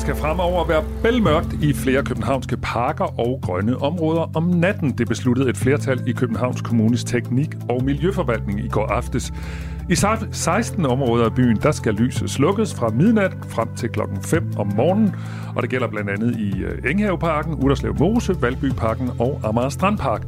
Skal 0.00 0.16
fremover 0.16 0.64
være 0.66 0.84
bælmørkt 1.02 1.52
i 1.62 1.72
flere 1.72 2.04
københavnske 2.04 2.56
parker 2.56 3.20
og 3.20 3.40
grønne 3.42 3.76
områder 3.76 4.30
om 4.36 4.44
natten. 4.44 4.90
Det 4.98 5.08
besluttede 5.08 5.50
et 5.50 5.56
flertal 5.56 6.02
i 6.06 6.12
Københavns 6.12 6.60
Kommunes 6.60 7.04
teknik- 7.04 7.54
og 7.68 7.84
miljøforvaltning 7.84 8.64
i 8.64 8.68
går 8.68 8.86
aftes. 8.86 9.32
I 9.90 9.94
16 10.32 10.86
områder 10.86 11.24
af 11.24 11.34
byen, 11.34 11.56
der 11.56 11.70
skal 11.70 11.94
lyset 11.94 12.30
slukkes 12.30 12.74
fra 12.74 12.88
midnat 12.88 13.32
frem 13.48 13.68
til 13.76 13.88
klokken 13.88 14.22
5 14.22 14.52
om 14.56 14.72
morgenen. 14.76 15.14
Og 15.56 15.62
det 15.62 15.70
gælder 15.70 15.88
blandt 15.88 16.10
andet 16.10 16.36
i 16.36 16.62
øh, 16.62 16.90
Enghaveparken, 16.90 17.54
Uderslev 17.54 17.94
Mose, 17.98 18.42
Valbyparken 18.42 19.10
og 19.18 19.40
Amager 19.44 19.68
Strandpark. 19.68 20.22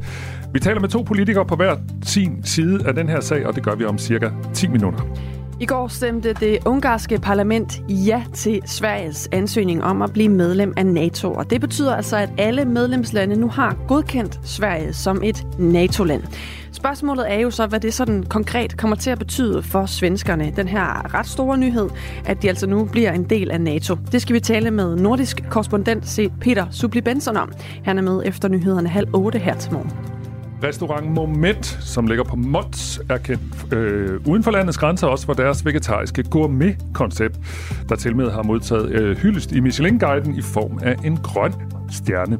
Vi 0.53 0.59
taler 0.59 0.79
med 0.79 0.89
to 0.89 1.01
politikere 1.01 1.45
på 1.45 1.55
hver 1.55 1.75
sin 2.03 2.43
side 2.43 2.87
af 2.87 2.95
den 2.95 3.09
her 3.09 3.19
sag, 3.19 3.47
og 3.47 3.55
det 3.55 3.63
gør 3.63 3.75
vi 3.75 3.85
om 3.85 3.97
cirka 3.97 4.29
10 4.53 4.67
minutter. 4.67 5.32
I 5.59 5.65
går 5.65 5.87
stemte 5.87 6.33
det 6.33 6.59
ungarske 6.65 7.19
parlament 7.19 7.81
ja 7.89 8.23
til 8.33 8.61
Sveriges 8.65 9.29
ansøgning 9.31 9.83
om 9.83 10.01
at 10.01 10.13
blive 10.13 10.29
medlem 10.29 10.73
af 10.77 10.85
NATO. 10.85 11.33
Og 11.33 11.49
det 11.49 11.61
betyder 11.61 11.95
altså, 11.95 12.17
at 12.17 12.29
alle 12.37 12.65
medlemslande 12.65 13.35
nu 13.35 13.47
har 13.47 13.77
godkendt 13.87 14.39
Sverige 14.43 14.93
som 14.93 15.21
et 15.23 15.47
NATO-land. 15.59 16.23
Spørgsmålet 16.71 17.31
er 17.31 17.39
jo 17.39 17.51
så, 17.51 17.67
hvad 17.67 17.79
det 17.79 17.93
sådan 17.93 18.23
konkret 18.23 18.77
kommer 18.77 18.95
til 18.95 19.09
at 19.09 19.19
betyde 19.19 19.63
for 19.63 19.85
svenskerne. 19.85 20.53
Den 20.55 20.67
her 20.67 21.13
ret 21.13 21.27
store 21.27 21.57
nyhed, 21.57 21.89
at 22.25 22.41
de 22.41 22.49
altså 22.49 22.67
nu 22.67 22.85
bliver 22.85 23.11
en 23.11 23.23
del 23.23 23.51
af 23.51 23.61
NATO. 23.61 23.95
Det 24.11 24.21
skal 24.21 24.33
vi 24.33 24.39
tale 24.39 24.71
med 24.71 24.95
nordisk 24.95 25.43
korrespondent 25.49 26.19
Peter 26.41 26.65
Subli 26.71 27.01
Benson 27.01 27.37
om. 27.37 27.51
Han 27.83 27.97
er 27.97 28.01
med 28.01 28.21
efter 28.25 28.47
nyhederne 28.47 28.89
halv 28.89 29.07
otte 29.13 29.39
her 29.39 29.57
til 29.57 29.73
morgen. 29.73 30.22
Restaurant 30.63 31.11
Moment, 31.11 31.65
som 31.81 32.07
ligger 32.07 32.23
på 32.23 32.35
Mols, 32.35 33.01
er 33.09 33.17
kendt 33.17 33.73
øh, 33.73 34.21
uden 34.27 34.43
for 34.43 34.51
landets 34.51 34.77
grænser 34.77 35.07
også 35.07 35.25
for 35.25 35.33
deres 35.33 35.65
vegetariske 35.65 36.23
gourmet-koncept, 36.23 37.39
der 37.89 37.95
til 37.95 38.15
med 38.15 38.31
har 38.31 38.43
modtaget 38.43 38.91
øh, 38.91 39.17
hyldest 39.17 39.51
i 39.51 39.59
Michelin-guiden 39.59 40.35
i 40.35 40.41
form 40.41 40.79
af 40.83 40.95
en 41.05 41.17
grøn 41.17 41.53
stjerne. 41.91 42.39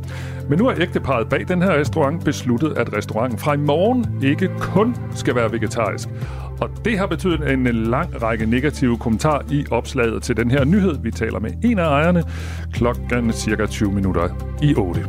Men 0.49 0.59
nu 0.59 0.65
har 0.65 0.75
ægteparet 0.81 1.29
bag 1.29 1.47
den 1.47 1.61
her 1.61 1.71
restaurant 1.71 2.25
besluttet, 2.25 2.77
at 2.77 2.93
restauranten 2.93 3.39
fra 3.39 3.53
i 3.53 3.57
morgen 3.57 4.23
ikke 4.23 4.49
kun 4.59 4.95
skal 5.15 5.35
være 5.35 5.51
vegetarisk. 5.51 6.09
Og 6.61 6.69
det 6.85 6.97
har 6.97 7.05
betydet 7.05 7.51
en 7.51 7.67
lang 7.67 8.21
række 8.21 8.45
negative 8.45 8.97
kommentarer 8.97 9.41
i 9.51 9.65
opslaget 9.71 10.23
til 10.23 10.37
den 10.37 10.51
her 10.51 10.63
nyhed. 10.63 10.95
Vi 11.01 11.11
taler 11.11 11.39
med 11.39 11.51
en 11.63 11.79
af 11.79 11.87
ejerne 11.87 12.23
klokken 12.73 13.33
cirka 13.33 13.65
20 13.65 13.91
minutter 13.91 14.29
i 14.61 14.75
8. 14.77 15.05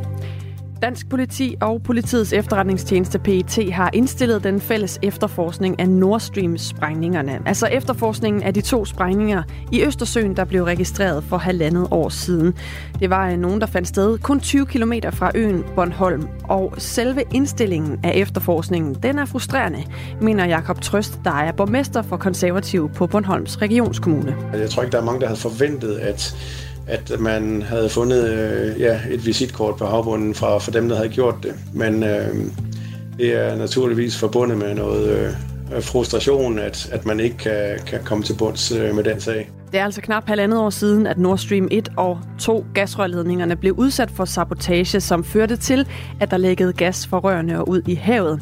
Dansk 0.84 1.08
politi 1.08 1.56
og 1.60 1.82
politiets 1.82 2.32
efterretningstjeneste 2.32 3.18
PET 3.18 3.72
har 3.72 3.90
indstillet 3.92 4.44
den 4.44 4.60
fælles 4.60 4.98
efterforskning 5.02 5.80
af 5.80 5.88
Nord 5.88 6.20
Stream-sprængningerne. 6.20 7.38
Altså 7.46 7.66
efterforskningen 7.66 8.42
af 8.42 8.54
de 8.54 8.60
to 8.60 8.84
sprængninger 8.84 9.42
i 9.72 9.84
Østersøen, 9.84 10.36
der 10.36 10.44
blev 10.44 10.64
registreret 10.64 11.24
for 11.24 11.36
halvandet 11.36 11.88
år 11.90 12.08
siden. 12.08 12.55
Det 13.00 13.10
var 13.10 13.30
øh, 13.30 13.38
nogen, 13.38 13.60
der 13.60 13.66
fandt 13.66 13.88
sted 13.88 14.18
kun 14.18 14.40
20 14.40 14.66
km 14.66 14.92
fra 15.12 15.30
øen 15.34 15.64
Bornholm. 15.74 16.28
Og 16.44 16.74
selve 16.78 17.22
indstillingen 17.34 18.00
af 18.02 18.12
efterforskningen, 18.14 18.94
den 18.94 19.18
er 19.18 19.24
frustrerende, 19.24 19.84
mener 20.20 20.46
Jakob 20.46 20.80
Trøst, 20.80 21.20
der 21.24 21.34
er 21.34 21.52
borgmester 21.52 22.02
for 22.02 22.16
konservativ 22.16 22.90
på 22.94 23.06
Bornholms 23.06 23.62
regionskommune. 23.62 24.36
Altså, 24.46 24.60
jeg 24.60 24.70
tror 24.70 24.82
ikke, 24.82 24.92
der 24.92 25.00
er 25.00 25.05
mange, 25.05 25.20
der 25.20 25.27
havde 25.27 25.40
forventet, 25.40 25.96
at 25.96 26.36
at 26.86 27.20
man 27.20 27.62
havde 27.62 27.88
fundet 27.88 28.30
øh, 28.30 28.80
ja, 28.80 29.00
et 29.10 29.27
visitkort 29.27 29.77
på 29.77 29.86
havbunden 29.86 30.34
fra, 30.34 30.58
for 30.58 30.70
dem, 30.70 30.88
der 30.88 30.96
havde 30.96 31.08
gjort 31.08 31.34
det. 31.42 31.54
Men 31.72 32.02
øh, 32.02 32.34
det 33.18 33.32
er 33.32 33.56
naturligvis 33.56 34.18
forbundet 34.18 34.58
med 34.58 34.74
noget 34.74 35.34
øh, 35.72 35.82
frustration, 35.82 36.58
at, 36.58 36.89
at 36.92 37.06
man 37.06 37.20
ikke 37.20 37.36
kan, 37.36 37.78
kan 37.86 38.00
komme 38.05 38.24
til 38.24 38.34
bunds 38.39 38.72
øh, 38.72 38.95
med 38.95 39.05
den 39.05 39.20
sag. 39.20 39.50
Det 39.72 39.80
er 39.80 39.84
altså 39.84 40.00
knap 40.00 40.28
halvandet 40.28 40.58
år 40.58 40.70
siden, 40.70 41.06
at 41.06 41.18
Nord 41.18 41.39
Stream 41.39 41.68
1 41.70 41.89
og 41.96 42.18
2 42.39 42.67
gasrørledningerne 42.74 43.56
blev 43.56 43.74
udsat 43.74 44.11
for 44.11 44.24
sabotage, 44.24 45.01
som 45.01 45.24
førte 45.24 45.56
til, 45.56 45.89
at 46.20 46.30
der 46.30 46.36
lækkede 46.36 46.72
gas 46.72 47.06
fra 47.06 47.18
rørene 47.18 47.58
og 47.58 47.68
ud 47.68 47.83
i 47.86 47.95
havet. 47.95 48.40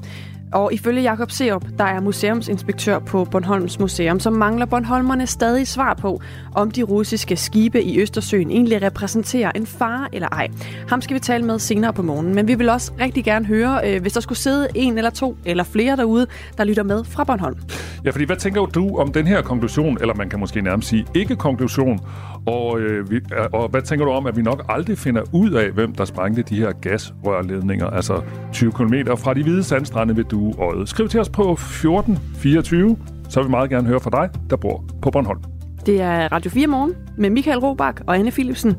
Og 0.53 0.73
ifølge 0.73 1.03
Jakob 1.03 1.31
Seop, 1.31 1.65
der 1.79 1.85
er 1.85 2.01
museumsinspektør 2.01 2.99
på 2.99 3.25
Bornholms 3.25 3.79
Museum, 3.79 4.21
så 4.21 4.31
mangler 4.31 4.67
Bornholmerne 4.67 5.27
stadig 5.27 5.69
svar 5.69 5.95
på, 5.95 6.21
om 6.55 6.71
de 6.71 6.83
russiske 6.83 7.37
skibe 7.37 7.83
i 7.83 8.01
Østersøen 8.01 8.51
egentlig 8.51 8.83
repræsenterer 8.83 9.51
en 9.55 9.67
fare 9.67 10.09
eller 10.13 10.29
ej. 10.29 10.49
Ham 10.89 11.03
skal 11.03 11.15
vi 11.15 11.21
tale 11.21 11.45
med 11.45 11.59
senere 11.59 11.93
på 11.93 12.03
morgen, 12.03 12.35
men 12.35 12.49
vi 12.49 12.55
vil 12.55 12.69
også 12.69 12.93
rigtig 13.01 13.25
gerne 13.25 13.47
høre, 13.47 13.81
øh, 13.85 14.03
hvis 14.03 14.13
der 14.13 14.21
skulle 14.21 14.39
sidde 14.39 14.69
en 14.75 14.99
eller 14.99 15.11
to 15.11 15.37
eller 15.45 15.65
flere 15.65 15.97
derude, 15.97 16.27
der 16.59 16.65
lytter 16.65 16.83
med 16.83 17.05
fra 17.05 17.25
Bornholm. 17.25 17.57
Ja, 18.05 18.11
fordi 18.11 18.25
hvad 18.25 18.37
tænker 18.37 18.67
du 18.67 18.97
om 18.97 19.13
den 19.13 19.27
her 19.27 19.43
konklusion, 19.43 19.99
eller 20.01 20.15
man 20.15 20.29
kan 20.29 20.41
måske 20.41 20.61
nærmest 20.61 20.89
sige 20.89 21.07
ikke-konklusion, 21.15 22.01
og, 22.47 22.81
øh, 22.81 23.11
vi, 23.11 23.17
øh, 23.17 23.23
og 23.53 23.69
hvad 23.69 23.83
tænker 23.83 24.05
du 24.05 24.11
om, 24.11 24.27
at 24.27 24.37
vi 24.37 24.43
nok 24.43 24.65
aldrig 24.69 24.99
finder 24.99 25.23
ud 25.33 25.51
af, 25.51 25.71
hvem 25.71 25.95
der 25.95 26.05
sprængte 26.05 26.43
de 26.43 26.57
her 26.57 26.73
gasrørledninger, 26.73 27.87
altså 27.87 28.23
20 28.53 28.73
km 28.73 28.95
fra 29.17 29.35
de 29.35 29.43
hvide 29.43 29.63
sandstrande 29.63 30.17
ved 30.17 30.25
Dueøjet? 30.43 30.89
Skriv 30.89 31.09
til 31.09 31.21
os 31.21 31.29
på 31.29 31.53
1424, 31.53 32.97
så 33.29 33.41
vil 33.41 33.47
vi 33.47 33.51
meget 33.51 33.71
gerne 33.71 33.89
høre 33.89 34.01
fra 34.01 34.11
dig, 34.11 34.41
der 34.51 34.57
bor 34.57 34.85
på 35.03 35.11
Bornholm. 35.11 35.41
Det 35.87 36.01
er 36.01 36.33
Radio 36.33 36.51
4 36.51 36.67
morgen 36.67 36.95
med 37.19 37.31
Michael 37.31 37.59
Robach 37.59 38.03
og 38.07 38.19
Anne 38.19 38.31
Philipsen. 38.31 38.71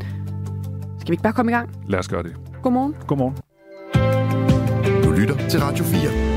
Skal 0.99 1.07
vi 1.09 1.13
ikke 1.13 1.23
bare 1.23 1.33
komme 1.33 1.51
i 1.51 1.55
gang? 1.55 1.69
Lad 1.87 1.99
os 1.99 2.07
gøre 2.07 2.23
det. 2.23 2.35
Godmorgen. 2.63 2.95
Godmorgen. 3.07 3.35
Du 5.03 5.11
lytter 5.11 5.47
til 5.49 5.59
Radio 5.59 5.83
4. 5.83 6.33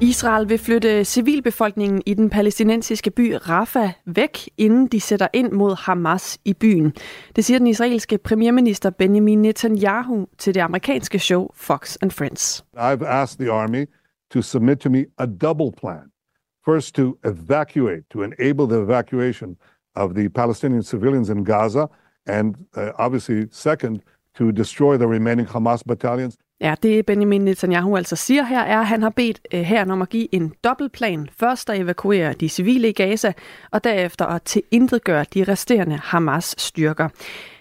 Israel 0.00 0.48
vil 0.48 0.58
flytte 0.58 1.04
civilbefolkningen 1.04 2.02
i 2.06 2.14
den 2.14 2.30
palæstinensiske 2.30 3.10
by 3.10 3.34
Rafah 3.48 3.90
væk, 4.06 4.38
inden 4.58 4.86
de 4.86 5.00
sætter 5.00 5.28
ind 5.34 5.52
mod 5.52 5.76
Hamas 5.84 6.38
i 6.44 6.54
byen. 6.54 6.92
Det 7.36 7.44
siger 7.44 7.58
den 7.58 7.66
israelske 7.66 8.18
premierminister 8.18 8.90
Benjamin 8.90 9.42
Netanyahu 9.42 10.26
til 10.38 10.54
det 10.54 10.60
amerikanske 10.60 11.18
show 11.18 11.48
Fox 11.54 11.96
and 12.02 12.10
Friends. 12.10 12.64
I've 12.76 13.06
asked 13.06 13.38
the 13.38 13.52
army 13.52 13.86
to 14.30 14.42
submit 14.42 14.80
to 14.80 14.90
me 14.90 15.06
a 15.18 15.26
double 15.26 15.72
plan. 15.80 16.10
First 16.64 16.94
to 16.94 17.18
evacuate, 17.24 18.02
to 18.10 18.22
enable 18.22 18.66
the 18.66 18.82
evacuation 18.82 19.56
of 19.96 20.14
the 20.14 20.28
Palestinian 20.28 20.82
civilians 20.82 21.28
in 21.30 21.44
Gaza, 21.44 21.86
and 22.26 22.54
uh, 22.76 22.90
obviously 22.98 23.48
second, 23.50 24.00
to 24.34 24.52
destroy 24.52 24.96
the 24.96 25.06
remaining 25.06 25.46
Hamas 25.46 25.82
battalions. 25.84 26.36
Ja, 26.60 26.74
det 26.82 27.06
Benjamin 27.06 27.40
Netanyahu 27.40 27.96
altså 27.96 28.16
siger 28.16 28.42
her, 28.42 28.60
er, 28.60 28.80
at 28.80 28.86
han 28.86 29.02
har 29.02 29.10
bedt 29.10 29.40
øh, 29.54 29.60
herren 29.60 29.90
om 29.90 30.02
at 30.02 30.08
give 30.08 30.34
en 30.34 30.52
dobbeltplan. 30.64 31.28
Først 31.40 31.70
at 31.70 31.80
evakuere 31.80 32.32
de 32.32 32.48
civile 32.48 32.88
i 32.88 32.92
Gaza, 32.92 33.32
og 33.70 33.84
derefter 33.84 34.26
at 34.26 34.42
tilintetgøre 34.42 35.24
de 35.34 35.44
resterende 35.44 35.96
Hamas-styrker. 35.96 37.08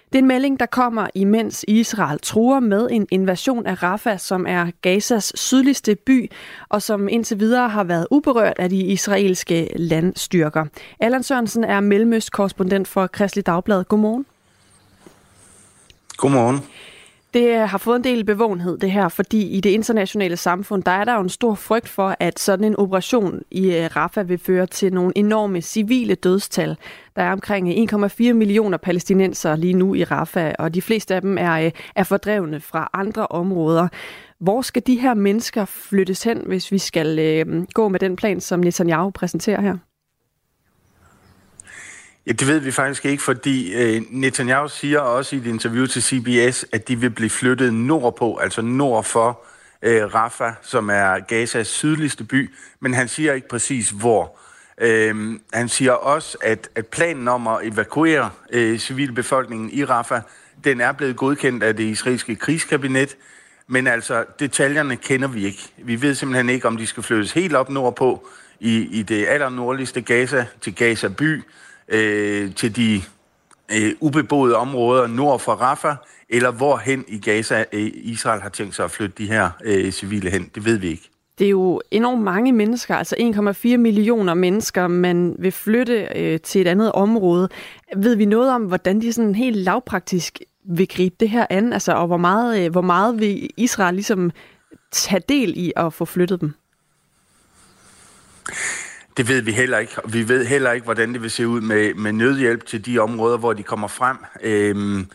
Det 0.07 0.15
er 0.15 0.19
en 0.19 0.27
melding, 0.27 0.59
der 0.59 0.65
kommer, 0.65 1.07
imens 1.15 1.65
Israel 1.67 2.19
truer 2.19 2.59
med 2.59 2.87
en 2.91 3.07
invasion 3.11 3.65
af 3.65 3.83
Rafah, 3.83 4.19
som 4.19 4.45
er 4.47 4.71
Gazas 4.81 5.31
sydligste 5.35 5.95
by, 5.95 6.31
og 6.69 6.81
som 6.81 7.07
indtil 7.07 7.39
videre 7.39 7.69
har 7.69 7.83
været 7.83 8.07
uberørt 8.11 8.59
af 8.59 8.69
de 8.69 8.79
israelske 8.79 9.69
landstyrker. 9.75 10.65
Allan 10.99 11.23
Sørensen 11.23 11.63
er 11.63 11.79
mellemøst-korrespondent 11.79 12.87
for 12.87 13.07
Kristelig 13.07 13.45
Dagblad. 13.45 13.83
Godmorgen. 13.83 14.25
Godmorgen. 16.17 16.59
Det 17.37 17.69
har 17.69 17.77
fået 17.77 17.95
en 17.95 18.03
del 18.03 18.25
bevågenhed, 18.25 18.77
det 18.77 18.91
her, 18.91 19.09
fordi 19.09 19.47
i 19.47 19.61
det 19.61 19.69
internationale 19.69 20.37
samfund, 20.37 20.83
der 20.83 20.91
er 20.91 21.03
der 21.03 21.13
jo 21.13 21.21
en 21.21 21.29
stor 21.29 21.55
frygt 21.55 21.87
for, 21.87 22.15
at 22.19 22.39
sådan 22.39 22.65
en 22.65 22.75
operation 22.79 23.41
i 23.51 23.75
øh, 23.75 23.89
Rafah 23.95 24.29
vil 24.29 24.37
føre 24.37 24.65
til 24.65 24.93
nogle 24.93 25.11
enorme 25.15 25.61
civile 25.61 26.15
dødstal. 26.15 26.77
Der 27.15 27.23
er 27.23 27.31
omkring 27.31 27.69
øh, 27.69 28.07
1,4 28.09 28.33
millioner 28.33 28.77
palæstinenser 28.77 29.55
lige 29.55 29.73
nu 29.73 29.95
i 29.95 30.03
Rafah, 30.03 30.53
og 30.59 30.73
de 30.73 30.81
fleste 30.81 31.15
af 31.15 31.21
dem 31.21 31.37
er, 31.37 31.53
øh, 31.53 31.71
er 31.95 32.03
fordrevne 32.03 32.59
fra 32.59 32.89
andre 32.93 33.27
områder. 33.27 33.87
Hvor 34.39 34.61
skal 34.61 34.81
de 34.87 34.99
her 34.99 35.13
mennesker 35.13 35.65
flyttes 35.65 36.23
hen, 36.23 36.41
hvis 36.45 36.71
vi 36.71 36.77
skal 36.77 37.19
øh, 37.19 37.63
gå 37.73 37.87
med 37.87 37.99
den 37.99 38.15
plan, 38.15 38.41
som 38.41 38.59
Netanyahu 38.59 39.09
præsenterer 39.09 39.61
her? 39.61 39.77
Ja, 42.27 42.31
det 42.31 42.47
ved 42.47 42.59
vi 42.59 42.71
faktisk 42.71 43.05
ikke, 43.05 43.23
fordi 43.23 43.73
øh, 43.73 44.01
Netanyahu 44.09 44.67
siger 44.67 44.99
også 44.99 45.35
i 45.35 45.39
et 45.39 45.45
interview 45.45 45.85
til 45.85 46.03
CBS, 46.03 46.65
at 46.71 46.87
de 46.87 46.99
vil 46.99 47.09
blive 47.09 47.29
flyttet 47.29 47.73
nordpå, 47.73 48.37
altså 48.37 48.61
nord 48.61 49.03
for 49.03 49.39
øh, 49.81 50.13
Rafah, 50.13 50.53
som 50.61 50.89
er 50.89 51.19
Gazas 51.19 51.67
sydligste 51.67 52.23
by, 52.23 52.49
men 52.79 52.93
han 52.93 53.07
siger 53.07 53.33
ikke 53.33 53.47
præcis 53.47 53.89
hvor. 53.89 54.39
Øh, 54.81 55.39
han 55.53 55.69
siger 55.69 55.91
også, 55.91 56.37
at, 56.41 56.69
at 56.75 56.87
planen 56.87 57.27
om 57.27 57.47
at 57.47 57.59
evakuere 57.63 58.29
øh, 58.49 58.79
civilbefolkningen 58.79 59.69
i 59.73 59.83
Rafah, 59.83 60.21
den 60.63 60.81
er 60.81 60.91
blevet 60.91 61.17
godkendt 61.17 61.63
af 61.63 61.75
det 61.75 61.83
israelske 61.83 62.35
krigskabinet, 62.35 63.17
men 63.67 63.87
altså 63.87 64.25
detaljerne 64.39 64.95
kender 64.95 65.27
vi 65.27 65.45
ikke. 65.45 65.73
Vi 65.77 66.01
ved 66.01 66.15
simpelthen 66.15 66.49
ikke, 66.49 66.67
om 66.67 66.77
de 66.77 66.87
skal 66.87 67.03
flyttes 67.03 67.31
helt 67.31 67.55
op 67.55 67.69
nordpå 67.69 68.27
i, 68.59 68.77
i 68.77 69.03
det 69.03 69.27
allernordligste 69.27 70.01
Gaza, 70.01 70.45
til 70.61 70.75
Gaza 70.75 71.07
by, 71.07 71.43
øh, 71.87 72.55
til 72.55 72.75
de 72.75 73.01
øh, 73.71 73.93
ubeboede 73.99 74.55
områder 74.55 75.07
nord 75.07 75.39
for 75.39 75.51
Rafah, 75.51 75.95
eller 76.29 76.51
hvorhen 76.51 77.05
i 77.07 77.19
Gaza 77.19 77.65
øh, 77.73 77.91
Israel 77.93 78.41
har 78.41 78.49
tænkt 78.49 78.75
sig 78.75 78.85
at 78.85 78.91
flytte 78.91 79.15
de 79.17 79.27
her 79.27 79.49
øh, 79.63 79.91
civile 79.91 80.29
hen. 80.29 80.51
Det 80.55 80.65
ved 80.65 80.77
vi 80.77 80.87
ikke. 80.87 81.09
Det 81.39 81.45
er 81.45 81.49
jo 81.49 81.81
enormt 81.91 82.23
mange 82.23 82.51
mennesker, 82.51 82.95
altså 82.95 83.15
1,4 83.73 83.77
millioner 83.77 84.33
mennesker, 84.33 84.87
man 84.87 85.35
vil 85.39 85.51
flytte 85.51 86.07
øh, 86.15 86.39
til 86.39 86.61
et 86.61 86.67
andet 86.67 86.91
område. 86.91 87.49
Ved 87.97 88.15
vi 88.15 88.25
noget 88.25 88.51
om, 88.51 88.61
hvordan 88.61 89.01
de 89.01 89.13
sådan 89.13 89.35
helt 89.35 89.57
lavpraktisk 89.57 90.39
vil 90.69 90.87
gribe 90.87 91.15
det 91.19 91.29
her 91.29 91.45
an, 91.49 91.73
altså, 91.73 91.93
og 91.93 92.07
hvor 92.07 92.17
meget, 92.17 92.65
øh, 92.65 92.71
hvor 92.71 92.81
meget 92.81 93.19
vil 93.19 93.49
Israel 93.57 93.95
ligesom 93.95 94.31
tage 94.91 95.21
del 95.29 95.53
i 95.57 95.73
at 95.75 95.93
få 95.93 96.05
flyttet 96.05 96.41
dem? 96.41 96.53
Det 99.17 99.27
ved 99.27 99.41
vi 99.41 99.51
heller 99.51 99.77
ikke. 99.77 99.93
Vi 100.07 100.27
ved 100.27 100.45
heller 100.45 100.71
ikke, 100.71 100.83
hvordan 100.83 101.13
det 101.13 101.21
vil 101.21 101.31
se 101.31 101.47
ud 101.47 101.61
med, 101.61 101.93
med 101.93 102.11
nødhjælp 102.11 102.65
til 102.65 102.85
de 102.85 102.99
områder, 102.99 103.37
hvor 103.37 103.53
de 103.53 103.63
kommer 103.63 103.87
frem. 103.87 104.17
Øhm, 104.41 105.07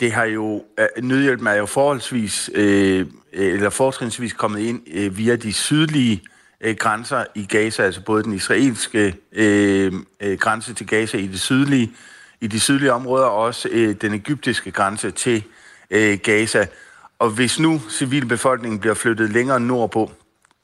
det 0.00 0.12
har 0.12 0.24
jo, 0.24 0.64
øh, 0.78 1.04
nødhjælpen 1.04 1.46
er 1.46 1.54
jo 1.54 1.66
forholdsvis, 1.66 2.50
øh, 2.54 3.06
eller 3.32 3.70
fortrinsvis 3.70 4.32
kommet 4.32 4.60
ind 4.60 4.82
øh, 4.92 5.18
via 5.18 5.36
de 5.36 5.52
sydlige 5.52 6.22
øh, 6.60 6.76
grænser 6.76 7.24
i 7.34 7.46
Gaza, 7.46 7.82
altså 7.82 8.00
både 8.00 8.22
den 8.22 8.32
israelske 8.32 9.16
øh, 9.32 9.92
øh, 10.20 10.38
grænse 10.38 10.74
til 10.74 10.86
Gaza 10.86 11.16
i 11.16 11.26
det 11.26 11.40
sydlige, 11.40 11.92
i 12.40 12.46
de 12.46 12.60
sydlige 12.60 12.92
områder, 12.92 13.26
og 13.26 13.42
også 13.42 13.68
øh, 13.72 13.94
den 14.00 14.14
egyptiske 14.14 14.70
grænse 14.70 15.10
til 15.10 15.42
øh, 15.90 16.18
Gaza. 16.18 16.66
Og 17.18 17.30
hvis 17.30 17.58
nu 17.58 17.80
civilbefolkningen 17.90 18.80
bliver 18.80 18.94
flyttet 18.94 19.30
længere 19.30 19.60
nordpå, 19.60 20.10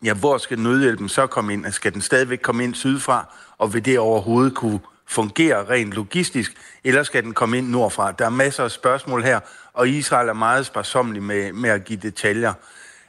ja, 0.04 0.14
hvor 0.14 0.38
skal 0.38 0.58
nødhjælpen 0.58 1.08
så 1.08 1.26
komme 1.26 1.52
ind? 1.52 1.72
Skal 1.72 1.94
den 1.94 2.00
stadigvæk 2.00 2.38
komme 2.43 2.64
ind 2.64 2.75
sydfra, 2.75 3.34
og 3.58 3.75
vil 3.75 3.84
det 3.84 3.98
overhovedet 3.98 4.54
kunne 4.54 4.81
fungere 5.06 5.69
rent 5.70 5.93
logistisk, 5.93 6.52
eller 6.84 7.02
skal 7.02 7.22
den 7.22 7.34
komme 7.34 7.58
ind 7.58 7.69
nordfra? 7.69 8.12
Der 8.12 8.25
er 8.25 8.31
masser 8.31 8.64
af 8.64 8.70
spørgsmål 8.70 9.22
her, 9.22 9.40
og 9.72 9.88
Israel 9.88 10.28
er 10.28 10.32
meget 10.32 10.66
sparsomlig 10.66 11.22
med, 11.22 11.52
med 11.52 11.70
at 11.70 11.84
give 11.84 11.98
detaljer. 11.98 12.52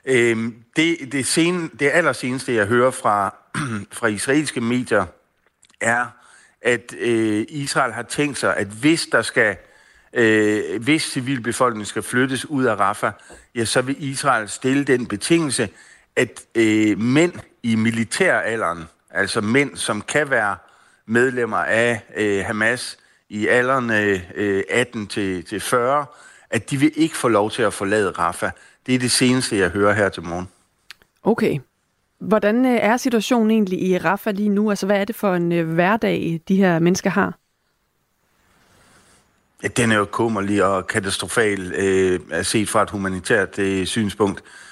Øhm, 0.06 0.56
det, 0.76 1.12
det, 1.12 1.26
sen, 1.26 1.72
det 1.80 1.90
allerseneste, 1.94 2.54
jeg 2.54 2.66
hører 2.66 2.92
fra, 2.92 3.36
fra 4.00 4.08
israelske 4.08 4.62
medier, 4.62 5.06
er, 5.82 6.06
at 6.62 6.96
øh, 7.00 7.46
Israel 7.50 7.94
har 7.94 8.04
tænkt 8.04 8.38
sig, 8.38 8.58
at 8.58 8.68
hvis 8.68 9.08
der 9.12 9.22
skal 9.22 9.58
øh, 10.14 10.84
hvis 10.84 11.04
civilbefolkningen 11.04 11.86
skal 11.86 12.04
flyttes 12.04 12.46
ud 12.46 12.66
af 12.66 12.76
Rafah, 12.76 13.12
ja, 13.56 13.66
så 13.66 13.82
vil 13.82 13.96
Israel 14.00 14.50
stille 14.50 14.84
den 14.84 15.06
betingelse, 15.06 15.70
at 16.18 16.42
øh, 16.56 17.00
mænd 17.00 17.34
i 17.64 17.76
militæralderen, 17.76 18.84
altså 19.12 19.42
mænd, 19.42 19.76
som 19.76 20.02
kan 20.02 20.30
være 20.30 20.56
medlemmer 21.06 21.58
af 21.58 22.02
øh, 22.16 22.46
Hamas 22.46 22.98
i 23.30 23.48
alderen 23.48 23.90
øh, 24.36 24.64
18 24.70 25.08
til, 25.08 25.46
til 25.46 25.62
40, 25.62 26.06
at 26.50 26.70
de 26.70 26.78
vil 26.78 26.92
ikke 26.96 27.18
få 27.18 27.28
lov 27.28 27.52
til 27.52 27.62
at 27.62 27.74
forlade 27.74 28.12
Rafah. 28.12 28.52
Det 28.86 28.96
er 28.96 29.00
det 29.00 29.12
seneste, 29.12 29.58
jeg 29.58 29.70
hører 29.70 29.94
her 29.94 30.10
til 30.10 30.24
morgen. 30.24 30.48
Okay. 31.24 31.60
Hvordan 32.20 32.66
øh, 32.66 32.80
er 32.82 32.98
situationen 32.98 33.52
egentlig 33.52 33.82
i 33.82 33.98
Rafah 33.98 34.34
lige 34.36 34.50
nu? 34.50 34.70
Altså, 34.70 34.86
hvad 34.86 35.02
er 35.02 35.06
det 35.06 35.16
for 35.16 35.36
en 35.36 35.52
øh, 35.52 35.74
hverdag, 35.74 36.42
de 36.48 36.56
her 36.56 36.80
mennesker 36.80 37.10
har? 37.10 37.38
Ja, 39.64 39.68
den 39.68 39.92
er 39.92 39.98
jo 39.98 40.06
kummerlig 40.06 40.64
og 40.64 40.88
katastrofal, 40.88 41.74
øh, 41.74 42.20
set 42.44 42.70
fra 42.70 42.84
et 42.84 42.90
humanitært 42.90 43.60
øh, 43.60 43.86
synspunkt. 43.86 44.40
Øh, 44.40 44.67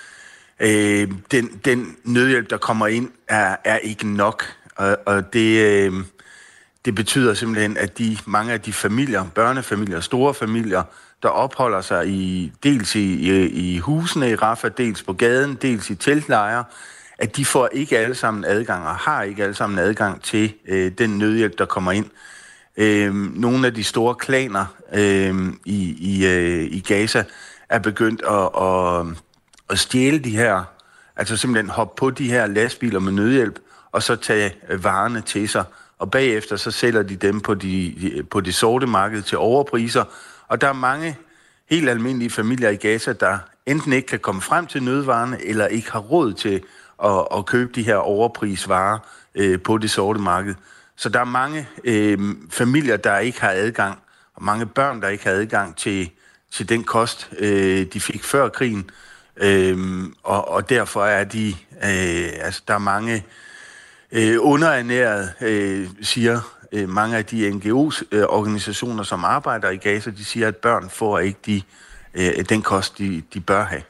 øh, 0.60 1.12
den, 1.32 1.62
den 1.66 1.98
nødhjælp, 2.04 2.50
der 2.50 2.58
kommer 2.58 2.88
ind, 2.88 3.10
er, 3.28 3.56
er 3.64 3.78
ikke 3.78 4.08
nok. 4.08 4.44
Og, 4.76 4.98
og 5.06 5.34
det, 5.34 5.66
øh, 5.66 5.94
det 6.86 6.96
betyder 6.96 7.34
simpelthen, 7.34 7.78
at 7.78 7.98
de 7.98 8.18
mange 8.26 8.54
af 8.54 8.62
de 8.62 8.74
familier, 8.74 9.26
børnefamilier, 9.36 10.00
store 10.00 10.34
familier, 10.34 10.84
der 11.24 11.30
opholder 11.30 11.82
sig 11.82 12.08
i 12.08 12.52
dels 12.64 12.96
i, 12.96 13.14
i, 13.14 13.48
i 13.48 13.80
husene 13.80 14.32
i 14.32 14.36
Rafah, 14.36 14.72
dels 14.78 15.04
på 15.04 15.14
gaden, 15.14 15.58
dels 15.62 15.90
i 15.90 15.96
teltlejre, 15.96 16.64
at 17.18 17.36
de 17.36 17.46
får 17.46 17.70
ikke 17.72 17.98
alle 17.98 18.16
sammen 18.16 18.46
adgang, 18.46 18.88
og 18.88 18.96
har 18.96 19.24
ikke 19.24 19.44
alle 19.44 19.56
sammen 19.56 19.80
adgang 19.80 20.22
til 20.22 20.54
øh, 20.68 20.92
den 20.98 21.18
nødhjælp, 21.18 21.58
der 21.58 21.66
kommer 21.66 21.92
ind. 21.92 22.06
Øh, 22.78 23.14
nogle 23.16 23.68
af 23.68 23.74
de 23.74 23.84
store 23.84 24.16
klaner 24.16 24.66
øh, 24.94 25.54
i, 25.66 25.96
i, 26.00 26.26
øh, 26.26 26.64
i 26.64 26.80
Gaza 26.88 27.24
er 27.70 27.80
begyndt 27.80 28.22
at, 28.22 28.50
at, 28.64 29.18
at 29.70 29.80
stjæle 29.80 30.20
de 30.20 30.38
her, 30.38 30.64
altså 31.16 31.38
simpelthen 31.38 31.70
hoppe 31.70 32.00
på 32.00 32.10
de 32.10 32.30
her 32.30 32.48
lastbiler 32.48 33.00
med 33.00 33.12
nødhjælp, 33.12 33.60
og 33.92 34.04
så 34.04 34.16
tage 34.16 34.56
øh, 34.70 34.84
varerne 34.84 35.22
til 35.22 35.50
sig. 35.50 35.64
Og 36.00 36.12
bagefter 36.12 36.56
så 36.56 36.72
sælger 36.72 37.04
de 37.04 37.16
dem 37.16 37.42
på, 37.42 37.54
de, 37.54 38.26
på 38.32 38.42
det 38.42 38.56
sorte 38.56 38.88
marked 38.88 39.22
til 39.22 39.38
overpriser. 39.38 40.04
Og 40.48 40.62
der 40.62 40.68
er 40.68 40.74
mange 40.74 41.18
helt 41.70 41.90
almindelige 41.90 42.30
familier 42.30 42.70
i 42.70 42.76
Gaza, 42.76 43.14
der 43.14 43.38
enten 43.66 43.94
ikke 43.94 44.08
kan 44.08 44.20
komme 44.20 44.42
frem 44.42 44.68
til 44.68 44.84
nødvarerne, 44.84 45.46
eller 45.46 45.68
ikke 45.68 45.92
har 45.92 46.00
råd 46.00 46.34
til 46.34 46.64
at, 47.04 47.28
at 47.38 47.46
købe 47.46 47.72
de 47.76 47.84
her 47.84 47.96
overprisvarer 47.96 49.00
øh, 49.36 49.62
på 49.62 49.78
det 49.78 49.92
sorte 49.92 50.20
marked. 50.20 50.56
Så 50.96 51.10
der 51.10 51.20
er 51.20 51.26
mange 51.26 51.68
øh, 51.84 52.20
familier, 52.50 52.98
der 52.98 53.18
ikke 53.18 53.42
har 53.42 53.52
adgang, 53.52 54.00
og 54.36 54.44
mange 54.44 54.66
børn, 54.66 55.02
der 55.02 55.08
ikke 55.08 55.24
har 55.24 55.32
adgang 55.32 55.76
til, 55.76 56.10
til 56.52 56.70
den 56.70 56.84
kost, 56.84 57.30
øh, 57.40 57.86
de 57.94 58.02
fik 58.02 58.24
før 58.24 58.50
krigen. 58.50 58.90
Øh, 59.38 60.04
og, 60.24 60.48
og 60.48 60.70
derfor 60.70 61.06
er 61.06 61.24
de, 61.24 61.48
øh, 61.74 62.30
altså 62.42 62.62
der 62.68 62.74
er 62.74 62.78
mange 62.78 63.26
øh, 64.12 64.38
underernærede, 64.40 65.32
øh, 65.42 65.88
siger 66.02 66.42
øh, 66.72 66.90
mange 66.90 67.18
af 67.18 67.26
de 67.26 67.50
NGO-organisationer, 67.50 69.00
øh, 69.00 69.06
som 69.06 69.26
arbejder 69.26 69.70
i 69.70 69.78
Gaza, 69.78 70.10
de 70.10 70.26
siger, 70.26 70.48
at 70.48 70.56
børn 70.56 70.90
får 70.90 71.20
ikke 71.20 71.40
de, 71.46 71.62
øh, 72.14 72.46
den 72.50 72.62
kost, 72.62 72.98
de, 72.98 73.24
de 73.34 73.42
bør 73.42 73.64
have. 73.64 73.82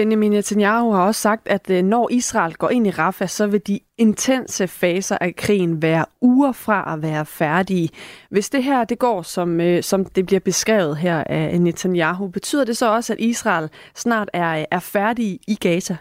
Benjamin 0.00 0.30
Netanyahu 0.30 0.92
har 0.92 1.02
også 1.02 1.20
sagt, 1.20 1.48
at 1.48 1.70
øh, 1.70 1.82
når 1.82 2.08
Israel 2.12 2.54
går 2.54 2.70
ind 2.70 2.86
i 2.86 2.90
Rafah, 2.90 3.28
så 3.28 3.46
vil 3.46 3.60
de 3.66 3.80
intense 3.98 4.68
faser 4.68 5.18
af 5.20 5.36
krigen 5.36 5.82
være 5.82 6.04
uger 6.20 6.52
fra 6.52 6.92
at 6.92 7.02
være 7.02 7.26
færdige. 7.26 7.88
Hvis 8.30 8.50
det 8.50 8.64
her 8.64 8.84
det 8.84 8.98
går, 8.98 9.22
som, 9.22 9.60
øh, 9.60 9.82
som 9.82 10.04
det 10.04 10.26
bliver 10.26 10.40
beskrevet 10.40 10.96
her 10.96 11.24
af 11.26 11.60
Netanyahu, 11.60 12.28
betyder 12.28 12.64
det 12.64 12.76
så 12.76 12.92
også, 12.92 13.12
at 13.12 13.20
Israel 13.20 13.68
snart 13.94 14.30
er, 14.32 14.58
øh, 14.58 14.64
er 14.70 14.78
færdig 14.78 15.40
i 15.48 15.54
Gaza? 15.54 15.96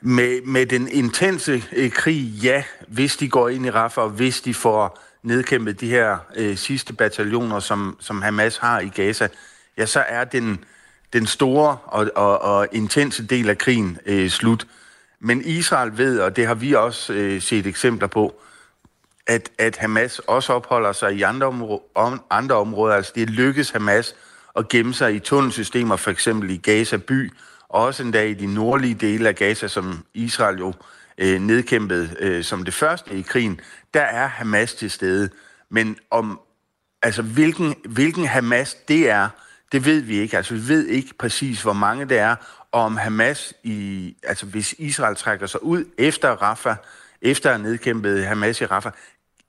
Med, 0.00 0.46
med 0.46 0.66
den 0.66 0.88
intense 0.88 1.64
øh, 1.76 1.90
krig, 1.90 2.24
ja, 2.42 2.62
hvis 2.88 3.16
de 3.16 3.28
går 3.28 3.48
ind 3.48 3.66
i 3.66 3.70
Rafah, 3.70 4.04
og 4.04 4.10
hvis 4.10 4.40
de 4.40 4.54
får 4.54 5.00
nedkæmpet 5.22 5.80
de 5.80 5.88
her 5.88 6.18
øh, 6.36 6.56
sidste 6.56 6.92
bataljoner, 6.92 7.60
som, 7.60 7.96
som 8.00 8.22
Hamas 8.22 8.56
har 8.56 8.80
i 8.80 8.88
Gaza, 8.88 9.28
ja, 9.78 9.86
så 9.86 10.00
er 10.08 10.24
den, 10.24 10.64
den 11.12 11.26
store 11.26 11.78
og, 11.84 12.10
og, 12.14 12.42
og 12.42 12.68
intense 12.72 13.26
del 13.26 13.50
af 13.50 13.58
krigen 13.58 13.98
øh, 14.06 14.30
slut. 14.30 14.66
Men 15.20 15.42
Israel 15.44 15.98
ved, 15.98 16.20
og 16.20 16.36
det 16.36 16.46
har 16.46 16.54
vi 16.54 16.72
også 16.72 17.12
øh, 17.12 17.42
set 17.42 17.66
eksempler 17.66 18.08
på, 18.08 18.40
at, 19.26 19.50
at 19.58 19.76
Hamas 19.76 20.18
også 20.18 20.52
opholder 20.52 20.92
sig 20.92 21.14
i 21.14 21.22
andre, 21.22 21.46
områ- 21.46 21.92
om, 21.94 22.22
andre 22.30 22.54
områder. 22.54 22.94
Altså 22.94 23.12
det 23.14 23.30
lykkes 23.30 23.70
Hamas 23.70 24.14
at 24.56 24.68
gemme 24.68 24.94
sig 24.94 25.14
i 25.14 25.18
tunnelsystemer, 25.18 25.96
for 25.96 26.10
eksempel 26.10 26.50
i 26.50 26.56
Gaza 26.56 26.96
by, 26.96 27.32
og 27.68 27.82
også 27.82 28.02
endda 28.02 28.24
i 28.24 28.34
de 28.34 28.46
nordlige 28.46 28.94
dele 28.94 29.28
af 29.28 29.34
Gaza, 29.34 29.68
som 29.68 30.04
Israel 30.14 30.58
jo 30.58 30.72
øh, 31.18 31.40
nedkæmpede 31.40 32.16
øh, 32.18 32.44
som 32.44 32.64
det 32.64 32.74
første 32.74 33.14
i 33.14 33.22
krigen, 33.22 33.60
der 33.94 34.02
er 34.02 34.26
Hamas 34.26 34.74
til 34.74 34.90
stede. 34.90 35.30
Men 35.70 35.96
om 36.10 36.40
altså 37.02 37.22
hvilken, 37.22 37.74
hvilken 37.84 38.26
Hamas 38.26 38.74
det 38.74 39.10
er, 39.10 39.28
det 39.72 39.84
ved 39.84 40.00
vi 40.00 40.18
ikke. 40.18 40.36
Altså, 40.36 40.54
vi 40.54 40.68
ved 40.68 40.86
ikke 40.86 41.14
præcis, 41.18 41.62
hvor 41.62 41.72
mange 41.72 42.04
det 42.04 42.18
er, 42.18 42.36
og 42.72 42.82
om 42.82 42.96
Hamas, 42.96 43.54
i, 43.62 44.16
altså 44.22 44.46
hvis 44.46 44.74
Israel 44.78 45.16
trækker 45.16 45.46
sig 45.46 45.62
ud 45.62 45.84
efter 45.98 46.30
Rafa, 46.30 46.74
efter 47.22 47.50
at 47.50 47.60
nedkæmpet 47.60 48.26
Hamas 48.26 48.60
i 48.60 48.66
Rafa, 48.66 48.90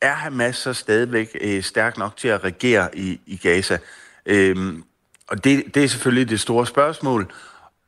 er 0.02 0.14
Hamas 0.14 0.56
så 0.56 0.74
stadigvæk 0.74 1.38
øh, 1.42 1.64
stærk 1.64 1.98
nok 1.98 2.18
til 2.18 2.28
at 2.28 2.44
regere 2.44 2.98
i, 2.98 3.20
i 3.26 3.38
Gaza? 3.38 3.78
Øhm, 4.26 4.84
og 5.28 5.44
det, 5.44 5.76
det 5.76 5.84
er 5.84 5.88
selvfølgelig 5.88 6.30
det 6.30 6.40
store 6.40 6.68
spørgsmål. 6.68 7.34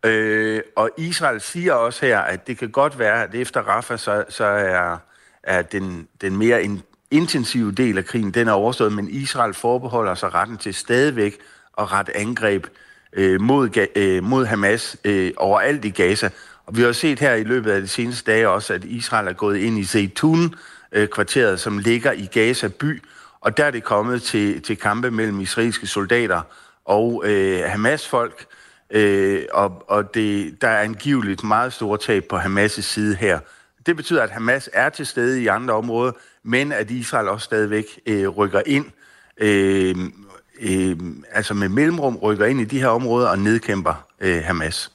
Øh, 0.05 0.61
og 0.75 0.89
Israel 0.97 1.41
siger 1.41 1.73
også 1.73 2.05
her, 2.05 2.19
at 2.19 2.47
det 2.47 2.57
kan 2.57 2.71
godt 2.71 2.99
være, 2.99 3.23
at 3.23 3.35
efter 3.35 3.61
Rafa, 3.61 3.97
så, 3.97 4.25
så 4.29 4.45
er, 4.45 4.97
er 5.43 5.61
den, 5.61 6.07
den 6.21 6.37
mere 6.37 6.79
intensive 7.11 7.71
del 7.71 7.97
af 7.97 8.05
krigen, 8.05 8.31
den 8.31 8.47
er 8.47 8.51
overstået, 8.51 8.93
men 8.93 9.09
Israel 9.09 9.53
forbeholder 9.53 10.15
sig 10.15 10.33
retten 10.33 10.57
til 10.57 10.73
stadigvæk 10.73 11.37
at 11.77 11.91
rette 11.91 12.17
angreb 12.17 12.67
øh, 13.13 13.41
mod, 13.41 13.87
øh, 13.95 14.23
mod 14.23 14.45
Hamas 14.45 14.97
øh, 15.05 15.31
overalt 15.37 15.85
i 15.85 15.89
Gaza. 15.89 16.29
Og 16.65 16.77
vi 16.77 16.81
har 16.81 16.91
set 16.91 17.19
her 17.19 17.33
i 17.33 17.43
løbet 17.43 17.71
af 17.71 17.81
de 17.81 17.87
seneste 17.87 18.31
dage 18.31 18.49
også, 18.49 18.73
at 18.73 18.83
Israel 18.83 19.27
er 19.27 19.33
gået 19.33 19.57
ind 19.57 19.79
i 19.79 19.83
Zeytun-kvarteret, 19.83 21.51
øh, 21.51 21.57
som 21.57 21.77
ligger 21.77 22.11
i 22.11 22.25
Gaza 22.25 22.67
by, 22.67 23.03
og 23.41 23.57
der 23.57 23.65
er 23.65 23.71
det 23.71 23.83
kommet 23.83 24.23
til, 24.23 24.61
til 24.61 24.77
kampe 24.77 25.11
mellem 25.11 25.39
israelske 25.39 25.87
soldater 25.87 26.41
og 26.85 27.23
øh, 27.25 27.63
Hamas-folk, 27.65 28.45
øh, 28.89 29.43
og, 29.53 29.83
og 29.87 30.13
det, 30.13 30.61
der 30.61 30.67
er 30.67 30.81
angiveligt 30.81 31.43
meget 31.43 31.73
store 31.73 31.97
tab 31.97 32.23
på 32.29 32.37
Hamas' 32.37 32.81
side 32.81 33.15
her. 33.15 33.39
Det 33.85 33.95
betyder, 33.95 34.23
at 34.23 34.29
Hamas 34.29 34.69
er 34.73 34.89
til 34.89 35.05
stede 35.05 35.41
i 35.41 35.47
andre 35.47 35.73
områder, 35.73 36.11
men 36.43 36.71
at 36.71 36.91
Israel 36.91 37.27
også 37.27 37.45
stadigvæk 37.45 37.85
øh, 38.05 38.27
rykker 38.27 38.61
ind, 38.65 38.85
øh, 39.37 39.95
øh, 40.61 40.97
altså 41.31 41.53
med 41.53 41.69
mellemrum 41.69 42.15
rykker 42.15 42.45
ind 42.45 42.61
i 42.61 42.65
de 42.65 42.79
her 42.79 42.87
områder 42.87 43.27
og 43.27 43.39
nedkæmper 43.39 44.05
øh, 44.19 44.43
Hamas 44.43 44.94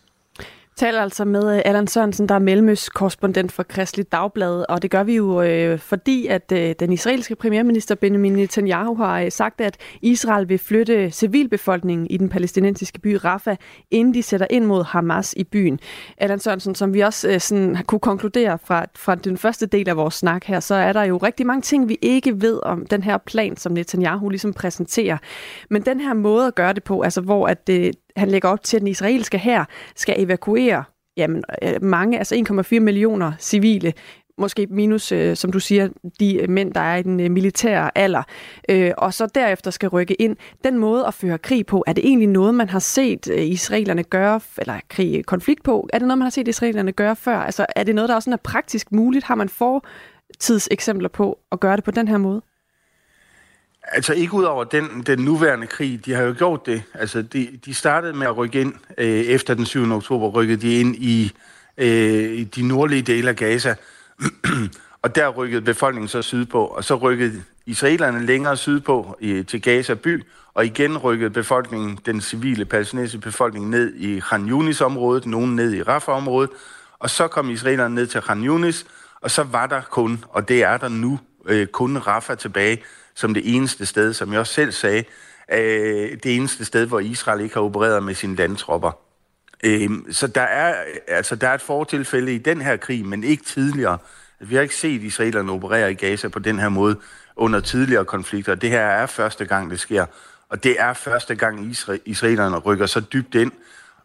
taler 0.80 1.00
altså 1.02 1.24
med 1.24 1.56
øh, 1.56 1.62
Allan 1.64 1.86
Sørensen, 1.86 2.28
der 2.28 2.34
er 2.34 2.38
mellemøst-korrespondent 2.38 3.52
for 3.52 3.62
Kristelig 3.62 4.12
Dagblad, 4.12 4.64
og 4.68 4.82
det 4.82 4.90
gør 4.90 5.02
vi 5.02 5.16
jo 5.16 5.42
øh, 5.42 5.78
fordi, 5.78 6.26
at 6.26 6.52
øh, 6.52 6.74
den 6.80 6.92
israelske 6.92 7.34
premierminister 7.34 7.94
Benjamin 7.94 8.32
Netanyahu 8.32 8.94
har 8.94 9.20
øh, 9.20 9.32
sagt, 9.32 9.60
at 9.60 9.76
Israel 10.02 10.48
vil 10.48 10.58
flytte 10.58 11.10
civilbefolkningen 11.10 12.06
i 12.10 12.16
den 12.16 12.28
palæstinensiske 12.28 13.00
by 13.00 13.14
Rafah, 13.14 13.56
inden 13.90 14.14
de 14.14 14.22
sætter 14.22 14.46
ind 14.50 14.64
mod 14.64 14.84
Hamas 14.84 15.34
i 15.36 15.44
byen. 15.44 15.80
Allan 16.18 16.38
Sørensen, 16.38 16.74
som 16.74 16.94
vi 16.94 17.00
også 17.00 17.28
øh, 17.28 17.40
sådan, 17.40 17.76
kunne 17.86 18.00
konkludere 18.00 18.58
fra, 18.64 18.86
fra 18.96 19.14
den 19.14 19.38
første 19.38 19.66
del 19.66 19.88
af 19.88 19.96
vores 19.96 20.14
snak 20.14 20.44
her, 20.44 20.60
så 20.60 20.74
er 20.74 20.92
der 20.92 21.02
jo 21.02 21.16
rigtig 21.16 21.46
mange 21.46 21.62
ting, 21.62 21.88
vi 21.88 21.98
ikke 22.02 22.40
ved 22.40 22.60
om 22.62 22.86
den 22.86 23.02
her 23.02 23.18
plan, 23.18 23.56
som 23.56 23.72
Netanyahu 23.72 24.28
ligesom 24.28 24.52
præsenterer. 24.52 25.18
Men 25.70 25.82
den 25.82 26.00
her 26.00 26.14
måde 26.14 26.46
at 26.46 26.54
gøre 26.54 26.72
det 26.72 26.84
på, 26.84 27.00
altså 27.00 27.20
hvor 27.20 27.46
at 27.46 27.66
det, 27.66 27.94
han 28.20 28.28
lægger 28.28 28.48
op 28.48 28.62
til, 28.62 28.76
at 28.76 28.80
den 28.80 28.88
israelske 28.88 29.38
her 29.38 29.64
skal 29.96 30.14
evakuere 30.18 30.84
jamen, 31.16 31.44
øh, 31.62 31.82
mange, 31.82 32.18
altså 32.18 32.34
1,4 32.74 32.80
millioner 32.80 33.32
civile, 33.38 33.92
måske 34.38 34.66
minus, 34.70 35.12
øh, 35.12 35.36
som 35.36 35.52
du 35.52 35.60
siger, 35.60 35.88
de 36.20 36.46
mænd, 36.48 36.74
der 36.74 36.80
er 36.80 36.96
i 36.96 37.02
den 37.02 37.20
øh, 37.20 37.30
militære 37.30 37.98
alder, 37.98 38.22
øh, 38.68 38.92
og 38.98 39.14
så 39.14 39.26
derefter 39.26 39.70
skal 39.70 39.88
rykke 39.88 40.14
ind. 40.14 40.36
Den 40.64 40.78
måde 40.78 41.06
at 41.06 41.14
føre 41.14 41.38
krig 41.38 41.66
på, 41.66 41.84
er 41.86 41.92
det 41.92 42.04
egentlig 42.04 42.28
noget, 42.28 42.54
man 42.54 42.68
har 42.68 42.78
set 42.78 43.30
øh, 43.32 43.46
israelerne 43.46 44.02
gøre, 44.02 44.40
eller 44.58 44.80
krig, 44.88 45.18
øh, 45.18 45.24
konflikt 45.24 45.62
på, 45.62 45.88
er 45.92 45.98
det 45.98 46.08
noget, 46.08 46.18
man 46.18 46.26
har 46.26 46.30
set 46.30 46.48
israelerne 46.48 46.92
gøre 46.92 47.16
før? 47.16 47.36
Altså 47.38 47.66
er 47.76 47.84
det 47.84 47.94
noget, 47.94 48.08
der 48.08 48.14
også 48.14 48.30
er 48.30 48.36
praktisk 48.36 48.92
muligt? 48.92 49.24
Har 49.24 49.34
man 49.34 49.48
for 49.48 49.84
tidseksempler 50.38 51.08
på 51.08 51.38
at 51.52 51.60
gøre 51.60 51.76
det 51.76 51.84
på 51.84 51.90
den 51.90 52.08
her 52.08 52.18
måde? 52.18 52.42
Altså 53.82 54.12
ikke 54.12 54.34
ud 54.34 54.44
over 54.44 54.64
den, 54.64 55.02
den 55.06 55.18
nuværende 55.18 55.66
krig, 55.66 56.06
de 56.06 56.12
har 56.12 56.22
jo 56.22 56.34
gjort 56.38 56.66
det. 56.66 56.82
Altså 56.94 57.22
de, 57.22 57.58
de 57.64 57.74
startede 57.74 58.12
med 58.12 58.26
at 58.26 58.36
rykke 58.36 58.60
ind 58.60 58.74
øh, 58.98 59.06
efter 59.06 59.54
den 59.54 59.66
7. 59.66 59.92
oktober, 59.92 60.28
rykkede 60.28 60.60
de 60.60 60.80
ind 60.80 60.96
i, 60.96 61.32
øh, 61.78 62.32
i 62.32 62.44
de 62.44 62.68
nordlige 62.68 63.02
dele 63.02 63.28
af 63.28 63.36
Gaza. 63.36 63.74
og 65.02 65.14
der 65.14 65.28
rykkede 65.28 65.62
befolkningen 65.62 66.08
så 66.08 66.22
sydpå, 66.22 66.64
og 66.64 66.84
så 66.84 66.94
rykkede 66.94 67.42
israelerne 67.66 68.26
længere 68.26 68.56
sydpå 68.56 69.16
øh, 69.20 69.46
til 69.46 69.62
Gaza 69.62 69.94
by, 69.94 70.24
og 70.54 70.66
igen 70.66 70.98
rykkede 70.98 71.30
befolkningen, 71.30 71.98
den 72.06 72.20
civile 72.20 72.64
palæstinensiske 72.64 73.20
befolkning, 73.20 73.68
ned 73.68 73.94
i 73.94 74.20
Khan 74.20 74.48
Yunis-området, 74.48 75.26
nogen 75.26 75.56
ned 75.56 75.74
i 75.74 75.82
Rafah-området, 75.82 76.50
og 76.98 77.10
så 77.10 77.28
kom 77.28 77.50
israelerne 77.50 77.94
ned 77.94 78.06
til 78.06 78.20
Khan 78.20 78.44
Yunis, 78.44 78.86
og 79.20 79.30
så 79.30 79.42
var 79.42 79.66
der 79.66 79.80
kun, 79.80 80.24
og 80.28 80.48
det 80.48 80.62
er 80.62 80.76
der 80.76 80.88
nu, 80.88 81.18
øh, 81.46 81.66
kun 81.66 81.98
Rafah 81.98 82.36
tilbage, 82.36 82.82
som 83.20 83.34
det 83.34 83.54
eneste 83.54 83.86
sted, 83.86 84.12
som 84.12 84.32
jeg 84.32 84.40
også 84.40 84.54
selv 84.54 84.72
sagde, 84.72 85.04
øh, 85.52 86.18
det 86.22 86.36
eneste 86.36 86.64
sted, 86.64 86.86
hvor 86.86 87.00
Israel 87.00 87.40
ikke 87.40 87.54
har 87.54 87.62
opereret 87.62 88.02
med 88.02 88.14
sine 88.14 88.36
landtropper. 88.36 88.92
Øh, 89.64 89.90
så 90.10 90.26
der 90.26 90.42
er, 90.42 90.74
altså, 91.08 91.36
der 91.36 91.48
er 91.48 91.54
et 91.54 91.60
fortilfælde 91.60 92.34
i 92.34 92.38
den 92.38 92.60
her 92.60 92.76
krig, 92.76 93.06
men 93.06 93.24
ikke 93.24 93.44
tidligere. 93.44 93.98
Altså, 94.40 94.48
vi 94.48 94.54
har 94.54 94.62
ikke 94.62 94.76
set 94.76 95.02
israelerne 95.02 95.52
operere 95.52 95.90
i 95.90 95.94
Gaza 95.94 96.28
på 96.28 96.38
den 96.38 96.58
her 96.58 96.68
måde 96.68 96.96
under 97.36 97.60
tidligere 97.60 98.04
konflikter. 98.04 98.54
Det 98.54 98.70
her 98.70 98.80
er 98.80 99.06
første 99.06 99.44
gang, 99.44 99.70
det 99.70 99.80
sker. 99.80 100.06
Og 100.48 100.64
det 100.64 100.80
er 100.80 100.92
første 100.92 101.34
gang, 101.34 101.76
israelerne 102.04 102.56
rykker 102.56 102.86
så 102.86 103.00
dybt 103.00 103.34
ind, 103.34 103.52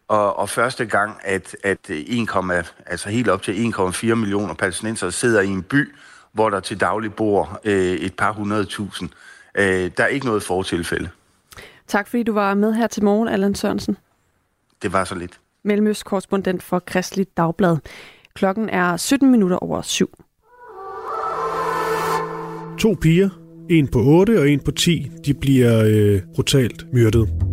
og, 0.08 0.38
og 0.38 0.48
første 0.48 0.86
gang, 0.86 1.20
at, 1.22 1.56
at 1.64 1.90
1, 1.90 2.72
altså 2.86 3.08
helt 3.08 3.28
op 3.28 3.42
til 3.42 3.72
1,4 3.78 4.14
millioner 4.14 4.54
palæstinenser 4.54 5.10
sidder 5.10 5.40
i 5.40 5.48
en 5.48 5.62
by, 5.62 5.94
hvor 6.36 6.50
der 6.50 6.60
til 6.60 6.80
daglig 6.80 7.14
bor 7.14 7.60
øh, 7.64 7.92
et 7.92 8.14
par 8.14 8.32
hundrede 8.32 8.64
tusind. 8.64 9.10
Øh, 9.58 9.90
der 9.96 10.04
er 10.04 10.06
ikke 10.06 10.26
noget 10.26 10.42
fortilfælde. 10.42 11.08
Tak 11.86 12.08
fordi 12.08 12.22
du 12.22 12.32
var 12.32 12.54
med 12.54 12.74
her 12.74 12.86
til 12.86 13.04
morgen, 13.04 13.28
Allan 13.28 13.54
Sørensen. 13.54 13.96
Det 14.82 14.92
var 14.92 15.04
så 15.04 15.14
lidt. 15.14 15.40
Mellemøst-korrespondent 15.62 16.62
for 16.62 16.78
Kristelig 16.78 17.26
Dagblad. 17.36 17.76
Klokken 18.34 18.68
er 18.68 18.96
17 18.96 19.30
minutter 19.30 19.56
over 19.56 19.82
syv. 19.82 20.10
To 22.78 22.94
piger, 23.02 23.28
en 23.70 23.88
på 23.88 23.98
8 23.98 24.40
og 24.40 24.48
en 24.50 24.60
på 24.60 24.70
10, 24.70 25.10
de 25.26 25.34
bliver 25.34 25.84
øh, 25.86 26.22
brutalt 26.34 26.92
myrdet. 26.92 27.45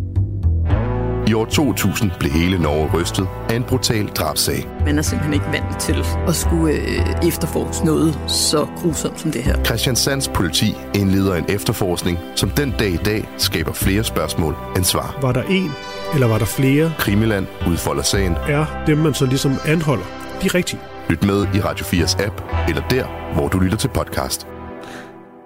I 1.28 1.34
år 1.34 1.44
2000 1.44 2.10
blev 2.20 2.32
hele 2.32 2.58
Norge 2.58 2.90
rystet 3.00 3.28
af 3.48 3.56
en 3.56 3.62
brutal 3.62 4.06
drabsag. 4.06 4.68
Man 4.84 4.98
er 4.98 5.02
simpelthen 5.02 5.34
ikke 5.34 5.46
vant 5.46 5.80
til 5.80 6.04
at 6.28 6.34
skulle 6.34 6.74
øh, 6.74 7.28
efterforske 7.28 7.86
noget 7.86 8.18
så 8.26 8.66
grusomt 8.76 9.20
som 9.20 9.30
det 9.30 9.42
her. 9.42 9.64
Christian 9.64 9.96
Sands 9.96 10.28
politi 10.28 10.74
indleder 10.94 11.34
en 11.34 11.44
efterforskning, 11.48 12.18
som 12.34 12.50
den 12.50 12.74
dag 12.78 12.90
i 12.90 12.96
dag 12.96 13.28
skaber 13.38 13.72
flere 13.72 14.04
spørgsmål 14.04 14.56
end 14.76 14.84
svar. 14.84 15.18
Var 15.20 15.32
der 15.32 15.42
en, 15.42 15.70
eller 16.14 16.26
var 16.26 16.38
der 16.38 16.44
flere? 16.44 16.92
Krimiland 16.98 17.46
udfolder 17.68 18.02
sagen. 18.02 18.32
Er 18.32 18.84
dem, 18.86 18.98
man 18.98 19.14
så 19.14 19.26
ligesom 19.26 19.52
anholder, 19.66 20.04
de 20.42 20.48
rigtige? 20.48 20.80
Lyt 21.08 21.22
med 21.24 21.46
i 21.54 21.60
Radio 21.60 21.84
4's 21.84 22.26
app, 22.26 22.42
eller 22.68 22.88
der, 22.88 23.34
hvor 23.34 23.48
du 23.48 23.58
lytter 23.58 23.78
til 23.78 23.88
podcast. 23.88 24.46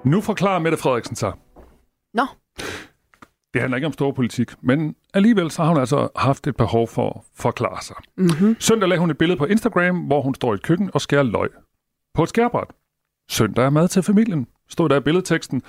Nu 0.05 0.21
forklarer 0.21 0.59
Mette 0.59 0.79
Frederiksen 0.79 1.17
sig. 1.17 1.33
Nå. 2.15 2.27
Det 3.53 3.61
handler 3.61 3.77
ikke 3.77 3.87
om 3.87 3.93
stor 3.93 4.13
politik, 4.13 4.51
men 4.61 4.97
alligevel 5.15 5.51
så 5.51 5.63
har 5.63 5.69
hun 5.69 5.79
altså 5.79 6.09
haft 6.17 6.47
et 6.47 6.57
behov 6.57 6.89
for 6.89 7.11
at 7.11 7.21
forklare 7.35 7.83
sig. 7.83 7.97
Mm-hmm. 8.17 8.57
Søndag 8.61 8.89
lagde 8.89 9.01
hun 9.01 9.11
et 9.11 9.19
billede 9.19 9.39
på 9.39 9.45
Instagram, 9.45 9.99
hvor 9.99 10.23
hun 10.23 10.35
står 10.35 10.53
i 10.53 10.55
et 10.55 10.63
køkken 10.63 10.91
og 10.95 11.01
skærer 11.01 11.23
løg 11.23 11.49
på 12.15 12.23
et 12.23 12.29
skærbræt. 12.29 12.69
Søndag 13.31 13.65
er 13.65 13.71
mad 13.71 13.89
til 13.89 14.03
familien, 14.03 14.47
stod 14.69 14.89
der 14.89 14.97
i 14.97 15.01
billedteksten. 15.01 15.63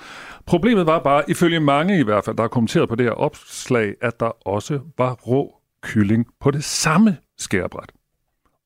Problemet 0.46 0.86
var 0.86 0.98
bare, 0.98 1.30
ifølge 1.30 1.60
mange 1.60 2.00
i 2.00 2.02
hvert 2.02 2.24
fald, 2.24 2.36
der 2.36 2.42
har 2.42 2.48
kommenteret 2.48 2.88
på 2.88 2.94
det 2.94 3.06
her 3.06 3.12
opslag, 3.12 3.94
at 4.00 4.20
der 4.20 4.46
også 4.46 4.80
var 4.98 5.12
rå 5.12 5.56
kylling 5.82 6.26
på 6.40 6.50
det 6.50 6.64
samme 6.64 7.16
skærbræt. 7.38 7.92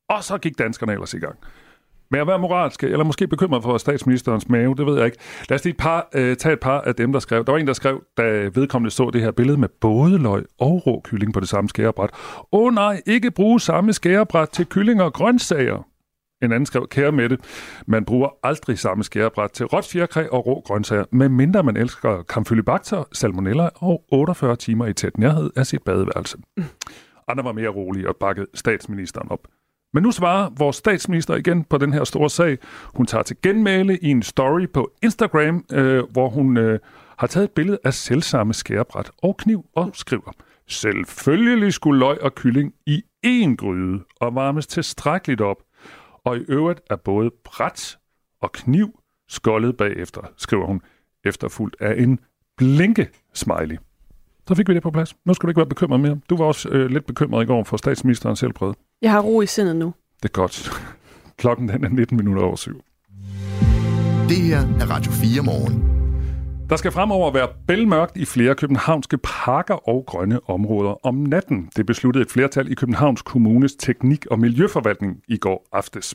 Og 0.08 0.24
så 0.24 0.38
gik 0.38 0.58
danskerne 0.58 0.92
ellers 0.92 1.14
i 1.14 1.18
gang 1.18 1.38
med 2.10 2.20
at 2.20 2.26
være 2.26 2.38
moralske, 2.38 2.86
eller 2.86 3.04
måske 3.04 3.26
bekymret 3.26 3.62
for 3.62 3.78
statsministerens 3.78 4.48
mave, 4.48 4.74
det 4.74 4.86
ved 4.86 4.96
jeg 4.96 5.06
ikke. 5.06 5.18
Lad 5.48 5.58
os 5.58 5.64
lige 5.64 5.72
et 5.72 5.78
par, 5.78 6.08
øh, 6.14 6.36
tage 6.36 6.52
et 6.52 6.60
par 6.60 6.80
af 6.80 6.94
dem, 6.94 7.12
der 7.12 7.20
skrev. 7.20 7.44
Der 7.44 7.52
var 7.52 7.58
en, 7.58 7.66
der 7.66 7.72
skrev, 7.72 8.02
da 8.16 8.22
vedkommende 8.54 8.90
så 8.90 9.10
det 9.10 9.20
her 9.20 9.30
billede 9.30 9.60
med 9.60 9.68
både 9.80 10.18
løg 10.18 10.44
og 10.58 10.86
rå 10.86 11.00
kylling 11.04 11.32
på 11.32 11.40
det 11.40 11.48
samme 11.48 11.68
skærebræt. 11.68 12.10
Åh 12.52 12.66
oh, 12.66 12.74
nej, 12.74 13.02
ikke 13.06 13.30
bruge 13.30 13.60
samme 13.60 13.92
skærebræt 13.92 14.48
til 14.48 14.66
kylling 14.66 15.02
og 15.02 15.12
grøntsager. 15.12 15.86
En 16.42 16.52
anden 16.52 16.66
skrev, 16.66 16.88
kære 16.88 17.12
Mette, 17.12 17.38
man 17.86 18.04
bruger 18.04 18.28
aldrig 18.42 18.78
samme 18.78 19.04
skærebræt 19.04 19.50
til 19.50 19.66
råt 19.66 19.86
fjerkræ 19.86 20.26
og 20.32 20.46
rå 20.46 20.62
grøntsager, 20.66 21.04
medmindre 21.12 21.62
man 21.62 21.76
elsker 21.76 22.22
kamfylibakter, 22.22 23.04
salmonella 23.12 23.68
og 23.74 24.04
48 24.12 24.56
timer 24.56 24.86
i 24.86 24.92
tæt 24.92 25.18
nærhed 25.18 25.50
af 25.56 25.66
sit 25.66 25.82
badeværelse. 25.82 26.38
Andre 27.28 27.44
var 27.44 27.52
mere 27.52 27.68
rolige 27.68 28.08
og 28.08 28.16
bakkede 28.16 28.46
statsministeren 28.54 29.30
op. 29.30 29.40
Men 29.94 30.02
nu 30.02 30.10
svarer 30.10 30.50
vores 30.58 30.76
statsminister 30.76 31.34
igen 31.34 31.64
på 31.64 31.78
den 31.78 31.92
her 31.92 32.04
store 32.04 32.30
sag. 32.30 32.58
Hun 32.94 33.06
tager 33.06 33.22
til 33.22 33.36
genmæle 33.42 33.98
i 33.98 34.08
en 34.08 34.22
story 34.22 34.66
på 34.74 34.90
Instagram, 35.02 35.64
øh, 35.72 36.04
hvor 36.10 36.28
hun 36.28 36.56
øh, 36.56 36.78
har 37.18 37.26
taget 37.26 37.44
et 37.44 37.50
billede 37.50 37.78
af 37.84 37.94
selvsamme 37.94 38.54
skærebræt 38.54 39.10
og 39.22 39.36
kniv 39.36 39.66
og 39.76 39.90
skriver, 39.92 40.32
Selvfølgelig 40.68 41.72
skulle 41.72 41.98
løg 41.98 42.22
og 42.22 42.34
kylling 42.34 42.72
i 42.86 43.02
én 43.26 43.56
gryde 43.56 44.04
og 44.20 44.34
varmes 44.34 44.66
tilstrækkeligt 44.66 45.40
op, 45.40 45.56
og 46.24 46.36
i 46.36 46.40
øvrigt 46.48 46.80
er 46.90 46.96
både 46.96 47.30
bræt 47.44 47.98
og 48.42 48.52
kniv 48.52 49.00
skoldet 49.28 49.76
bagefter, 49.76 50.20
skriver 50.36 50.66
hun, 50.66 50.80
efterfulgt 51.24 51.76
af 51.80 52.02
en 52.02 52.18
blinke 52.56 53.08
smiley. 53.34 53.76
Så 54.48 54.54
fik 54.54 54.68
vi 54.68 54.74
det 54.74 54.82
på 54.82 54.90
plads. 54.90 55.16
Nu 55.24 55.34
skal 55.34 55.46
du 55.46 55.50
ikke 55.50 55.58
være 55.58 55.68
bekymret 55.68 56.00
mere. 56.00 56.20
Du 56.30 56.36
var 56.36 56.44
også 56.44 56.68
øh, 56.68 56.90
lidt 56.90 57.06
bekymret 57.06 57.42
i 57.42 57.46
går 57.46 57.64
for 57.64 57.76
statsministerens 57.76 58.40
helbred. 58.40 58.74
Jeg 59.02 59.10
har 59.12 59.20
ro 59.20 59.40
i 59.42 59.46
sindet 59.46 59.76
nu. 59.76 59.94
Det 60.22 60.28
er 60.28 60.32
godt. 60.32 60.70
Klokken 61.38 61.68
den 61.68 61.84
er 61.84 61.88
19 61.88 62.16
minutter 62.16 62.42
over 62.42 62.56
syv. 62.56 62.80
Det 64.28 64.36
her 64.36 64.58
er 64.58 64.90
Radio 64.90 65.12
4 65.12 65.42
morgen. 65.42 65.90
Der 66.70 66.76
skal 66.76 66.92
fremover 66.92 67.32
være 67.32 67.48
bælmørkt 67.68 68.16
i 68.16 68.24
flere 68.24 68.54
københavnske 68.54 69.18
parker 69.18 69.88
og 69.88 70.04
grønne 70.06 70.50
områder 70.50 71.06
om 71.06 71.14
natten. 71.14 71.70
Det 71.76 71.86
besluttede 71.86 72.22
et 72.22 72.30
flertal 72.30 72.72
i 72.72 72.74
Københavns 72.74 73.22
Kommunes 73.22 73.74
teknik- 73.74 74.26
og 74.26 74.38
miljøforvaltning 74.38 75.16
i 75.28 75.36
går 75.36 75.66
aftes. 75.72 76.14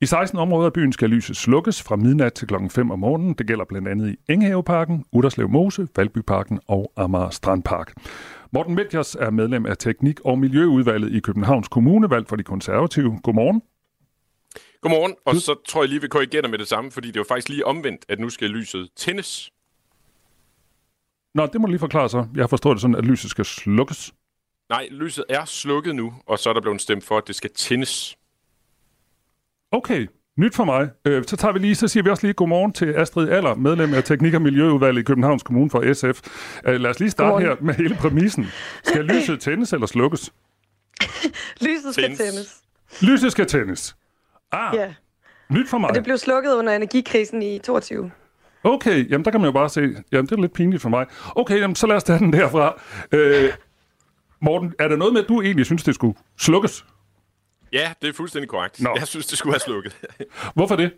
I 0.00 0.06
16 0.06 0.38
områder 0.38 0.66
af 0.66 0.72
byen 0.72 0.92
skal 0.92 1.10
lyset 1.10 1.36
slukkes 1.36 1.82
fra 1.82 1.96
midnat 1.96 2.32
til 2.32 2.48
klokken 2.48 2.70
5 2.70 2.90
om 2.90 2.98
morgenen. 2.98 3.34
Det 3.34 3.46
gælder 3.46 3.64
blandt 3.68 3.88
andet 3.88 4.08
i 4.10 4.32
Enghaveparken, 4.32 5.04
Uderslev 5.12 5.48
Mose, 5.48 5.88
Valbyparken 5.96 6.60
og 6.68 6.92
Amager 6.96 7.30
Strandpark. 7.30 7.92
Morten 8.52 8.74
Medjers 8.74 9.14
er 9.14 9.30
medlem 9.30 9.66
af 9.66 9.76
Teknik- 9.76 10.20
og 10.24 10.38
Miljøudvalget 10.38 11.12
i 11.12 11.20
Københavns 11.20 11.68
Kommune, 11.68 12.10
valgt 12.10 12.28
for 12.28 12.36
de 12.36 12.42
konservative. 12.42 13.20
Godmorgen. 13.22 13.62
Godmorgen, 14.80 15.14
og 15.24 15.36
så 15.36 15.54
tror 15.68 15.82
jeg 15.82 15.88
lige, 15.88 16.00
vi 16.00 16.08
korrigerer 16.08 16.48
med 16.48 16.58
det 16.58 16.68
samme, 16.68 16.90
fordi 16.90 17.08
det 17.08 17.16
er 17.16 17.20
jo 17.20 17.24
faktisk 17.28 17.48
lige 17.48 17.66
omvendt, 17.66 18.04
at 18.08 18.20
nu 18.20 18.30
skal 18.30 18.50
lyset 18.50 18.88
tændes. 18.96 19.50
Nå, 21.34 21.46
det 21.46 21.60
må 21.60 21.66
du 21.66 21.70
lige 21.70 21.80
forklare 21.80 22.08
så. 22.08 22.26
Jeg 22.34 22.42
har 22.42 22.48
forstået 22.48 22.74
det 22.74 22.80
sådan, 22.80 22.94
at 22.96 23.04
lyset 23.04 23.30
skal 23.30 23.44
slukkes. 23.44 24.14
Nej, 24.68 24.88
lyset 24.90 25.24
er 25.28 25.44
slukket 25.44 25.94
nu, 25.96 26.14
og 26.26 26.38
så 26.38 26.50
er 26.50 26.54
der 26.54 26.60
blevet 26.60 26.80
stemt 26.80 27.04
for, 27.04 27.18
at 27.18 27.26
det 27.26 27.36
skal 27.36 27.50
tændes. 27.50 28.18
Okay, 29.70 30.06
Nyt 30.36 30.54
for 30.54 30.64
mig. 30.64 30.88
Øh, 31.04 31.24
så 31.26 31.36
tager 31.36 31.52
vi 31.52 31.58
lige, 31.58 31.74
så 31.74 31.88
siger 31.88 32.04
vi 32.04 32.10
også 32.10 32.26
lige 32.26 32.34
godmorgen 32.34 32.72
til 32.72 32.92
Astrid 32.96 33.28
Aller, 33.28 33.54
medlem 33.54 33.94
af 33.94 34.04
Teknik- 34.04 34.34
og 34.34 34.42
Miljøudvalget 34.42 35.00
i 35.00 35.04
Københavns 35.04 35.42
Kommune 35.42 35.70
for 35.70 35.92
SF. 35.94 36.20
Øh, 36.66 36.80
lad 36.80 36.90
os 36.90 37.00
lige 37.00 37.10
starte 37.10 37.44
her 37.44 37.56
med 37.60 37.74
hele 37.74 37.94
præmissen. 37.94 38.46
Skal 38.84 39.04
lyset 39.14 39.40
tændes 39.40 39.72
eller 39.72 39.86
slukkes? 39.86 40.32
Lyset 41.60 41.92
skal 41.94 42.04
tændes. 42.04 42.18
tændes. 42.18 42.62
Lyset 43.02 43.32
skal 43.32 43.46
tændes. 43.46 43.96
Ah, 44.52 44.74
Ja. 44.74 44.94
nyt 45.50 45.68
for 45.68 45.78
mig. 45.78 45.88
Og 45.90 45.94
det 45.94 46.04
blev 46.04 46.18
slukket 46.18 46.52
under 46.52 46.76
energikrisen 46.76 47.42
i 47.42 47.58
22. 47.58 48.10
Okay, 48.64 49.10
jamen 49.10 49.24
der 49.24 49.30
kan 49.30 49.40
man 49.40 49.48
jo 49.48 49.52
bare 49.52 49.68
se, 49.68 49.80
jamen 50.12 50.26
det 50.26 50.32
er 50.32 50.40
lidt 50.40 50.52
pinligt 50.52 50.82
for 50.82 50.88
mig. 50.88 51.06
Okay, 51.36 51.60
jamen 51.60 51.74
så 51.76 51.86
lad 51.86 51.96
os 51.96 52.04
tage 52.04 52.18
den 52.18 52.32
derfra. 52.32 52.80
Øh, 53.12 53.50
Morten, 54.40 54.72
er 54.78 54.88
der 54.88 54.96
noget 54.96 55.12
med, 55.12 55.22
at 55.22 55.28
du 55.28 55.42
egentlig 55.42 55.66
synes, 55.66 55.82
det 55.82 55.94
skulle 55.94 56.18
slukkes? 56.38 56.84
Ja, 57.72 57.92
det 58.02 58.08
er 58.08 58.12
fuldstændig 58.12 58.48
korrekt. 58.48 58.80
Nå. 58.80 58.94
Jeg 58.98 59.08
synes, 59.08 59.26
det 59.26 59.38
skulle 59.38 59.54
have 59.54 59.60
slukket. 59.60 59.96
Hvorfor 60.54 60.76
det? 60.76 60.90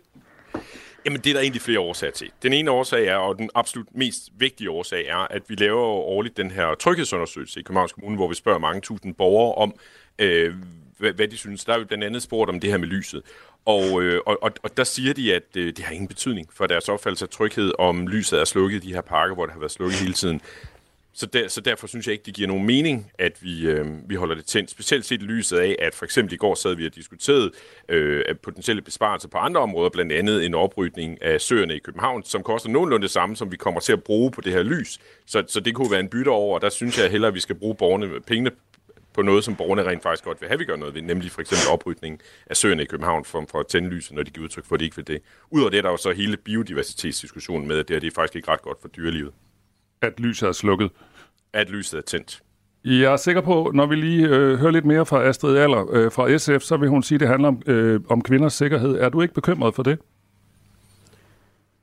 Jamen, 1.05 1.21
det 1.21 1.29
er 1.29 1.33
der 1.33 1.41
egentlig 1.41 1.61
flere 1.61 1.79
årsager 1.79 2.11
til. 2.11 2.31
Den 2.43 2.53
ene 2.53 2.71
årsag 2.71 3.07
er, 3.07 3.15
og 3.15 3.37
den 3.37 3.49
absolut 3.55 3.87
mest 3.91 4.29
vigtige 4.37 4.69
årsag 4.69 5.07
er, 5.07 5.15
at 5.17 5.41
vi 5.47 5.55
laver 5.55 5.81
årligt 5.83 6.37
den 6.37 6.51
her 6.51 6.75
tryghedsundersøgelse 6.75 7.59
i 7.59 7.63
Københavns 7.63 7.91
Kommune, 7.91 8.15
hvor 8.15 8.27
vi 8.27 8.35
spørger 8.35 8.59
mange 8.59 8.81
tusind 8.81 9.15
borgere 9.15 9.55
om, 9.55 9.73
øh, 10.19 10.53
hvad, 10.97 11.13
hvad 11.13 11.27
de 11.27 11.37
synes. 11.37 11.65
Der 11.65 11.73
er 11.73 11.77
jo 11.77 11.85
blandt 11.85 12.03
andet 12.03 12.23
spurgt 12.23 12.49
om 12.49 12.59
det 12.59 12.69
her 12.69 12.77
med 12.77 12.87
lyset. 12.87 13.21
Og, 13.65 14.01
øh, 14.01 14.21
og, 14.25 14.43
og, 14.43 14.51
og 14.63 14.77
der 14.77 14.83
siger 14.83 15.13
de, 15.13 15.35
at 15.35 15.43
øh, 15.55 15.67
det 15.67 15.79
har 15.79 15.93
ingen 15.93 16.07
betydning 16.07 16.47
for 16.53 16.67
deres 16.67 16.89
opfattelse 16.89 17.25
af 17.25 17.29
tryghed, 17.29 17.71
om 17.79 18.07
lyset 18.07 18.39
er 18.39 18.45
slukket 18.45 18.83
i 18.83 18.87
de 18.87 18.93
her 18.93 19.01
parker, 19.01 19.33
hvor 19.33 19.45
det 19.45 19.53
har 19.53 19.59
været 19.59 19.71
slukket 19.71 19.99
hele 19.99 20.13
tiden. 20.13 20.41
Så, 21.13 21.25
der, 21.25 21.47
så 21.47 21.61
derfor 21.61 21.87
synes 21.87 22.07
jeg 22.07 22.13
ikke, 22.13 22.23
det 22.25 22.33
giver 22.33 22.47
nogen 22.47 22.65
mening, 22.65 23.11
at 23.19 23.43
vi, 23.43 23.67
øh, 23.67 23.85
vi 24.09 24.15
holder 24.15 24.35
det 24.35 24.45
tændt. 24.45 24.69
Specielt 24.69 25.05
set 25.05 25.21
i 25.21 25.25
lyset 25.25 25.57
af, 25.57 25.75
at 25.79 25.95
for 25.95 26.05
eksempel 26.05 26.33
i 26.33 26.37
går 26.37 26.55
sad 26.55 26.75
vi 26.75 26.85
og 26.85 26.95
diskuterede 26.95 27.51
øh, 27.89 28.35
potentielle 28.43 28.81
besparelser 28.81 29.29
på 29.29 29.37
andre 29.37 29.61
områder, 29.61 29.89
blandt 29.89 30.11
andet 30.11 30.45
en 30.45 30.53
oprydning 30.53 31.21
af 31.21 31.41
søerne 31.41 31.75
i 31.75 31.79
København, 31.79 32.23
som 32.23 32.43
koster 32.43 32.69
nogenlunde 32.69 33.03
det 33.03 33.11
samme, 33.11 33.35
som 33.35 33.51
vi 33.51 33.57
kommer 33.57 33.79
til 33.79 33.93
at 33.93 34.03
bruge 34.03 34.31
på 34.31 34.41
det 34.41 34.53
her 34.53 34.63
lys. 34.63 34.99
Så, 35.25 35.43
så 35.47 35.59
det 35.59 35.75
kunne 35.75 35.91
være 35.91 35.99
en 35.99 36.09
bytte 36.09 36.29
over, 36.29 36.55
og 36.55 36.61
der 36.61 36.69
synes 36.69 36.99
jeg 36.99 37.11
hellere, 37.11 37.27
at 37.27 37.35
vi 37.35 37.39
skal 37.39 37.55
bruge 37.55 37.75
borgerne, 37.75 38.21
pengene 38.21 38.51
på 39.13 39.21
noget, 39.21 39.43
som 39.43 39.55
borgerne 39.55 39.83
rent 39.83 40.03
faktisk 40.03 40.23
godt 40.23 40.41
vil 40.41 40.47
have, 40.47 40.59
vi 40.59 40.65
gør 40.65 40.75
noget 40.75 40.95
ved, 40.95 41.01
nemlig 41.01 41.31
for 41.31 41.41
eksempel 41.41 41.67
oprydning 41.71 42.21
af 42.47 42.57
søerne 42.57 42.83
i 42.83 42.85
København 42.85 43.25
for, 43.25 43.45
for 43.51 43.59
at 43.59 43.67
tænde 43.67 43.89
lyset, 43.89 44.15
når 44.15 44.23
de 44.23 44.31
giver 44.31 44.43
udtryk 44.43 44.65
for, 44.65 44.75
at 44.75 44.79
de 44.79 44.85
ikke 44.85 44.95
vil 44.95 45.07
det. 45.07 45.21
Udover 45.51 45.69
det 45.69 45.77
er 45.77 45.81
der 45.81 45.89
jo 45.89 45.97
så 45.97 46.11
hele 46.11 46.37
biodiversitetsdiskussionen 46.37 47.67
med, 47.67 47.77
at 47.77 47.87
det, 47.87 47.93
her, 47.93 47.99
det 47.99 48.07
er 48.07 48.11
faktisk 48.15 48.35
ikke 48.35 48.51
ret 48.51 48.61
godt 48.61 48.81
for 48.81 48.87
dyrelivet, 48.87 49.33
at 50.01 50.19
lyset 50.19 50.47
er 50.47 50.51
slukket. 50.51 50.89
at 51.53 51.69
lyset 51.69 51.97
er 51.97 52.01
tændt. 52.01 52.41
Jeg 52.85 53.13
er 53.13 53.17
sikker 53.17 53.41
på, 53.41 53.71
når 53.73 53.85
vi 53.85 53.95
lige 53.95 54.27
øh, 54.27 54.59
hører 54.59 54.71
lidt 54.71 54.85
mere 54.85 55.05
fra 55.05 55.23
Astrid 55.23 55.57
Aller 55.57 55.91
øh, 55.91 56.11
fra 56.11 56.37
SF, 56.37 56.65
så 56.65 56.77
vil 56.77 56.89
hun 56.89 57.03
sige, 57.03 57.15
at 57.15 57.19
det 57.19 57.27
handler 57.27 57.47
om, 57.47 57.61
øh, 57.65 57.99
om 58.09 58.21
kvinders 58.21 58.53
sikkerhed. 58.53 58.95
Er 58.95 59.09
du 59.09 59.21
ikke 59.21 59.33
bekymret 59.33 59.75
for 59.75 59.83
det? 59.83 59.99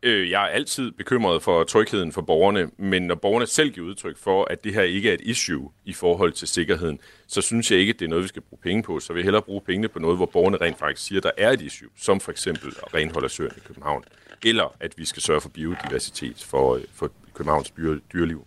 Øh, 0.02 0.30
jeg 0.30 0.42
er 0.42 0.46
altid 0.48 0.92
bekymret 0.92 1.42
for 1.42 1.64
trygheden 1.64 2.12
for 2.12 2.22
borgerne, 2.22 2.70
men 2.78 3.02
når 3.02 3.14
borgerne 3.14 3.46
selv 3.46 3.70
giver 3.70 3.86
udtryk 3.86 4.18
for, 4.18 4.44
at 4.50 4.64
det 4.64 4.74
her 4.74 4.82
ikke 4.82 5.10
er 5.10 5.14
et 5.14 5.20
issue 5.20 5.70
i 5.84 5.92
forhold 5.92 6.32
til 6.32 6.48
sikkerheden, 6.48 6.98
så 7.26 7.40
synes 7.40 7.70
jeg 7.70 7.78
ikke, 7.78 7.90
at 7.90 7.98
det 7.98 8.04
er 8.04 8.08
noget, 8.08 8.22
vi 8.22 8.28
skal 8.28 8.42
bruge 8.42 8.60
penge 8.62 8.82
på. 8.82 9.00
Så 9.00 9.12
vil 9.12 9.20
jeg 9.20 9.24
hellere 9.24 9.42
bruge 9.42 9.60
pengene 9.60 9.88
på 9.88 9.98
noget, 9.98 10.16
hvor 10.16 10.26
borgerne 10.26 10.56
rent 10.56 10.78
faktisk 10.78 11.06
siger, 11.06 11.18
at 11.18 11.22
der 11.22 11.30
er 11.38 11.50
et 11.50 11.60
issue, 11.60 11.88
som 11.96 12.20
for 12.20 12.30
eksempel 12.30 12.68
at 12.86 12.94
renholde 12.94 13.28
søerne 13.28 13.54
i 13.56 13.60
København, 13.66 14.04
eller 14.44 14.76
at 14.80 14.94
vi 14.96 15.04
skal 15.04 15.22
sørge 15.22 15.40
for 15.40 15.48
biodiversitet 15.48 16.44
for, 16.44 16.74
øh, 16.74 16.82
for 16.94 17.10
Københavns 17.36 17.70
dyre, 17.70 18.00
dyreliv. 18.12 18.46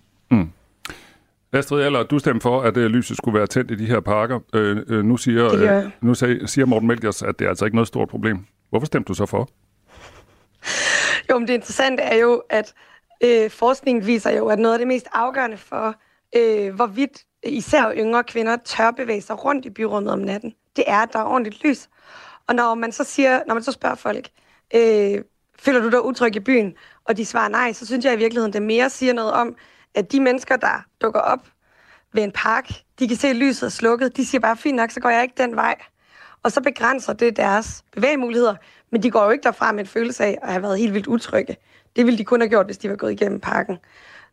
Astrid 1.53 1.83
Aller, 1.83 2.03
du 2.03 2.19
stemte 2.19 2.41
for, 2.41 2.61
at 2.61 2.77
øh, 2.77 2.85
lyset 2.85 3.17
skulle 3.17 3.37
være 3.37 3.47
tændt 3.47 3.71
i 3.71 3.75
de 3.75 3.85
her 3.85 3.99
parker. 3.99 4.39
Øh, 4.53 4.77
øh, 4.87 5.05
nu 5.05 5.17
siger, 5.17 5.53
øh, 5.53 5.91
nu 6.01 6.13
sag, 6.13 6.49
siger 6.49 6.65
Morten 6.65 6.87
Melkers, 6.87 7.21
at 7.21 7.39
det 7.39 7.45
er 7.45 7.49
altså 7.49 7.65
ikke 7.65 7.75
noget 7.75 7.87
stort 7.87 8.09
problem. 8.09 8.45
Hvorfor 8.69 8.85
stemte 8.85 9.07
du 9.07 9.13
så 9.13 9.25
for? 9.25 9.49
Jo, 11.29 11.39
men 11.39 11.47
det 11.47 11.53
interessante 11.53 12.03
er 12.03 12.15
jo, 12.15 12.43
at 12.49 12.73
øh, 13.23 13.49
forskningen 13.49 14.07
viser 14.07 14.31
jo, 14.31 14.47
at 14.47 14.59
noget 14.59 14.73
af 14.73 14.79
det 14.79 14.87
mest 14.87 15.07
afgørende 15.13 15.57
for, 15.57 15.95
øh, 16.35 16.75
hvorvidt 16.75 17.25
især 17.43 17.93
yngre 17.97 18.23
kvinder 18.23 18.57
tør 18.65 18.91
bevæge 18.91 19.21
sig 19.21 19.45
rundt 19.45 19.65
i 19.65 19.69
byrummet 19.69 20.13
om 20.13 20.19
natten, 20.19 20.53
det 20.75 20.83
er, 20.87 20.97
at 20.97 21.09
der 21.13 21.19
er 21.19 21.23
ordentligt 21.23 21.63
lys. 21.63 21.89
Og 22.47 22.55
når 22.55 22.75
man 22.75 22.91
så 22.91 23.03
siger, 23.03 23.39
når 23.47 23.53
man 23.53 23.63
så 23.63 23.71
spørger 23.71 23.95
folk, 23.95 24.29
øh, 24.75 25.23
føler 25.59 25.81
du 25.81 25.89
dig 25.89 26.05
utryg 26.05 26.35
i 26.35 26.39
byen, 26.39 26.73
og 27.09 27.17
de 27.17 27.25
svarer 27.25 27.49
nej, 27.49 27.73
så 27.73 27.85
synes 27.85 28.05
jeg 28.05 28.13
i 28.13 28.17
virkeligheden, 28.17 28.53
det 28.53 28.61
mere 28.61 28.89
siger 28.89 29.13
noget 29.13 29.31
om, 29.31 29.55
at 29.95 30.11
de 30.11 30.19
mennesker, 30.19 30.55
der 30.55 30.85
dukker 31.01 31.19
op 31.19 31.47
ved 32.13 32.23
en 32.23 32.31
park, 32.31 32.71
de 32.99 33.07
kan 33.07 33.17
se, 33.17 33.27
at 33.27 33.35
lyset 33.35 33.63
er 33.63 33.69
slukket, 33.69 34.17
de 34.17 34.25
siger 34.25 34.41
bare, 34.41 34.57
fint 34.57 34.75
nok, 34.75 34.91
så 34.91 34.99
går 34.99 35.09
jeg 35.09 35.23
ikke 35.23 35.35
den 35.37 35.55
vej. 35.55 35.75
Og 36.43 36.51
så 36.51 36.61
begrænser 36.61 37.13
det 37.13 37.37
deres 37.37 37.83
bevægemuligheder, 37.91 38.55
men 38.91 39.03
de 39.03 39.11
går 39.11 39.23
jo 39.23 39.29
ikke 39.29 39.43
derfra 39.43 39.71
med 39.71 39.79
en 39.79 39.87
følelse 39.87 40.25
af 40.25 40.37
at 40.41 40.51
have 40.51 40.61
været 40.61 40.79
helt 40.79 40.93
vildt 40.93 41.07
utrygge. 41.07 41.57
Det 41.95 42.05
ville 42.05 42.17
de 42.17 42.25
kun 42.25 42.41
have 42.41 42.49
gjort, 42.49 42.65
hvis 42.65 42.77
de 42.77 42.89
var 42.89 42.95
gået 42.95 43.11
igennem 43.11 43.39
parken. 43.39 43.77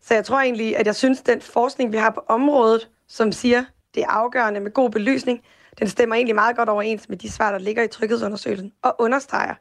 Så 0.03 0.15
jeg 0.15 0.25
tror 0.25 0.41
egentlig, 0.41 0.77
at 0.77 0.87
jeg 0.87 0.97
synes, 0.97 1.21
den 1.21 1.41
forskning, 1.41 1.93
vi 1.93 1.97
har 1.97 2.11
på 2.11 2.25
området, 2.29 2.89
som 3.09 3.33
siger, 3.33 3.65
det 3.95 4.03
er 4.03 4.09
afgørende 4.09 4.61
med 4.61 4.71
god 4.71 4.91
belysning, 4.91 5.41
den 5.79 5.89
stemmer 5.89 6.15
egentlig 6.15 6.35
meget 6.35 6.57
godt 6.57 6.69
overens 6.69 7.09
med 7.09 7.17
de 7.17 7.33
svar, 7.33 7.53
der 7.53 7.59
ligger 7.59 7.83
i 7.83 7.89
tryghedsundersøgelsen, 7.89 8.73
og 8.83 8.97
understreger, 8.99 9.55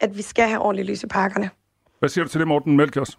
at 0.00 0.16
vi 0.16 0.22
skal 0.22 0.48
have 0.48 0.60
ordentligt 0.60 0.88
lys 0.88 1.02
i 1.02 1.06
parkerne. 1.06 1.50
Hvad 1.98 2.08
siger 2.08 2.24
du 2.24 2.30
til 2.30 2.40
det, 2.40 2.48
Morten 2.48 2.76
Melkers? 2.76 3.18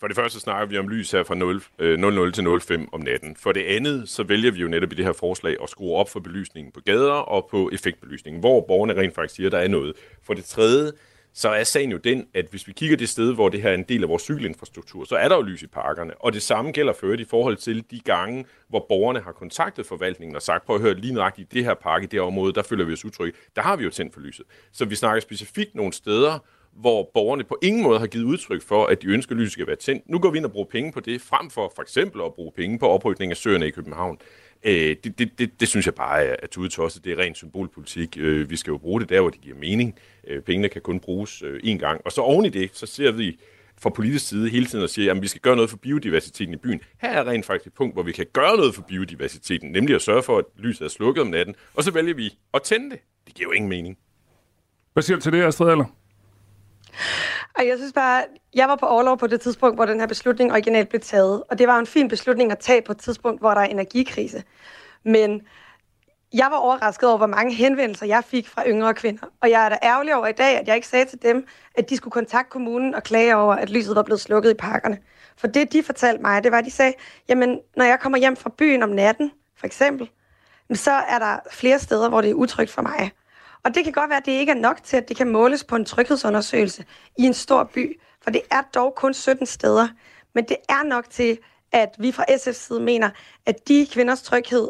For 0.00 0.06
det 0.06 0.16
første 0.16 0.40
snakker 0.40 0.66
vi 0.66 0.78
om 0.78 0.88
lys 0.88 1.10
her 1.10 1.22
fra 1.22 1.34
0, 1.34 1.62
øh, 1.78 1.98
00 1.98 2.32
til 2.32 2.60
05 2.60 2.88
om 2.92 3.00
natten. 3.00 3.36
For 3.36 3.52
det 3.52 3.64
andet, 3.64 4.08
så 4.08 4.22
vælger 4.22 4.50
vi 4.50 4.60
jo 4.60 4.68
netop 4.68 4.92
i 4.92 4.94
det 4.94 5.04
her 5.04 5.12
forslag 5.12 5.56
at 5.62 5.70
skrue 5.70 5.96
op 5.96 6.10
for 6.10 6.20
belysningen 6.20 6.72
på 6.72 6.80
gader 6.80 7.12
og 7.12 7.48
på 7.50 7.70
effektbelysningen, 7.72 8.40
hvor 8.40 8.60
borgerne 8.60 9.00
rent 9.00 9.14
faktisk 9.14 9.34
siger, 9.34 9.48
at 9.48 9.52
der 9.52 9.58
er 9.58 9.68
noget. 9.68 9.92
For 10.22 10.34
det 10.34 10.44
tredje, 10.44 10.92
så 11.32 11.48
er 11.48 11.64
sagen 11.64 11.90
jo 11.90 11.96
den, 11.96 12.26
at 12.34 12.46
hvis 12.50 12.66
vi 12.66 12.72
kigger 12.72 12.96
det 12.96 13.08
sted, 13.08 13.34
hvor 13.34 13.48
det 13.48 13.62
her 13.62 13.70
er 13.70 13.74
en 13.74 13.82
del 13.82 14.02
af 14.02 14.08
vores 14.08 14.22
cykelinfrastruktur, 14.22 15.04
så 15.04 15.16
er 15.16 15.28
der 15.28 15.36
jo 15.36 15.42
lys 15.42 15.62
i 15.62 15.66
parkerne. 15.66 16.14
Og 16.20 16.32
det 16.32 16.42
samme 16.42 16.72
gælder 16.72 16.92
for 16.92 17.12
i 17.12 17.24
forhold 17.24 17.56
til 17.56 17.84
de 17.90 18.00
gange, 18.00 18.44
hvor 18.68 18.86
borgerne 18.88 19.20
har 19.20 19.32
kontaktet 19.32 19.86
forvaltningen 19.86 20.36
og 20.36 20.42
sagt, 20.42 20.66
prøv 20.66 20.76
at 20.76 20.82
høre 20.82 20.94
lige 20.94 21.14
nøjagtigt 21.14 21.52
i 21.52 21.56
det 21.56 21.64
her 21.64 21.74
park, 21.74 22.02
i 22.02 22.06
det 22.06 22.12
her 22.12 22.26
område, 22.26 22.52
der 22.52 22.62
føler 22.62 22.84
vi 22.84 22.92
os 22.92 23.04
utrygge. 23.04 23.38
Der 23.56 23.62
har 23.62 23.76
vi 23.76 23.84
jo 23.84 23.90
tændt 23.90 24.14
for 24.14 24.20
lyset. 24.20 24.46
Så 24.72 24.84
vi 24.84 24.94
snakker 24.94 25.20
specifikt 25.20 25.74
nogle 25.74 25.92
steder, 25.92 26.38
hvor 26.80 27.10
borgerne 27.14 27.44
på 27.44 27.58
ingen 27.62 27.82
måde 27.82 27.98
har 27.98 28.06
givet 28.06 28.24
udtryk 28.24 28.62
for, 28.62 28.86
at 28.86 29.02
de 29.02 29.06
ønsker, 29.06 29.34
at 29.34 29.40
lyset 29.40 29.52
skal 29.52 29.66
være 29.66 29.76
tændt. 29.76 30.08
Nu 30.08 30.18
går 30.18 30.30
vi 30.30 30.38
ind 30.38 30.44
og 30.44 30.52
bruger 30.52 30.66
penge 30.66 30.92
på 30.92 31.00
det, 31.00 31.20
frem 31.20 31.50
for 31.50 31.72
for 31.74 31.82
eksempel 31.82 32.20
at 32.24 32.34
bruge 32.34 32.52
penge 32.56 32.78
på 32.78 32.88
oprydning 32.88 33.30
af 33.32 33.36
søerne 33.36 33.66
i 33.66 33.70
København. 33.70 34.18
Øh, 34.62 34.96
det, 35.04 35.18
det, 35.18 35.38
det, 35.38 35.60
det 35.60 35.68
synes 35.68 35.86
jeg 35.86 35.94
bare 35.94 36.24
er, 36.24 36.36
er 36.42 36.46
tudetosset. 36.46 37.04
Det 37.04 37.12
er 37.12 37.18
ren 37.18 37.34
symbolpolitik. 37.34 38.16
Øh, 38.20 38.50
vi 38.50 38.56
skal 38.56 38.70
jo 38.70 38.78
bruge 38.78 39.00
det 39.00 39.08
der, 39.08 39.20
hvor 39.20 39.30
det 39.30 39.40
giver 39.40 39.56
mening. 39.56 39.94
Øh, 40.26 40.42
pengene 40.42 40.68
kan 40.68 40.82
kun 40.82 41.00
bruges 41.00 41.42
øh, 41.42 41.60
én 41.64 41.76
gang. 41.76 42.00
Og 42.04 42.12
så 42.12 42.20
oven 42.20 42.44
i 42.44 42.48
det, 42.48 42.70
så 42.72 42.86
ser 42.86 43.12
vi 43.12 43.38
fra 43.80 43.90
politisk 43.90 44.28
side 44.28 44.50
hele 44.50 44.66
tiden 44.66 44.84
og 44.84 44.90
siger, 44.90 45.14
at 45.14 45.22
vi 45.22 45.26
skal 45.26 45.40
gøre 45.40 45.56
noget 45.56 45.70
for 45.70 45.76
biodiversiteten 45.76 46.54
i 46.54 46.56
byen. 46.56 46.80
Her 47.00 47.10
er 47.10 47.28
rent 47.28 47.46
faktisk 47.46 47.66
et 47.66 47.72
punkt, 47.74 47.94
hvor 47.94 48.02
vi 48.02 48.12
kan 48.12 48.26
gøre 48.32 48.56
noget 48.56 48.74
for 48.74 48.82
biodiversiteten, 48.82 49.72
nemlig 49.72 49.94
at 49.94 50.02
sørge 50.02 50.22
for, 50.22 50.38
at 50.38 50.44
lyset 50.56 50.84
er 50.84 50.88
slukket 50.88 51.22
om 51.22 51.26
natten, 51.26 51.54
og 51.74 51.84
så 51.84 51.90
vælger 51.90 52.14
vi 52.14 52.38
at 52.54 52.62
tænde 52.62 52.90
det. 52.90 52.98
Det 53.26 53.34
giver 53.34 53.48
jo 53.48 53.52
ingen 53.52 53.68
mening. 53.68 53.98
Hvad 54.92 55.02
siger 55.02 55.16
du 55.16 55.22
til 55.22 55.32
det, 55.32 55.42
Astrid 55.42 55.70
Aller? 55.70 55.84
Og 57.58 57.66
jeg 57.66 57.78
synes 57.78 57.92
bare, 57.92 58.24
jeg 58.54 58.68
var 58.68 58.76
på 58.76 58.86
overlov 58.86 59.18
på 59.18 59.26
det 59.26 59.40
tidspunkt, 59.40 59.76
hvor 59.76 59.86
den 59.86 60.00
her 60.00 60.06
beslutning 60.06 60.52
originalt 60.52 60.88
blev 60.88 61.00
taget. 61.00 61.42
Og 61.50 61.58
det 61.58 61.68
var 61.68 61.78
en 61.78 61.86
fin 61.86 62.08
beslutning 62.08 62.52
at 62.52 62.58
tage 62.58 62.82
på 62.82 62.92
et 62.92 62.98
tidspunkt, 62.98 63.40
hvor 63.40 63.54
der 63.54 63.60
er 63.60 63.64
energikrise. 63.64 64.42
Men 65.04 65.42
jeg 66.34 66.46
var 66.50 66.56
overrasket 66.56 67.08
over, 67.08 67.18
hvor 67.18 67.26
mange 67.26 67.54
henvendelser 67.54 68.06
jeg 68.06 68.24
fik 68.24 68.48
fra 68.48 68.66
yngre 68.66 68.94
kvinder. 68.94 69.26
Og 69.42 69.50
jeg 69.50 69.64
er 69.64 69.68
da 69.68 69.78
ærgerlig 69.82 70.14
over 70.16 70.26
i 70.26 70.32
dag, 70.32 70.58
at 70.58 70.68
jeg 70.68 70.74
ikke 70.74 70.88
sagde 70.88 71.04
til 71.04 71.22
dem, 71.22 71.46
at 71.74 71.90
de 71.90 71.96
skulle 71.96 72.12
kontakte 72.12 72.50
kommunen 72.50 72.94
og 72.94 73.02
klage 73.02 73.36
over, 73.36 73.54
at 73.54 73.70
lyset 73.70 73.96
var 73.96 74.02
blevet 74.02 74.20
slukket 74.20 74.50
i 74.50 74.54
parkerne. 74.54 74.98
For 75.36 75.46
det, 75.46 75.72
de 75.72 75.82
fortalte 75.82 76.22
mig, 76.22 76.44
det 76.44 76.52
var, 76.52 76.58
at 76.58 76.64
de 76.64 76.70
sagde, 76.70 76.92
jamen, 77.28 77.60
når 77.76 77.84
jeg 77.84 78.00
kommer 78.00 78.18
hjem 78.18 78.36
fra 78.36 78.50
byen 78.58 78.82
om 78.82 78.88
natten, 78.88 79.30
for 79.56 79.66
eksempel, 79.66 80.10
så 80.74 80.90
er 80.92 81.18
der 81.18 81.38
flere 81.50 81.78
steder, 81.78 82.08
hvor 82.08 82.20
det 82.20 82.30
er 82.30 82.34
utrygt 82.34 82.70
for 82.70 82.82
mig. 82.82 83.10
Og 83.64 83.74
det 83.74 83.84
kan 83.84 83.92
godt 83.92 84.10
være, 84.10 84.18
at 84.18 84.26
det 84.26 84.32
ikke 84.32 84.52
er 84.52 84.56
nok 84.56 84.82
til, 84.84 84.96
at 84.96 85.08
det 85.08 85.16
kan 85.16 85.28
måles 85.28 85.64
på 85.64 85.76
en 85.76 85.84
tryghedsundersøgelse 85.84 86.84
i 87.18 87.22
en 87.22 87.34
stor 87.34 87.64
by, 87.64 88.00
for 88.22 88.30
det 88.30 88.42
er 88.50 88.62
dog 88.74 88.94
kun 88.94 89.14
17 89.14 89.46
steder. 89.46 89.88
Men 90.34 90.44
det 90.44 90.56
er 90.68 90.82
nok 90.82 91.10
til, 91.10 91.38
at 91.72 91.88
vi 91.98 92.12
fra 92.12 92.24
SF's 92.30 92.52
side 92.52 92.80
mener, 92.80 93.10
at 93.46 93.68
de 93.68 93.86
kvinders 93.92 94.22
tryghed, 94.22 94.68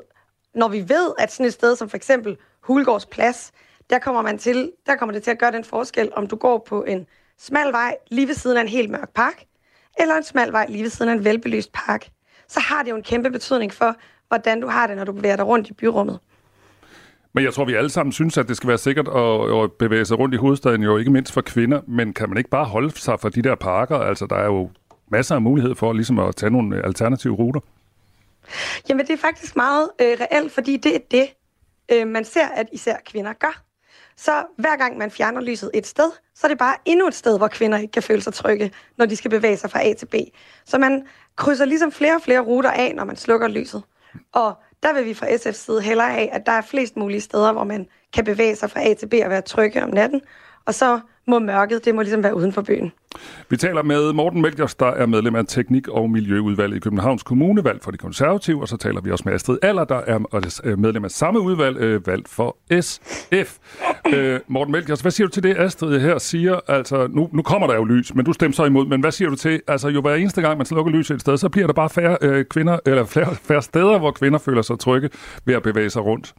når 0.55 0.68
vi 0.68 0.88
ved, 0.88 1.12
at 1.18 1.33
sådan 1.33 1.46
et 1.46 1.53
sted 1.53 1.77
som 1.77 1.88
for 1.88 1.96
eksempel 1.96 2.37
Hulgårds 2.61 3.07
Plads, 3.07 3.53
der 3.90 3.98
kommer, 3.98 4.22
man 4.22 4.38
til, 4.38 4.72
der 4.87 4.96
kommer 4.96 5.12
det 5.12 5.22
til 5.22 5.31
at 5.31 5.38
gøre 5.38 5.53
den 5.53 5.64
forskel, 5.64 6.12
om 6.16 6.27
du 6.27 6.37
går 6.37 6.59
på 6.59 6.85
en 6.85 7.07
smal 7.38 7.72
vej 7.72 7.96
lige 8.11 8.29
ved 8.29 8.35
siden 8.35 8.57
af 8.57 8.61
en 8.61 8.68
helt 8.68 8.90
mørk 8.90 9.14
park, 9.14 9.44
eller 9.98 10.14
en 10.14 10.22
smal 10.22 10.53
vej 10.53 10.66
lige 10.68 10.83
ved 10.83 10.90
siden 10.90 11.09
af 11.11 11.14
en 11.14 11.24
velbelyst 11.24 11.72
park. 11.72 12.09
Så 12.48 12.61
har 12.61 12.83
det 12.83 12.90
jo 12.90 12.96
en 12.96 13.03
kæmpe 13.03 13.31
betydning 13.31 13.72
for, 13.72 13.96
hvordan 14.29 14.61
du 14.61 14.66
har 14.66 14.87
det, 14.87 14.96
når 14.96 15.05
du 15.05 15.12
bevæger 15.12 15.37
dig 15.37 15.46
rundt 15.46 15.68
i 15.68 15.72
byrummet. 15.72 16.20
Men 17.38 17.44
jeg 17.44 17.55
tror, 17.55 17.64
vi 17.64 17.74
alle 17.74 17.90
sammen 17.90 18.12
synes, 18.12 18.38
at 18.38 18.48
det 18.48 18.57
skal 18.57 18.68
være 18.68 18.79
sikkert 18.79 19.09
at, 19.09 19.62
at 19.62 19.72
bevæge 19.72 20.05
sig 20.05 20.18
rundt 20.18 20.35
i 20.35 20.38
hovedstaden, 20.38 20.83
jo 20.83 20.96
ikke 20.96 21.11
mindst 21.11 21.33
for 21.33 21.40
kvinder. 21.40 21.81
Men 21.87 22.12
kan 22.12 22.29
man 22.29 22.38
ikke 22.38 22.51
bare 22.51 22.64
holde 22.64 23.01
sig 23.01 23.20
fra 23.20 23.29
de 23.29 23.42
der 23.42 23.55
parker? 23.55 23.96
Altså, 23.96 24.27
der 24.27 24.37
er 24.37 24.44
jo 24.44 24.70
masser 25.11 25.35
af 25.35 25.42
mulighed 25.42 25.74
for 25.74 25.92
ligesom 25.92 26.18
at 26.18 26.37
tage 26.37 26.51
nogle 26.51 26.87
alternative 26.87 27.35
ruter. 27.35 27.61
Jamen, 28.88 29.07
det 29.07 29.12
er 29.12 29.18
faktisk 29.18 29.57
meget 29.57 29.90
øh, 30.01 30.16
reelt, 30.20 30.53
fordi 30.53 30.77
det 30.77 30.94
er 30.94 30.98
det, 31.11 31.27
øh, 31.92 32.07
man 32.07 32.24
ser, 32.24 32.46
at 32.46 32.66
især 32.72 32.96
kvinder 33.07 33.33
gør. 33.33 33.62
så 34.16 34.33
hver 34.57 34.77
gang 34.77 34.98
man 34.98 35.11
fjerner 35.11 35.40
lyset 35.40 35.70
et 35.74 35.87
sted, 35.87 36.11
så 36.35 36.46
er 36.46 36.48
det 36.48 36.59
bare 36.59 36.77
endnu 36.85 37.07
et 37.07 37.14
sted, 37.14 37.38
hvor 37.38 37.48
kvinder 37.48 37.79
ikke 37.79 37.92
kan 37.92 38.03
føle 38.03 38.20
sig 38.20 38.35
trygge, 38.35 38.72
når 38.96 39.07
de 39.07 39.16
skal 39.16 39.31
bevæge 39.31 39.57
sig 39.57 39.70
fra 39.70 39.87
A 39.87 39.92
til 39.92 40.07
B. 40.07 40.14
Så 40.64 40.79
man 40.79 41.07
krydser 41.37 41.64
ligesom 41.64 41.92
flere 41.92 42.14
og 42.14 42.22
flere 42.22 42.40
ruter 42.40 42.70
af, 42.70 42.94
når 42.96 43.05
man 43.05 43.16
slukker 43.16 43.48
lyset. 43.48 43.83
Og 44.33 44.55
der 44.83 44.93
vil 44.93 45.05
vi 45.05 45.14
fra 45.14 45.27
SF's 45.27 45.53
side 45.53 45.83
hellere 45.83 46.11
have, 46.11 46.31
at 46.31 46.47
der 46.47 46.53
er 46.53 46.61
flest 46.61 46.97
mulige 46.97 47.21
steder, 47.21 47.53
hvor 47.53 47.64
man 47.64 47.87
kan 48.12 48.25
bevæge 48.25 48.57
sig 48.57 48.71
fra 48.71 48.88
A 48.88 48.95
til 48.95 49.07
B 49.09 49.14
og 49.25 49.31
være 49.31 49.41
trygge 49.41 49.85
om 49.85 49.91
natten. 49.91 50.21
Og 50.64 50.75
så 50.75 51.01
må 51.29 51.38
mørket, 51.38 51.85
det 51.85 51.95
må 51.95 52.03
ligesom 52.03 52.23
være 52.23 52.37
uden 52.37 52.53
for 52.53 52.62
byen. 52.62 52.93
Vi 53.51 53.57
taler 53.57 53.83
med 53.83 54.12
Morten 54.12 54.43
Melgers, 54.43 54.75
der 54.75 54.87
er 54.87 55.07
medlem 55.07 55.35
af 55.35 55.47
Teknik- 55.47 55.88
og 55.88 56.11
Miljøudvalget 56.11 56.77
i 56.77 56.81
Københavns 56.81 57.23
Kommune, 57.23 57.64
valgt 57.64 57.85
for 57.85 57.91
de 57.91 57.99
konservative, 57.99 58.61
og 58.61 58.69
så 58.69 58.77
taler 58.77 59.01
vi 59.01 59.11
også 59.11 59.23
med 59.27 59.35
Astrid 59.35 59.59
Aller, 59.62 59.85
der 59.85 59.97
er 60.07 60.77
medlem 60.77 61.05
af 61.05 61.11
samme 61.11 61.41
udvalg, 61.41 61.77
øh, 61.77 62.07
valgt 62.07 62.29
for 62.29 62.57
SF. 62.81 63.59
Øh, 64.14 64.41
Morten 64.49 64.73
Melgers, 64.73 65.01
hvad 65.01 65.11
siger 65.11 65.27
du 65.27 65.33
til 65.33 65.43
det, 65.43 65.57
Astrid 65.59 66.01
her 66.01 66.19
siger? 66.19 66.61
Altså, 66.69 67.09
nu, 67.11 67.29
nu 67.33 67.43
kommer 67.43 67.67
der 67.67 67.75
jo 67.75 67.85
lys, 67.85 68.14
men 68.14 68.25
du 68.25 68.33
stemmer 68.33 68.55
så 68.55 68.64
imod, 68.64 68.87
men 68.87 69.01
hvad 69.01 69.12
siger 69.12 69.29
du 69.31 69.37
til, 69.37 69.61
altså 69.67 69.88
jo 69.88 70.01
hver 70.01 70.14
eneste 70.14 70.43
gang, 70.43 70.57
man 70.57 70.67
slukker 70.67 70.93
lys 70.93 71.11
et 71.11 71.21
sted, 71.21 71.37
så 71.37 71.49
bliver 71.49 71.67
der 71.67 71.75
bare 71.75 71.91
færre, 71.91 72.17
øh, 72.21 72.45
kvinder, 72.45 72.79
eller 72.87 73.05
færre, 73.05 73.35
færre 73.35 73.62
steder, 73.62 73.99
hvor 73.99 74.11
kvinder 74.11 74.38
føler 74.38 74.62
sig 74.62 74.79
trygge 74.79 75.11
ved 75.45 75.55
at 75.55 75.62
bevæge 75.62 75.91
sig 75.91 76.05
rundt? 76.05 76.35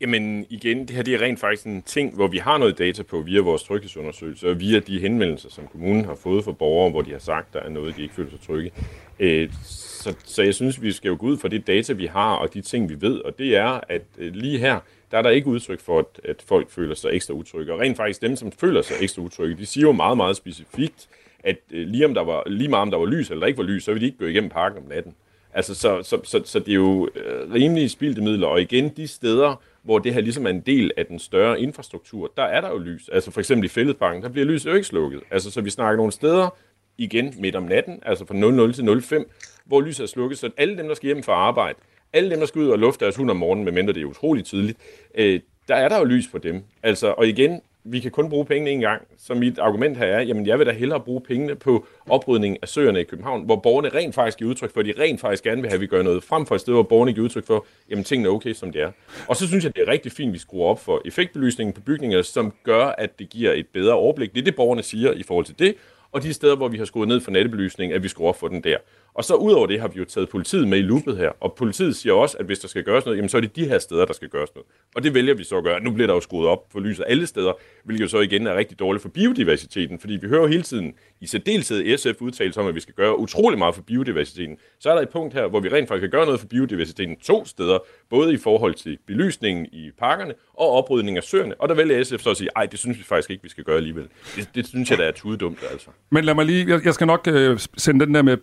Jamen 0.00 0.46
igen, 0.50 0.80
det 0.80 0.90
her 0.90 1.02
det 1.02 1.14
er 1.14 1.20
rent 1.20 1.40
faktisk 1.40 1.66
en 1.66 1.82
ting, 1.82 2.14
hvor 2.14 2.26
vi 2.26 2.38
har 2.38 2.58
noget 2.58 2.78
data 2.78 3.02
på 3.02 3.20
via 3.20 3.40
vores 3.40 3.62
tryghedsundersøgelser, 3.62 4.48
og 4.48 4.60
via 4.60 4.78
de 4.78 5.00
henvendelser, 5.00 5.50
som 5.50 5.66
kommunen 5.66 6.04
har 6.04 6.14
fået 6.14 6.44
fra 6.44 6.52
borgere, 6.52 6.90
hvor 6.90 7.02
de 7.02 7.10
har 7.10 7.18
sagt, 7.18 7.54
der 7.54 7.60
er 7.60 7.68
noget, 7.68 7.96
de 7.96 8.02
ikke 8.02 8.14
føler 8.14 8.30
sig 8.30 8.40
trygge. 8.40 8.70
Øh, 9.18 9.48
så, 9.64 10.14
så 10.24 10.42
jeg 10.42 10.54
synes, 10.54 10.82
vi 10.82 10.92
skal 10.92 11.08
jo 11.08 11.16
gå 11.20 11.26
ud 11.26 11.38
fra 11.38 11.48
det 11.48 11.66
data, 11.66 11.92
vi 11.92 12.06
har, 12.06 12.34
og 12.34 12.54
de 12.54 12.60
ting, 12.60 12.88
vi 12.88 13.00
ved, 13.00 13.20
og 13.20 13.38
det 13.38 13.56
er, 13.56 13.80
at 13.88 14.02
øh, 14.18 14.34
lige 14.34 14.58
her, 14.58 14.80
der 15.10 15.18
er 15.18 15.22
der 15.22 15.30
ikke 15.30 15.46
udtryk 15.46 15.80
for, 15.80 15.98
at, 15.98 16.20
at 16.24 16.42
folk 16.48 16.70
føler 16.70 16.94
sig 16.94 17.10
ekstra 17.12 17.34
utrygge. 17.34 17.72
Og 17.72 17.80
rent 17.80 17.96
faktisk 17.96 18.22
dem, 18.22 18.36
som 18.36 18.52
føler 18.52 18.82
sig 18.82 18.96
ekstra 19.00 19.22
utrygge, 19.22 19.56
de 19.56 19.66
siger 19.66 19.86
jo 19.86 19.92
meget, 19.92 20.16
meget 20.16 20.36
specifikt, 20.36 21.08
at 21.44 21.58
øh, 21.70 21.86
lige, 21.86 22.04
om 22.04 22.14
der 22.14 22.24
var, 22.24 22.42
lige 22.46 22.68
meget 22.68 22.82
om 22.82 22.90
der 22.90 22.98
var 22.98 23.06
lys 23.06 23.30
eller 23.30 23.40
der 23.40 23.46
ikke 23.46 23.58
var 23.58 23.64
lys, 23.64 23.84
så 23.84 23.92
vil 23.92 24.00
de 24.00 24.06
ikke 24.06 24.18
gå 24.18 24.24
igennem 24.26 24.50
parken 24.50 24.78
om 24.78 24.88
natten. 24.88 25.14
Altså, 25.54 25.74
så, 25.74 26.02
så, 26.02 26.20
så, 26.24 26.42
så 26.44 26.58
det 26.58 26.68
er 26.68 26.74
jo 26.74 27.08
øh, 27.14 27.52
rimelige 27.54 27.88
spildte 27.88 28.20
midler, 28.20 28.46
og 28.46 28.60
igen, 28.60 28.88
de 28.88 29.08
steder, 29.08 29.62
hvor 29.86 29.98
det 29.98 30.14
her 30.14 30.20
ligesom 30.20 30.46
er 30.46 30.50
en 30.50 30.60
del 30.60 30.90
af 30.96 31.06
den 31.06 31.18
større 31.18 31.60
infrastruktur, 31.60 32.32
der 32.36 32.42
er 32.42 32.60
der 32.60 32.70
jo 32.70 32.78
lys. 32.78 33.08
Altså 33.08 33.30
for 33.30 33.40
eksempel 33.40 33.64
i 33.64 33.68
Fælledparken, 33.68 34.22
der 34.22 34.28
bliver 34.28 34.46
lyset 34.46 34.70
jo 34.70 34.74
ikke 34.74 34.86
slukket. 34.86 35.20
Altså 35.30 35.50
så 35.50 35.60
vi 35.60 35.70
snakker 35.70 35.96
nogle 35.96 36.12
steder, 36.12 36.56
igen 36.98 37.34
midt 37.38 37.56
om 37.56 37.62
natten, 37.62 37.98
altså 38.06 38.26
fra 38.26 38.34
00 38.34 38.72
til 38.72 39.02
05, 39.02 39.30
hvor 39.64 39.80
lyset 39.80 40.02
er 40.02 40.06
slukket, 40.06 40.38
så 40.38 40.50
alle 40.56 40.78
dem, 40.78 40.88
der 40.88 40.94
skal 40.94 41.06
hjem 41.06 41.22
fra 41.22 41.32
arbejde, 41.32 41.78
alle 42.12 42.30
dem, 42.30 42.38
der 42.38 42.46
skal 42.46 42.60
ud 42.60 42.68
og 42.68 42.78
lufte 42.78 43.04
deres 43.04 43.16
hund 43.16 43.30
om 43.30 43.36
morgenen, 43.36 43.64
medmindre 43.64 43.92
det 43.92 44.02
er 44.02 44.06
utroligt 44.06 44.46
tidligt, 44.46 44.78
øh, 45.14 45.40
der 45.68 45.74
er 45.74 45.88
der 45.88 45.98
jo 45.98 46.04
lys 46.04 46.28
for 46.28 46.38
dem. 46.38 46.62
Altså, 46.82 47.14
og 47.18 47.28
igen, 47.28 47.60
vi 47.90 48.00
kan 48.00 48.10
kun 48.10 48.28
bruge 48.28 48.44
pengene 48.44 48.70
en 48.70 48.80
gang. 48.80 49.02
Så 49.18 49.34
mit 49.34 49.58
argument 49.58 49.96
her 49.96 50.06
er, 50.06 50.20
jamen 50.20 50.46
jeg 50.46 50.58
vil 50.58 50.66
da 50.66 50.72
hellere 50.72 51.00
bruge 51.00 51.20
pengene 51.20 51.54
på 51.54 51.86
oprydning 52.08 52.58
af 52.62 52.68
søerne 52.68 53.00
i 53.00 53.04
København, 53.04 53.44
hvor 53.44 53.56
borgerne 53.56 53.88
rent 53.88 54.14
faktisk 54.14 54.38
giver 54.38 54.50
udtryk 54.50 54.72
for, 54.72 54.80
at 54.80 54.86
de 54.86 54.92
rent 54.98 55.20
faktisk 55.20 55.44
gerne 55.44 55.62
vil 55.62 55.70
have, 55.70 55.74
at 55.74 55.80
vi 55.80 55.86
gør 55.86 56.02
noget, 56.02 56.24
frem 56.24 56.46
for 56.46 56.54
et 56.54 56.60
sted, 56.60 56.74
hvor 56.74 56.82
borgerne 56.82 57.12
giver 57.12 57.24
udtryk 57.24 57.46
for, 57.46 57.66
jamen 57.90 58.04
tingene 58.04 58.28
er 58.28 58.32
okay, 58.32 58.52
som 58.52 58.72
det 58.72 58.82
er. 58.82 58.92
Og 59.28 59.36
så 59.36 59.48
synes 59.48 59.64
jeg, 59.64 59.76
det 59.76 59.82
er 59.88 59.92
rigtig 59.92 60.12
fint, 60.12 60.28
at 60.28 60.34
vi 60.34 60.38
skruer 60.38 60.66
op 60.66 60.80
for 60.80 61.02
effektbelysningen 61.04 61.72
på 61.72 61.80
bygninger, 61.80 62.22
som 62.22 62.52
gør, 62.64 62.84
at 62.84 63.18
det 63.18 63.30
giver 63.30 63.52
et 63.52 63.66
bedre 63.72 63.94
overblik. 63.94 64.34
Det 64.34 64.40
er 64.40 64.44
det, 64.44 64.56
borgerne 64.56 64.82
siger 64.82 65.12
i 65.12 65.22
forhold 65.22 65.44
til 65.44 65.58
det, 65.58 65.74
og 66.12 66.22
de 66.22 66.32
steder, 66.32 66.56
hvor 66.56 66.68
vi 66.68 66.78
har 66.78 66.84
skruet 66.84 67.08
ned 67.08 67.20
for 67.20 67.30
nattebelysning, 67.30 67.92
at 67.92 68.02
vi 68.02 68.08
skruer 68.08 68.28
op 68.28 68.38
for 68.38 68.48
den 68.48 68.64
der. 68.64 68.76
Og 69.16 69.24
så 69.24 69.34
udover 69.34 69.66
det 69.66 69.80
har 69.80 69.88
vi 69.88 69.98
jo 69.98 70.04
taget 70.04 70.28
politiet 70.28 70.68
med 70.68 70.78
i 70.78 70.82
loopet 70.82 71.16
her, 71.16 71.30
og 71.40 71.54
politiet 71.54 71.96
siger 71.96 72.12
også, 72.12 72.36
at 72.38 72.46
hvis 72.46 72.58
der 72.58 72.68
skal 72.68 72.84
gøres 72.84 73.04
noget, 73.04 73.16
jamen 73.16 73.28
så 73.28 73.36
er 73.36 73.40
det 73.40 73.56
de 73.56 73.68
her 73.68 73.78
steder, 73.78 74.04
der 74.04 74.12
skal 74.12 74.28
gøres 74.28 74.50
noget. 74.54 74.66
Og 74.94 75.02
det 75.02 75.14
vælger 75.14 75.34
vi 75.34 75.44
så 75.44 75.56
at 75.56 75.64
gøre. 75.64 75.80
Nu 75.80 75.90
bliver 75.90 76.06
der 76.06 76.14
jo 76.14 76.20
skruet 76.20 76.48
op 76.48 76.64
for 76.72 76.80
lyset 76.80 77.04
alle 77.08 77.26
steder, 77.26 77.52
hvilket 77.84 78.02
jo 78.02 78.08
så 78.08 78.20
igen 78.20 78.46
er 78.46 78.56
rigtig 78.56 78.78
dårligt 78.78 79.02
for 79.02 79.08
biodiversiteten, 79.08 79.98
fordi 79.98 80.16
vi 80.16 80.28
hører 80.28 80.40
jo 80.40 80.46
hele 80.46 80.62
tiden 80.62 80.94
i 81.20 81.26
særdeleshed 81.26 81.98
SF 81.98 82.20
udtale 82.20 82.52
om, 82.56 82.66
at 82.66 82.74
vi 82.74 82.80
skal 82.80 82.94
gøre 82.94 83.18
utrolig 83.18 83.58
meget 83.58 83.74
for 83.74 83.82
biodiversiteten. 83.82 84.56
Så 84.78 84.90
er 84.90 84.94
der 84.94 85.02
et 85.02 85.08
punkt 85.08 85.34
her, 85.34 85.46
hvor 85.46 85.60
vi 85.60 85.68
rent 85.68 85.88
faktisk 85.88 86.02
kan 86.02 86.10
gøre 86.10 86.24
noget 86.24 86.40
for 86.40 86.46
biodiversiteten 86.46 87.16
to 87.16 87.44
steder, 87.44 87.78
både 88.10 88.34
i 88.34 88.36
forhold 88.36 88.74
til 88.74 88.98
belysningen 89.06 89.66
i 89.66 89.90
parkerne 89.98 90.34
og 90.54 90.70
oprydning 90.70 91.16
af 91.16 91.22
søerne. 91.22 91.60
Og 91.60 91.68
der 91.68 91.74
vælger 91.74 92.04
SF 92.04 92.20
så 92.20 92.30
at 92.30 92.36
sige, 92.36 92.50
ej, 92.56 92.66
det 92.66 92.78
synes 92.78 92.98
vi 92.98 93.02
faktisk 93.02 93.30
ikke, 93.30 93.42
vi 93.42 93.48
skal 93.48 93.64
gøre 93.64 93.76
alligevel. 93.76 94.08
Det, 94.36 94.48
det 94.54 94.66
synes 94.66 94.90
jeg, 94.90 94.98
der 94.98 95.04
er 95.04 95.12
tudedumt, 95.12 95.58
altså. 95.70 95.88
Men 96.10 96.24
lad 96.24 96.34
mig 96.34 96.46
lige, 96.46 96.68
jeg, 96.68 96.84
jeg 96.84 96.94
skal 96.94 97.06
nok 97.06 97.28
øh, 97.28 97.58
sende 97.76 98.06
den 98.06 98.14
der 98.14 98.22
med 98.22 98.36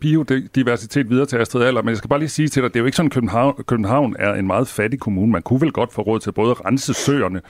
biodiversitet 0.63 1.09
videre 1.09 1.25
til 1.25 1.37
Astrid 1.37 1.65
Aller, 1.65 1.81
men 1.81 1.89
jeg 1.89 1.97
skal 1.97 2.07
bare 2.07 2.19
lige 2.19 2.29
sige 2.29 2.47
til 2.47 2.63
dig, 2.63 2.73
det 2.73 2.75
er 2.75 2.79
jo 2.79 2.85
ikke 2.85 2.95
sådan, 2.95 3.07
at 3.07 3.13
København, 3.13 3.63
København 3.67 4.15
er 4.19 4.33
en 4.33 4.47
meget 4.47 4.67
fattig 4.67 4.99
kommune. 4.99 5.31
Man 5.31 5.41
kunne 5.41 5.61
vel 5.61 5.71
godt 5.71 5.93
få 5.93 6.01
råd 6.01 6.19
til 6.19 6.31
både 6.31 6.51
at 6.51 6.65
rense 6.65 6.93
søerne 6.93 7.41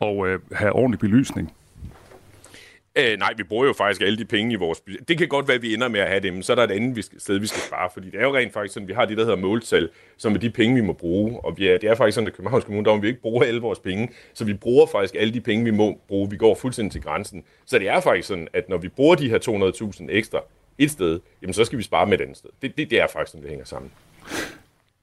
og 0.00 0.28
øh, 0.28 0.40
have 0.52 0.72
ordentlig 0.72 0.98
belysning. 0.98 1.52
Øh, 2.98 3.18
nej, 3.18 3.32
vi 3.36 3.42
bruger 3.42 3.66
jo 3.66 3.72
faktisk 3.72 4.02
alle 4.02 4.18
de 4.18 4.24
penge 4.24 4.52
i 4.52 4.56
vores 4.56 4.80
budget. 4.80 5.08
Det 5.08 5.18
kan 5.18 5.28
godt 5.28 5.48
være, 5.48 5.54
at 5.54 5.62
vi 5.62 5.74
ender 5.74 5.88
med 5.88 6.00
at 6.00 6.08
have 6.08 6.20
dem, 6.20 6.42
så 6.42 6.52
er 6.52 6.56
der 6.56 6.62
et 6.62 6.70
andet 6.70 6.96
vi 6.96 7.02
skal, 7.02 7.20
sted, 7.20 7.38
vi 7.38 7.46
skal 7.46 7.60
spare, 7.60 7.90
fordi 7.92 8.10
det 8.10 8.20
er 8.20 8.24
jo 8.24 8.36
rent 8.36 8.52
faktisk 8.52 8.74
sådan, 8.74 8.88
vi 8.88 8.92
har 8.92 9.04
det, 9.04 9.16
der 9.16 9.24
hedder 9.24 9.38
måltal, 9.38 9.88
som 10.16 10.34
er 10.34 10.38
de 10.38 10.50
penge, 10.50 10.74
vi 10.74 10.80
må 10.80 10.92
bruge, 10.92 11.44
og 11.44 11.58
vi 11.58 11.68
er, 11.68 11.78
det 11.78 11.90
er 11.90 11.94
faktisk 11.94 12.14
sådan, 12.14 12.28
at 12.28 12.36
Københavns 12.36 12.64
Kommune, 12.64 12.84
der 12.84 12.94
må 12.94 13.00
vi 13.00 13.08
ikke 13.08 13.22
bruge 13.22 13.46
alle 13.46 13.60
vores 13.60 13.78
penge, 13.78 14.08
så 14.34 14.44
vi 14.44 14.54
bruger 14.54 14.86
faktisk 14.86 15.14
alle 15.18 15.34
de 15.34 15.40
penge, 15.40 15.64
vi 15.64 15.70
må 15.70 16.00
bruge. 16.08 16.30
Vi 16.30 16.36
går 16.36 16.54
fuldstændig 16.54 16.92
til 16.92 17.02
grænsen. 17.02 17.44
Så 17.66 17.78
det 17.78 17.88
er 17.88 18.00
faktisk 18.00 18.28
sådan, 18.28 18.48
at 18.52 18.68
når 18.68 18.76
vi 18.76 18.88
bruger 18.88 19.14
de 19.14 19.28
her 19.28 19.38
200.000 19.38 20.06
ekstra 20.08 20.38
et 20.78 20.90
sted, 20.90 21.20
jamen 21.42 21.54
så 21.54 21.64
skal 21.64 21.78
vi 21.78 21.82
spare 21.82 22.06
med 22.06 22.14
et 22.14 22.20
andet 22.20 22.36
sted. 22.36 22.50
Det, 22.62 22.76
det, 22.76 22.90
det 22.90 23.00
er 23.00 23.06
faktisk 23.12 23.42
det 23.42 23.48
hænger 23.48 23.64
sammen. 23.64 23.90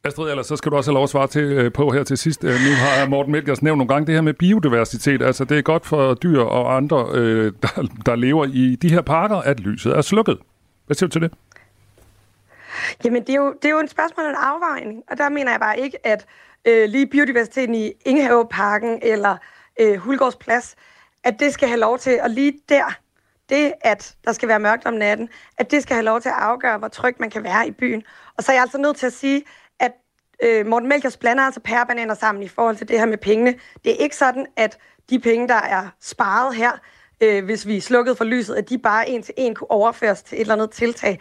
Astrid, 0.03 0.29
ellers 0.29 0.47
så 0.47 0.55
skal 0.55 0.71
du 0.71 0.77
også 0.77 0.91
have 0.91 0.95
lov 0.95 1.03
at 1.03 1.09
svare 1.09 1.27
til, 1.27 1.43
øh, 1.43 1.73
på 1.73 1.89
her 1.89 2.03
til 2.03 2.17
sidst. 2.17 2.43
Øh, 2.43 2.51
nu 2.51 2.71
har 2.75 3.07
Morten 3.07 3.31
Melkers 3.31 3.61
nævnt 3.61 3.77
nogle 3.77 3.93
gange 3.93 4.07
det 4.07 4.15
her 4.15 4.21
med 4.21 4.33
biodiversitet. 4.33 5.21
Altså, 5.21 5.45
det 5.45 5.57
er 5.57 5.61
godt 5.61 5.85
for 5.85 6.13
dyr 6.13 6.41
og 6.41 6.75
andre, 6.77 7.09
øh, 7.13 7.53
der, 7.61 7.87
der 8.05 8.15
lever 8.15 8.45
i 8.45 8.75
de 8.75 8.89
her 8.89 9.01
parker, 9.01 9.35
at 9.35 9.59
lyset 9.59 9.97
er 9.97 10.01
slukket. 10.01 10.37
Hvad 10.85 10.95
siger 10.95 11.07
du 11.07 11.11
til 11.11 11.21
det? 11.21 11.31
Jamen, 13.05 13.21
det 13.21 13.29
er 13.29 13.35
jo, 13.37 13.53
det 13.61 13.65
er 13.65 13.73
jo 13.73 13.79
en 13.79 13.87
spørgsmål 13.87 14.25
om 14.25 14.29
en 14.29 14.35
afvejning, 14.39 15.03
og 15.11 15.17
der 15.17 15.29
mener 15.29 15.51
jeg 15.51 15.59
bare 15.59 15.79
ikke, 15.79 16.07
at 16.07 16.25
øh, 16.65 16.89
lige 16.89 17.07
biodiversiteten 17.07 17.75
i 17.75 17.91
Ingehaveparken 18.05 18.99
eller 19.01 19.37
øh, 19.79 19.97
Hulgårdsplads, 19.97 20.75
at 21.23 21.39
det 21.39 21.53
skal 21.53 21.67
have 21.67 21.79
lov 21.79 21.99
til, 21.99 22.19
at 22.23 22.31
lige 22.31 22.53
der, 22.69 22.97
det 23.49 23.73
at 23.81 24.15
der 24.25 24.31
skal 24.31 24.47
være 24.47 24.59
mørkt 24.59 24.85
om 24.85 24.93
natten, 24.93 25.29
at 25.57 25.71
det 25.71 25.83
skal 25.83 25.93
have 25.93 26.05
lov 26.05 26.21
til 26.21 26.29
at 26.29 26.35
afgøre, 26.35 26.77
hvor 26.77 26.87
tryg 26.87 27.15
man 27.19 27.29
kan 27.29 27.43
være 27.43 27.67
i 27.67 27.71
byen. 27.71 28.03
Og 28.37 28.43
så 28.43 28.51
er 28.51 28.55
jeg 28.55 28.61
altså 28.61 28.77
nødt 28.77 28.97
til 28.97 29.05
at 29.05 29.13
sige, 29.13 29.43
at 29.79 29.91
øh, 30.43 30.65
Morten 30.65 30.89
Melchers 30.89 31.17
blander 31.17 31.43
altså 31.43 31.59
pærebananer 31.59 32.13
sammen 32.13 32.43
i 32.43 32.47
forhold 32.47 32.75
til 32.75 32.87
det 32.87 32.99
her 32.99 33.05
med 33.05 33.17
pengene. 33.17 33.55
Det 33.83 33.91
er 33.91 33.97
ikke 33.97 34.15
sådan, 34.15 34.45
at 34.55 34.77
de 35.09 35.19
penge, 35.19 35.47
der 35.47 35.61
er 35.61 35.87
sparet 36.01 36.55
her, 36.55 36.71
øh, 37.21 37.45
hvis 37.45 37.67
vi 37.67 37.79
slukkede 37.79 38.15
for 38.15 38.25
lyset, 38.25 38.55
at 38.55 38.69
de 38.69 38.77
bare 38.77 39.09
en 39.09 39.23
til 39.23 39.33
en 39.37 39.55
kunne 39.55 39.71
overføres 39.71 40.23
til 40.23 40.35
et 40.35 40.41
eller 40.41 40.53
andet 40.53 40.71
tiltag. 40.71 41.19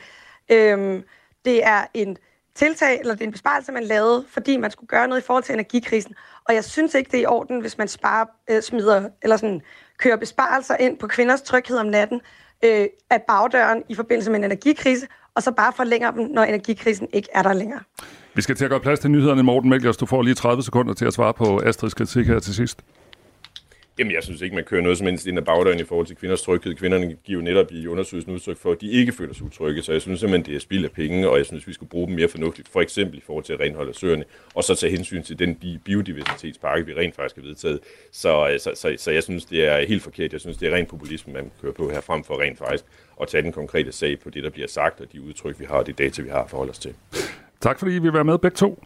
Øh, 0.50 1.02
det 1.44 1.66
er 1.66 1.84
en 1.94 2.16
tiltag, 2.54 3.00
eller 3.00 3.14
det 3.14 3.20
er 3.20 3.26
en 3.26 3.32
besparelse, 3.32 3.72
man 3.72 3.84
lavede, 3.84 4.24
fordi 4.28 4.56
man 4.56 4.70
skulle 4.70 4.88
gøre 4.88 5.08
noget 5.08 5.22
i 5.22 5.24
forhold 5.24 5.44
til 5.44 5.52
energikrisen. 5.52 6.14
Og 6.48 6.54
jeg 6.54 6.64
synes 6.64 6.94
ikke, 6.94 7.10
det 7.10 7.18
er 7.18 7.22
i 7.22 7.26
orden, 7.26 7.60
hvis 7.60 7.78
man 7.78 7.88
sparer, 7.88 8.24
øh, 8.50 8.62
smider, 8.62 9.08
eller 9.22 9.36
sådan, 9.36 9.62
kører 9.98 10.16
besparelser 10.16 10.76
ind 10.76 10.98
på 10.98 11.06
kvinders 11.06 11.42
tryghed 11.42 11.78
om 11.78 11.86
natten 11.86 12.20
øh, 12.64 12.86
af 13.10 13.22
bagdøren 13.28 13.82
i 13.88 13.94
forbindelse 13.94 14.30
med 14.30 14.38
en 14.38 14.44
energikrise, 14.44 15.06
og 15.34 15.42
så 15.42 15.52
bare 15.52 15.72
forlænger 15.76 16.10
dem, 16.10 16.22
når 16.22 16.42
energikrisen 16.42 17.08
ikke 17.12 17.28
er 17.34 17.42
der 17.42 17.52
længere. 17.52 17.80
Vi 18.34 18.42
skal 18.42 18.56
til 18.56 18.64
at 18.64 18.70
gøre 18.70 18.80
plads 18.80 19.00
til 19.00 19.10
nyhederne. 19.10 19.42
Morten 19.42 19.70
Mæglers, 19.70 19.96
du 19.96 20.06
får 20.06 20.22
lige 20.22 20.34
30 20.34 20.62
sekunder 20.62 20.94
til 20.94 21.04
at 21.04 21.12
svare 21.12 21.34
på 21.34 21.58
Astrids 21.64 21.94
kritik 21.94 22.26
her 22.26 22.38
til 22.38 22.54
sidst. 22.54 22.82
Jamen, 23.98 24.12
jeg 24.12 24.22
synes 24.22 24.40
ikke, 24.40 24.54
man 24.54 24.64
kører 24.64 24.82
noget 24.82 24.98
som 24.98 25.06
helst 25.06 25.26
ind 25.26 25.38
ad 25.38 25.42
bagdøren 25.42 25.80
i 25.80 25.84
forhold 25.84 26.06
til 26.06 26.16
kvinders 26.16 26.42
tryghed. 26.42 26.74
Kvinderne 26.74 27.16
giver 27.24 27.38
jo 27.38 27.44
netop 27.44 27.72
i 27.72 27.86
undersøgelsen 27.86 28.34
udtryk 28.34 28.56
for, 28.56 28.72
at 28.72 28.80
de 28.80 28.90
ikke 28.90 29.12
føler 29.12 29.34
sig 29.34 29.46
utrygge, 29.46 29.82
så 29.82 29.92
jeg 29.92 30.02
synes 30.02 30.20
simpelthen, 30.20 30.46
det 30.46 30.56
er 30.56 30.60
spild 30.60 30.84
af 30.84 30.90
penge, 30.90 31.28
og 31.28 31.38
jeg 31.38 31.46
synes, 31.46 31.66
vi 31.66 31.72
skulle 31.72 31.88
bruge 31.90 32.06
dem 32.06 32.16
mere 32.16 32.28
fornuftigt, 32.28 32.68
for 32.68 32.80
eksempel 32.80 33.18
i 33.18 33.22
forhold 33.26 33.44
til 33.44 33.52
at 33.52 33.60
renholde 33.60 33.94
søerne, 33.94 34.24
og 34.54 34.64
så 34.64 34.74
tage 34.74 34.90
hensyn 34.90 35.22
til 35.22 35.38
den 35.38 35.80
biodiversitetspakke, 35.84 36.86
vi 36.86 36.94
rent 36.94 37.14
faktisk 37.14 37.36
har 37.36 37.42
vedtaget. 37.42 37.80
Så, 38.12 38.48
øh, 38.48 38.60
så, 38.60 38.70
så, 38.74 38.94
så 38.96 39.10
jeg 39.10 39.22
synes, 39.22 39.44
det 39.44 39.68
er 39.68 39.86
helt 39.86 40.02
forkert. 40.02 40.32
Jeg 40.32 40.40
synes, 40.40 40.56
det 40.56 40.68
er 40.68 40.74
ren 40.74 40.86
populisme, 40.86 41.32
man 41.32 41.50
kører 41.62 41.72
på 41.72 41.90
her, 41.90 42.00
frem 42.00 42.24
for 42.24 42.40
rent 42.40 42.58
faktisk 42.58 42.84
at 43.20 43.28
tage 43.28 43.42
den 43.42 43.52
konkrete 43.52 43.92
sag 43.92 44.20
på 44.20 44.30
det, 44.30 44.44
der 44.44 44.50
bliver 44.50 44.68
sagt, 44.68 45.00
og 45.00 45.12
de 45.12 45.22
udtryk, 45.22 45.60
vi 45.60 45.64
har, 45.64 45.74
og 45.74 45.86
de 45.86 45.92
data, 45.92 46.22
vi 46.22 46.28
har 46.28 46.42
at 46.42 46.50
forholde 46.50 46.70
os 46.70 46.78
til. 46.78 46.94
Tak 47.60 47.78
fordi 47.78 47.96
I 47.96 47.98
vil 47.98 48.12
være 48.12 48.24
med 48.24 48.38
begge 48.38 48.54
to. 48.54 48.84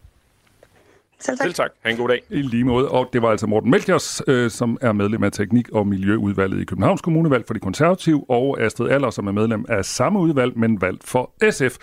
Selv 1.23 1.39
tak. 1.39 1.45
Selv 1.45 1.55
tak. 1.55 1.71
Ha' 1.85 1.91
en 1.91 1.97
god 1.97 2.09
dag. 2.09 2.23
I 2.31 2.43
lige 2.43 2.65
måde. 2.65 2.89
Og 2.89 3.09
det 3.13 3.23
var 3.23 3.31
altså 3.31 3.47
Morten 3.47 3.71
Melkers, 3.71 4.23
øh, 4.27 4.51
som 4.51 4.79
er 4.81 4.93
medlem 4.93 5.25
af 5.25 5.33
Teknik- 5.33 5.69
og 5.73 5.87
Miljøudvalget 5.87 6.61
i 6.61 6.65
Københavns 6.65 7.01
Kommune, 7.01 7.31
valgt 7.31 7.47
for 7.47 7.55
de 7.55 7.61
konservative, 7.61 8.31
og 8.31 8.61
Astrid 8.61 8.91
Aller, 8.91 9.11
som 9.11 9.27
er 9.27 9.33
medlem 9.33 9.65
af 9.69 9.85
samme 9.85 10.19
udvalg, 10.19 10.59
men 10.59 10.81
valgt 10.81 11.05
for 11.05 11.51
SF. 11.51 11.77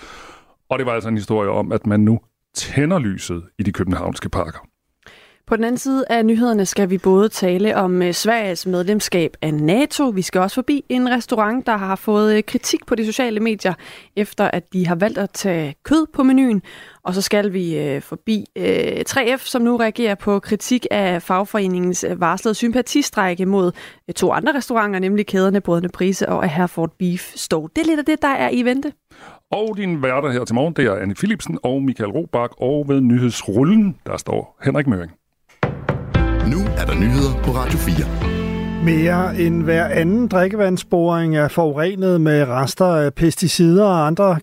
Og 0.70 0.80
det 0.80 0.86
var 0.86 0.94
altså 0.94 1.10
en 1.10 1.18
historie 1.18 1.50
om, 1.50 1.72
at 1.72 1.88
man 1.88 2.00
nu 2.00 2.20
tænder 2.56 3.00
lyset 3.00 3.44
i 3.60 3.64
de 3.64 3.72
københavnske 3.72 4.30
parker. 4.30 4.69
På 5.50 5.56
den 5.56 5.64
anden 5.64 5.78
side 5.78 6.06
af 6.10 6.26
nyhederne 6.26 6.66
skal 6.66 6.90
vi 6.90 6.98
både 6.98 7.30
tale 7.30 7.76
om 7.76 8.02
øh, 8.02 8.14
Sveriges 8.14 8.66
medlemskab 8.66 9.38
af 9.42 9.54
NATO. 9.54 10.10
Vi 10.10 10.22
skal 10.22 10.42
også 10.42 10.56
forbi 10.56 10.86
en 10.90 11.12
restaurant, 11.12 11.66
der 11.66 11.78
har 11.78 11.96
fået 11.96 12.38
øh, 12.38 12.44
kritik 12.44 12.86
på 12.86 12.96
de 12.96 13.06
sociale 13.06 13.40
medier, 13.40 13.74
efter 14.16 14.52
at 14.54 14.74
de 14.74 14.88
har 14.88 14.96
valgt 14.96 15.18
at 15.18 15.30
tage 15.30 15.76
kød 15.84 16.08
på 16.14 16.24
menuen. 16.24 16.62
Og 17.04 17.14
så 17.14 17.22
skal 17.22 17.54
vi 17.54 17.80
øh, 17.80 18.02
forbi 18.02 18.46
3F, 19.10 19.38
som 19.38 19.62
nu 19.62 19.78
reagerer 19.78 20.16
på 20.16 20.40
kritik 20.40 20.88
af 20.92 21.22
fagforeningens 21.22 22.06
varslede 22.18 22.56
sympatistrække 22.56 23.46
mod 23.46 23.72
to 24.16 24.32
andre 24.32 24.54
restauranter, 24.56 25.00
nemlig 25.00 25.28
kæderne 25.28 25.62
Brødende 25.62 25.90
Prise 25.90 26.30
og 26.30 26.50
Herford 26.50 26.92
Beef 27.00 27.32
Store. 27.36 27.70
Det 27.76 27.82
er 27.82 27.86
lidt 27.86 28.00
af 28.00 28.06
det, 28.06 28.22
der 28.22 28.28
er 28.28 28.50
i 28.50 28.64
vente. 28.64 28.94
Og 29.52 29.78
din 29.78 30.04
værter 30.04 30.32
her 30.32 30.46
til 30.46 30.56
morgen, 30.56 30.74
det 30.74 30.86
er 30.86 30.96
Anne 30.96 31.16
Philipsen 31.16 31.60
og 31.64 31.82
Michael 31.82 32.12
Robach, 32.12 32.54
og 32.58 32.86
ved 32.88 33.02
nyhedsrullen, 33.02 33.98
der 34.06 34.18
står 34.18 34.58
Henrik 34.64 34.88
Møring. 34.88 35.19
Er 36.80 36.86
der 36.86 36.96
nyheder 36.96 37.44
på 37.44 37.52
Radio 37.52 37.78
4. 37.78 38.86
Mere 38.86 39.38
end 39.40 39.64
hver 39.64 39.86
anden 39.86 40.28
drikkevandsboring 40.28 41.38
er 41.38 41.48
forurenet 41.48 42.22
med 42.22 42.48
rester 42.48 42.86
af 42.86 43.14
pesticider 43.14 43.84
og 43.84 44.08
andre 44.08 44.40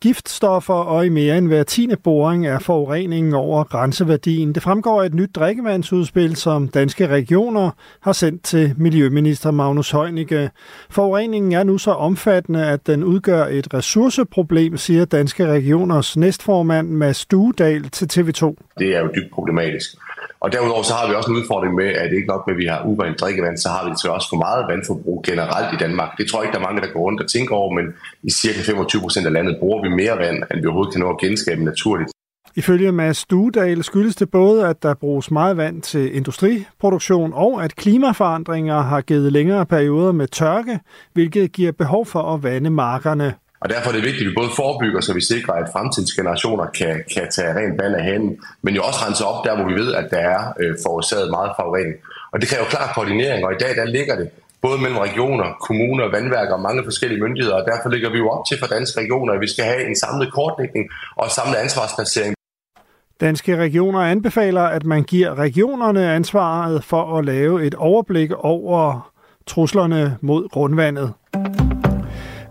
giftstoffer, 0.00 0.74
og 0.74 1.06
i 1.06 1.08
mere 1.08 1.38
end 1.38 1.46
hver 1.46 1.62
tiende 1.62 1.96
boring 1.96 2.46
er 2.46 2.58
forureningen 2.58 3.34
over 3.34 3.64
grænseværdien. 3.64 4.52
Det 4.52 4.62
fremgår 4.62 5.02
af 5.02 5.06
et 5.06 5.14
nyt 5.14 5.30
drikkevandsudspil, 5.34 6.36
som 6.36 6.68
danske 6.68 7.06
regioner 7.06 7.70
har 8.00 8.12
sendt 8.12 8.42
til 8.42 8.74
Miljøminister 8.76 9.50
Magnus 9.50 9.90
Heunicke. 9.90 10.50
Forureningen 10.90 11.52
er 11.52 11.64
nu 11.64 11.78
så 11.78 11.90
omfattende, 11.90 12.66
at 12.66 12.86
den 12.86 13.04
udgør 13.04 13.44
et 13.46 13.74
ressourceproblem, 13.74 14.76
siger 14.76 15.04
danske 15.04 15.46
regioners 15.46 16.16
næstformand 16.16 16.88
Mads 16.88 17.26
Duedal 17.26 17.90
til 17.90 18.04
TV2. 18.12 18.54
Det 18.78 18.96
er 18.96 19.00
jo 19.00 19.06
dybt 19.06 19.32
problematisk. 19.32 19.96
Og 20.40 20.52
derudover 20.52 20.82
så 20.82 20.94
har 20.94 21.08
vi 21.08 21.14
også 21.14 21.30
en 21.30 21.36
udfordring 21.36 21.74
med, 21.74 21.88
at 22.00 22.10
det 22.10 22.16
ikke 22.16 22.32
nok 22.34 22.46
med, 22.46 22.54
at 22.54 22.58
vi 22.62 22.66
har 22.66 22.80
urent 22.84 23.20
drikkevand, 23.20 23.56
så 23.58 23.68
har 23.68 23.82
vi 23.88 23.90
så 24.02 24.08
også 24.08 24.28
for 24.32 24.36
meget 24.36 24.64
vandforbrug 24.70 25.22
generelt 25.26 25.74
i 25.74 25.76
Danmark. 25.84 26.10
Det 26.18 26.24
tror 26.26 26.38
jeg 26.38 26.44
ikke, 26.46 26.54
der 26.56 26.62
er 26.62 26.68
mange, 26.68 26.80
der 26.80 26.92
går 26.92 27.00
rundt 27.00 27.20
og 27.20 27.28
tænker 27.28 27.54
over, 27.54 27.70
men 27.78 27.86
i 28.22 28.30
cirka 28.30 28.60
25 28.62 29.00
procent 29.00 29.26
af 29.26 29.32
landet 29.32 29.56
bruger 29.60 29.82
vi 29.82 29.88
mere 29.88 30.16
vand, 30.18 30.38
end 30.50 30.60
vi 30.60 30.66
overhovedet 30.66 30.92
kan 30.92 31.00
nå 31.00 31.10
at 31.10 31.18
genskabe 31.18 31.64
naturligt. 31.64 32.10
Ifølge 32.56 32.92
Mads 32.92 33.16
Stuedal 33.16 33.84
skyldes 33.84 34.16
det 34.16 34.30
både, 34.30 34.68
at 34.68 34.82
der 34.82 34.94
bruges 34.94 35.30
meget 35.30 35.56
vand 35.56 35.82
til 35.82 36.16
industriproduktion, 36.16 37.32
og 37.34 37.64
at 37.64 37.76
klimaforandringer 37.76 38.80
har 38.80 39.00
givet 39.00 39.32
længere 39.32 39.66
perioder 39.66 40.12
med 40.12 40.28
tørke, 40.28 40.80
hvilket 41.12 41.52
giver 41.52 41.72
behov 41.72 42.06
for 42.06 42.34
at 42.34 42.42
vande 42.42 42.70
markerne. 42.70 43.34
Og 43.64 43.70
derfor 43.70 43.88
er 43.90 43.94
det 43.96 44.04
vigtigt, 44.10 44.26
at 44.26 44.30
vi 44.30 44.40
både 44.40 44.56
forebygger, 44.60 45.00
så 45.00 45.12
vi 45.18 45.24
sikrer, 45.32 45.54
at 45.62 45.68
fremtidens 45.74 46.12
generationer 46.18 46.66
kan, 46.78 46.94
kan 47.14 47.26
tage 47.36 47.52
rent 47.58 47.76
vand 47.82 47.94
af 48.00 48.04
handen, 48.10 48.30
men 48.64 48.74
jo 48.78 48.82
også 48.88 49.00
rense 49.06 49.24
op 49.30 49.44
der, 49.44 49.56
hvor 49.56 49.66
vi 49.70 49.74
ved, 49.82 49.90
at 50.00 50.06
der 50.10 50.22
er 50.34 50.40
øh, 50.60 50.72
forårsaget 50.84 51.30
meget 51.30 51.52
forurening. 51.58 51.96
Og 52.32 52.36
det 52.40 52.46
kræver 52.50 52.64
klar 52.74 52.86
koordinering, 52.94 53.40
og 53.46 53.52
i 53.52 53.60
dag 53.64 53.72
der 53.80 53.84
ligger 53.84 54.14
det 54.20 54.28
både 54.62 54.78
mellem 54.82 54.98
regioner, 55.08 55.48
kommuner, 55.66 56.04
vandværker 56.16 56.54
og 56.58 56.62
mange 56.68 56.84
forskellige 56.84 57.20
myndigheder, 57.24 57.56
og 57.60 57.64
derfor 57.70 57.88
ligger 57.94 58.10
vi 58.10 58.18
jo 58.18 58.28
op 58.34 58.44
til 58.48 58.56
for 58.60 58.66
danske 58.66 59.00
regioner, 59.00 59.32
at 59.32 59.40
vi 59.40 59.48
skal 59.54 59.64
have 59.64 59.82
en 59.88 59.96
samlet 60.04 60.32
kortlægning 60.32 60.84
og 61.16 61.24
en 61.24 61.30
samlet 61.38 61.56
ansvarsplacering. 61.64 62.34
Danske 63.20 63.56
regioner 63.56 64.00
anbefaler, 64.00 64.62
at 64.62 64.84
man 64.84 65.02
giver 65.02 65.34
regionerne 65.38 66.12
ansvaret 66.12 66.84
for 66.84 67.18
at 67.18 67.24
lave 67.24 67.66
et 67.66 67.74
overblik 67.74 68.30
over 68.32 69.12
truslerne 69.46 70.16
mod 70.20 70.48
grundvandet. 70.48 71.12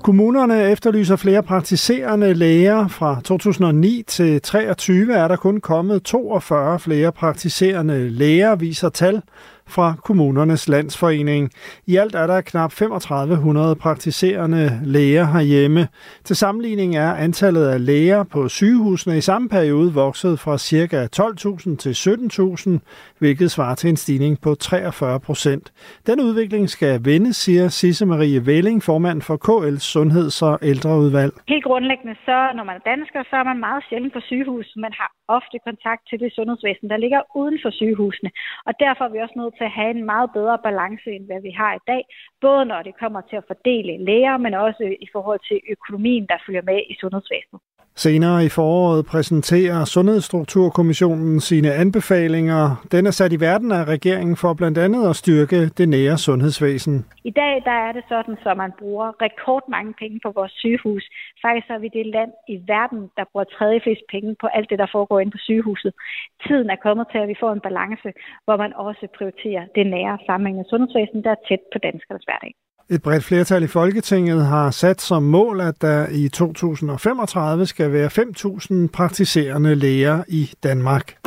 Kommunerne 0.04 0.72
efterlyser 0.72 1.16
flere 1.16 1.44
praktiserende 1.44 2.34
læger. 2.34 2.88
Fra 2.88 3.22
2009 3.24 4.04
til 4.08 4.42
23 4.42 5.13
er 5.13 5.28
der 5.28 5.36
kun 5.36 5.60
kommet 5.60 6.04
42 6.04 6.80
flere 6.80 7.12
praktiserende 7.12 8.10
læger, 8.10 8.56
viser 8.56 8.89
tal 8.89 9.22
fra 9.67 9.93
kommunernes 10.04 10.67
landsforening. 10.69 11.52
I 11.88 11.95
alt 11.95 12.15
er 12.15 12.28
der 12.28 12.41
knap 12.41 12.71
3500 12.71 13.76
praktiserende 13.76 14.80
læger 14.84 15.26
herhjemme. 15.26 15.88
Til 16.23 16.36
sammenligning 16.36 16.95
er 16.95 17.13
antallet 17.13 17.67
af 17.67 17.86
læger 17.86 18.23
på 18.23 18.49
sygehusene 18.49 19.17
i 19.17 19.21
samme 19.21 19.49
periode 19.49 19.93
vokset 19.93 20.39
fra 20.39 20.58
ca. 20.58 21.08
12.000 21.15 21.78
til 21.78 21.93
17.000, 21.93 23.17
hvilket 23.19 23.52
svarer 23.52 23.76
til 23.76 23.89
en 23.89 23.97
stigning 23.97 24.41
på 24.41 24.56
43 24.56 25.19
procent. 25.19 25.73
Den 26.08 26.19
udvikling 26.21 26.69
skal 26.69 27.06
vende, 27.06 27.34
siger 27.34 27.67
Sisse 27.67 28.06
Marie 28.06 28.45
Velling, 28.45 28.84
formand 28.84 29.21
for 29.21 29.38
KL's 29.47 29.84
Sundheds- 29.93 30.41
og 30.41 30.60
Ældreudvalg. 30.62 31.34
Helt 31.47 31.63
grundlæggende, 31.63 32.15
så 32.26 32.38
når 32.58 32.63
man 32.63 32.76
er 32.76 32.89
dansker, 32.91 33.23
så 33.30 33.36
er 33.36 33.43
man 33.43 33.60
meget 33.60 33.84
sjældent 33.89 34.13
på 34.13 34.19
sygehus. 34.30 34.67
Man 34.76 34.93
har 34.99 35.10
ofte 35.38 35.58
kontakt 35.67 36.02
til 36.10 36.17
det 36.23 36.30
sundhedsvæsen, 36.38 36.88
der 36.91 36.97
ligger 37.04 37.21
uden 37.39 37.58
for 37.63 37.71
sygehusene. 37.80 38.30
Og 38.67 38.73
derfor 38.84 39.04
er 39.06 39.12
vi 39.13 39.19
også 39.26 39.38
nødt 39.41 39.53
til 39.58 39.63
at 39.70 39.78
have 39.80 39.92
en 39.98 40.06
meget 40.13 40.30
bedre 40.38 40.58
balance, 40.68 41.08
end 41.16 41.26
hvad 41.26 41.42
vi 41.48 41.52
har 41.62 41.72
i 41.76 41.86
dag. 41.92 42.04
Både 42.47 42.65
når 42.65 42.82
det 42.88 42.99
kommer 42.99 43.21
til 43.29 43.36
at 43.36 43.47
fordele 43.47 44.06
læger, 44.06 44.38
men 44.38 44.53
også 44.53 44.84
i 45.06 45.08
forhold 45.13 45.39
til 45.49 45.60
økonomien, 45.75 46.25
der 46.32 46.38
følger 46.45 46.62
med 46.71 46.79
i 46.91 46.93
sundhedsvæsenet. 47.01 47.62
Senere 47.95 48.45
i 48.45 48.49
foråret 48.49 49.06
præsenterer 49.06 49.86
Sundhedsstrukturkommissionen 49.86 51.39
sine 51.39 51.73
anbefalinger. 51.73 52.86
Den 52.91 53.06
er 53.06 53.12
sat 53.12 53.34
i 53.34 53.39
verden 53.39 53.71
af 53.71 53.84
regeringen 53.86 54.36
for 54.36 54.53
blandt 54.53 54.77
andet 54.77 55.10
at 55.10 55.15
styrke 55.15 55.60
det 55.77 55.89
nære 55.89 56.17
sundhedsvæsen. 56.17 57.06
I 57.23 57.32
dag 57.32 57.53
der 57.65 57.77
er 57.88 57.91
det 57.91 58.03
sådan, 58.10 58.38
at 58.45 58.58
man 58.58 58.71
bruger 58.79 59.21
rekordmange 59.21 59.93
penge 60.01 60.19
på 60.25 60.32
vores 60.36 60.51
sygehus. 60.51 61.03
Faktisk 61.45 61.67
er 61.69 61.79
vi 61.79 61.89
det 61.97 62.06
land 62.06 62.32
i 62.53 62.56
verden, 62.67 63.01
der 63.17 63.23
bruger 63.32 63.45
tredje 63.58 63.79
flest 63.84 64.06
penge 64.12 64.36
på 64.41 64.47
alt 64.47 64.69
det, 64.69 64.79
der 64.79 64.89
foregår 64.91 65.19
inde 65.19 65.32
på 65.32 65.41
sygehuset. 65.47 65.93
Tiden 66.47 66.69
er 66.69 66.84
kommet 66.86 67.06
til, 67.12 67.19
at 67.23 67.27
vi 67.27 67.38
får 67.39 67.51
en 67.53 67.65
balance, 67.69 68.10
hvor 68.45 68.58
man 68.63 68.73
også 68.73 69.08
prioriterer 69.17 69.63
det 69.75 69.86
nære 69.88 70.17
sammenhængende 70.25 70.69
sundhedsvæsen, 70.69 71.23
der 71.23 71.32
er 71.32 71.45
tæt 71.47 71.63
på 71.73 71.77
danskernes 71.88 72.27
hverdag. 72.34 72.54
Et 72.89 73.02
bredt 73.02 73.24
flertal 73.24 73.63
i 73.63 73.67
Folketinget 73.67 74.46
har 74.46 74.72
sat 74.72 75.02
som 75.02 75.24
mål, 75.24 75.62
at 75.62 75.82
der 75.82 76.08
i 76.12 76.30
2035 76.30 77.65
skal 77.65 77.91
være 77.91 78.08
5.000 78.08 78.88
praktiserende 78.93 79.76
læger 79.76 80.24
i 80.28 80.50
Danmark. 80.63 81.17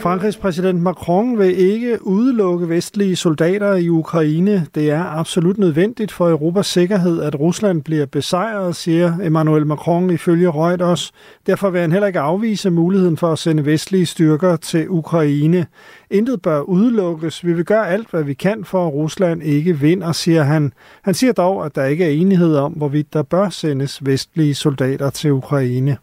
Frankrigs 0.00 0.36
præsident 0.36 0.82
Macron 0.82 1.38
vil 1.38 1.58
ikke 1.58 2.06
udelukke 2.06 2.68
vestlige 2.68 3.16
soldater 3.16 3.74
i 3.74 3.88
Ukraine. 3.88 4.66
Det 4.74 4.90
er 4.90 5.04
absolut 5.04 5.58
nødvendigt 5.58 6.12
for 6.12 6.28
Europas 6.28 6.66
sikkerhed, 6.66 7.22
at 7.22 7.40
Rusland 7.40 7.82
bliver 7.82 8.06
besejret, 8.06 8.76
siger 8.76 9.18
Emmanuel 9.22 9.66
Macron 9.66 10.10
ifølge 10.10 10.50
Reuters. 10.50 11.12
Derfor 11.46 11.70
vil 11.70 11.80
han 11.80 11.92
heller 11.92 12.06
ikke 12.06 12.20
afvise 12.20 12.70
muligheden 12.70 13.16
for 13.16 13.32
at 13.32 13.38
sende 13.38 13.66
vestlige 13.66 14.06
styrker 14.06 14.56
til 14.56 14.88
Ukraine. 14.88 15.66
Intet 16.10 16.42
bør 16.42 16.60
udelukkes. 16.60 17.46
Vi 17.46 17.52
vil 17.52 17.64
gøre 17.64 17.88
alt, 17.88 18.10
hvad 18.10 18.22
vi 18.22 18.34
kan 18.34 18.64
for, 18.64 18.86
at 18.86 18.92
Rusland 18.92 19.42
ikke 19.42 19.78
vinder, 19.78 20.12
siger 20.12 20.42
han. 20.42 20.72
Han 21.02 21.14
siger 21.14 21.32
dog, 21.32 21.66
at 21.66 21.74
der 21.74 21.84
ikke 21.84 22.04
er 22.04 22.10
enighed 22.10 22.56
om, 22.56 22.72
hvorvidt 22.72 23.12
der 23.12 23.22
bør 23.22 23.48
sendes 23.48 24.06
vestlige 24.06 24.54
soldater 24.54 25.10
til 25.10 25.32
Ukraine. 25.32 25.96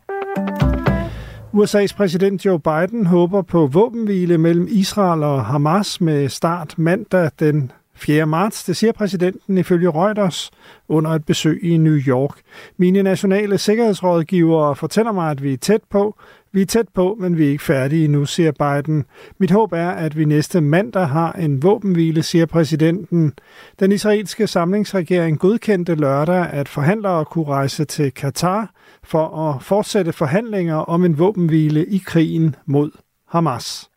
USA's 1.56 1.96
præsident 1.96 2.46
Joe 2.46 2.60
Biden 2.60 3.06
håber 3.06 3.42
på 3.42 3.68
våbenhvile 3.68 4.38
mellem 4.38 4.68
Israel 4.70 5.24
og 5.24 5.46
Hamas 5.46 6.02
med 6.02 6.30
start 6.30 6.74
mandag 6.78 7.32
den 7.40 7.72
4. 7.96 8.26
marts. 8.26 8.64
Det 8.64 8.78
siger 8.78 8.92
præsidenten 8.92 9.58
ifølge 9.58 9.90
Reuters 9.90 10.52
under 10.88 11.12
et 11.12 11.26
besøg 11.26 11.60
i 11.64 11.78
New 11.78 11.98
York. 12.08 12.40
Mine 12.78 13.04
nationale 13.04 13.58
sikkerhedsrådgivere 13.58 14.76
fortæller 14.76 15.12
mig, 15.12 15.32
at 15.32 15.44
vi 15.44 15.54
er 15.54 15.58
tæt 15.58 15.82
på. 15.90 16.16
Vi 16.52 16.62
er 16.62 16.66
tæt 16.66 16.88
på, 16.94 17.18
men 17.20 17.38
vi 17.38 17.46
er 17.46 17.50
ikke 17.50 17.64
færdige 17.64 18.08
nu, 18.08 18.26
siger 18.26 18.52
Biden. 18.52 19.06
Mit 19.38 19.52
håb 19.52 19.72
er, 19.74 19.90
at 19.90 20.18
vi 20.18 20.26
næste 20.26 20.62
mandag 20.62 21.08
har 21.08 21.32
en 21.32 21.64
våbenhvile, 21.64 22.24
siger 22.24 22.46
præsidenten. 22.46 23.34
Den 23.80 23.92
israelske 23.92 24.48
samlingsregering 24.48 25.40
godkendte 25.40 25.96
lørdag, 25.96 26.48
at 26.50 26.70
forhandlere 26.70 27.26
kunne 27.26 27.46
rejse 27.46 27.86
til 27.86 28.12
Katar 28.12 28.70
for 29.06 29.50
at 29.50 29.64
fortsætte 29.64 30.14
forhandlinger 30.14 30.76
om 30.76 31.06
en 31.06 31.20
våbenhvile 31.20 31.86
i 31.86 31.98
krigen 32.06 32.56
mod 32.66 32.92
Hamas. 33.30 33.90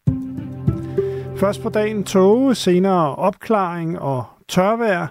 Først 1.36 1.62
på 1.62 1.68
dagen 1.68 2.04
tåge, 2.04 2.54
senere 2.54 3.14
opklaring 3.14 3.98
og 3.98 4.24
tørvejr, 4.48 5.06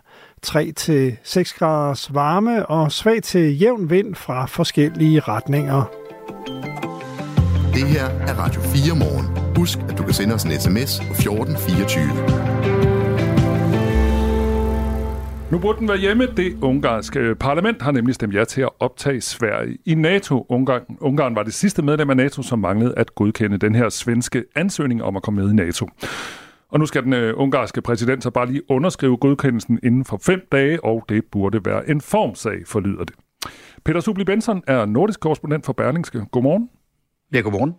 3-6 0.45 1.57
graders 1.57 2.13
varme 2.13 2.65
og 2.65 2.91
svag 2.91 3.23
til 3.23 3.59
jævn 3.61 3.89
vind 3.89 4.15
fra 4.15 4.45
forskellige 4.45 5.19
retninger. 5.19 5.83
Det 7.73 7.87
her 7.87 8.05
er 8.05 8.33
Radio 8.39 8.61
4 8.61 8.95
morgen. 8.95 9.55
Husk, 9.57 9.79
at 9.89 9.97
du 9.97 10.03
kan 10.03 10.13
sende 10.13 10.35
os 10.35 10.43
en 10.43 10.51
sms 10.51 10.99
på 10.99 11.13
1424. 11.13 12.56
Nu 15.51 15.59
burde 15.59 15.79
den 15.79 15.87
være 15.87 15.97
hjemme. 15.97 16.25
Det 16.25 16.57
ungarske 16.61 17.35
parlament 17.35 17.81
har 17.81 17.91
nemlig 17.91 18.15
stemt 18.15 18.35
ja 18.35 18.43
til 18.43 18.61
at 18.61 18.69
optage 18.79 19.21
Sverige 19.21 19.77
i 19.85 19.95
NATO. 19.95 20.45
Ungarn, 20.49 20.97
Ungarn 20.99 21.35
var 21.35 21.43
det 21.43 21.53
sidste 21.53 21.81
medlem 21.81 22.09
af 22.09 22.17
NATO, 22.17 22.41
som 22.41 22.59
manglede 22.59 22.93
at 22.97 23.15
godkende 23.15 23.57
den 23.57 23.75
her 23.75 23.89
svenske 23.89 24.43
ansøgning 24.55 25.03
om 25.03 25.15
at 25.15 25.23
komme 25.23 25.41
med 25.41 25.51
i 25.51 25.55
NATO. 25.55 25.89
Og 26.69 26.79
nu 26.79 26.85
skal 26.85 27.03
den 27.03 27.13
uh, 27.13 27.41
ungarske 27.41 27.81
præsident 27.81 28.23
så 28.23 28.29
bare 28.29 28.51
lige 28.51 28.71
underskrive 28.71 29.17
godkendelsen 29.17 29.79
inden 29.83 30.05
for 30.05 30.19
fem 30.25 30.47
dage, 30.51 30.83
og 30.83 31.05
det 31.09 31.25
burde 31.31 31.65
være 31.65 31.89
en 31.89 32.01
formsag, 32.01 32.57
forlyder 32.65 33.03
det. 33.03 33.15
Peter 33.85 33.99
Subli 33.99 34.23
Benson 34.23 34.63
er 34.67 34.85
nordisk 34.85 35.19
korrespondent 35.19 35.65
for 35.65 35.73
Berlingske. 35.73 36.25
Godmorgen. 36.31 36.69
Ja, 37.33 37.39
godmorgen. 37.39 37.73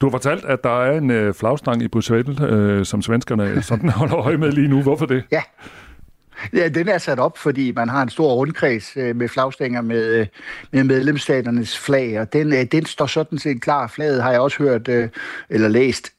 Du 0.00 0.06
har 0.06 0.10
fortalt, 0.10 0.44
at 0.44 0.64
der 0.64 0.82
er 0.82 0.98
en 0.98 1.10
øh, 1.10 1.34
flagstang 1.34 1.82
i 1.82 1.88
Bruxelles, 1.88 2.40
øh, 2.40 2.84
som 2.84 3.02
svenskerne 3.02 3.62
sådan 3.62 3.88
holder 4.00 4.16
øje 4.16 4.36
med 4.36 4.52
lige 4.52 4.68
nu. 4.68 4.82
Hvorfor 4.82 5.06
det? 5.06 5.24
Ja. 5.32 5.42
Ja, 6.52 6.68
den 6.68 6.88
er 6.88 6.98
sat 6.98 7.18
op, 7.18 7.38
fordi 7.38 7.72
man 7.72 7.88
har 7.88 8.02
en 8.02 8.08
stor 8.08 8.32
rundkreds 8.32 8.96
øh, 8.96 9.16
med 9.16 9.28
flagstænger 9.28 9.80
med, 9.80 10.04
øh, 10.14 10.26
med 10.72 10.84
medlemsstaternes 10.84 11.78
flag, 11.78 12.20
og 12.20 12.32
den, 12.32 12.52
øh, 12.52 12.64
den 12.72 12.86
står 12.86 13.06
sådan 13.06 13.38
set 13.38 13.60
klar. 13.60 13.86
Flaget 13.86 14.22
har 14.22 14.30
jeg 14.30 14.40
også 14.40 14.58
hørt, 14.58 14.88
eller 15.50 15.68
læst, 15.68 16.12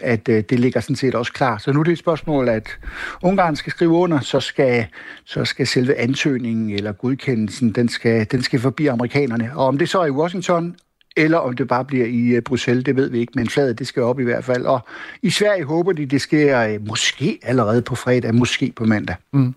at 0.00 0.26
det 0.26 0.60
ligger 0.60 0.80
sådan 0.80 0.96
set 0.96 1.14
også 1.14 1.32
klar. 1.32 1.58
Så 1.58 1.72
nu 1.72 1.80
er 1.80 1.84
det 1.84 1.92
et 1.92 1.98
spørgsmål, 1.98 2.48
at 2.48 2.78
Ungarn 3.22 3.56
skal 3.56 3.72
skrive 3.72 3.90
under, 3.90 4.20
så 4.20 4.40
skal, 4.40 4.86
så 5.24 5.44
skal 5.44 5.66
selve 5.66 5.94
ansøgningen 5.94 6.70
eller 6.70 6.92
godkendelsen, 6.92 7.72
den 7.72 7.88
skal, 7.88 8.26
den 8.30 8.42
skal 8.42 8.60
forbi 8.60 8.86
amerikanerne. 8.86 9.50
Og 9.54 9.66
om 9.66 9.78
det 9.78 9.88
så 9.88 10.00
er 10.00 10.06
i 10.06 10.10
Washington, 10.10 10.76
eller 11.16 11.38
om 11.38 11.56
det 11.56 11.68
bare 11.68 11.84
bliver 11.84 12.06
i 12.06 12.40
Bruxelles, 12.40 12.84
det 12.84 12.96
ved 12.96 13.10
vi 13.10 13.18
ikke, 13.18 13.32
men 13.36 13.48
flaget 13.48 13.78
det 13.78 13.86
skal 13.86 14.02
op 14.02 14.20
i 14.20 14.24
hvert 14.24 14.44
fald. 14.44 14.64
Og 14.64 14.80
i 15.22 15.30
Sverige 15.30 15.64
håber 15.64 15.92
de, 15.92 16.06
det 16.06 16.20
sker 16.20 16.78
måske 16.86 17.38
allerede 17.42 17.82
på 17.82 17.94
fredag, 17.94 18.34
måske 18.34 18.72
på 18.76 18.84
mandag. 18.84 19.16
Mm. 19.32 19.54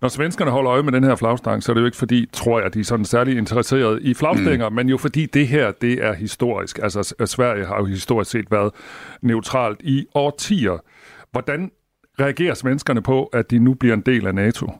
Når 0.00 0.08
svenskerne 0.08 0.50
holder 0.50 0.72
øje 0.72 0.82
med 0.82 0.92
den 0.92 1.04
her 1.04 1.16
flagstang, 1.16 1.62
så 1.62 1.72
er 1.72 1.74
det 1.74 1.80
jo 1.80 1.86
ikke 1.86 1.96
fordi, 1.96 2.28
tror 2.32 2.60
jeg, 2.60 2.74
de 2.74 2.80
er 2.80 2.84
sådan 2.84 3.04
særlig 3.04 3.38
interesseret 3.38 4.02
i 4.02 4.14
flagstænger, 4.14 4.68
mm. 4.68 4.74
men 4.74 4.88
jo 4.88 4.96
fordi 4.96 5.26
det 5.26 5.48
her, 5.48 5.72
det 5.80 6.04
er 6.04 6.12
historisk. 6.12 6.78
Altså, 6.82 7.14
Sverige 7.26 7.66
har 7.66 7.76
jo 7.78 7.84
historisk 7.84 8.30
set 8.30 8.50
været 8.50 8.72
neutralt 9.22 9.80
i 9.82 10.06
årtier. 10.14 10.78
Hvordan 11.32 11.70
reagerer 12.20 12.54
svenskerne 12.54 13.02
på, 13.02 13.24
at 13.24 13.50
de 13.50 13.58
nu 13.58 13.74
bliver 13.74 13.94
en 13.94 14.00
del 14.00 14.26
af 14.26 14.34
NATO? 14.34 14.70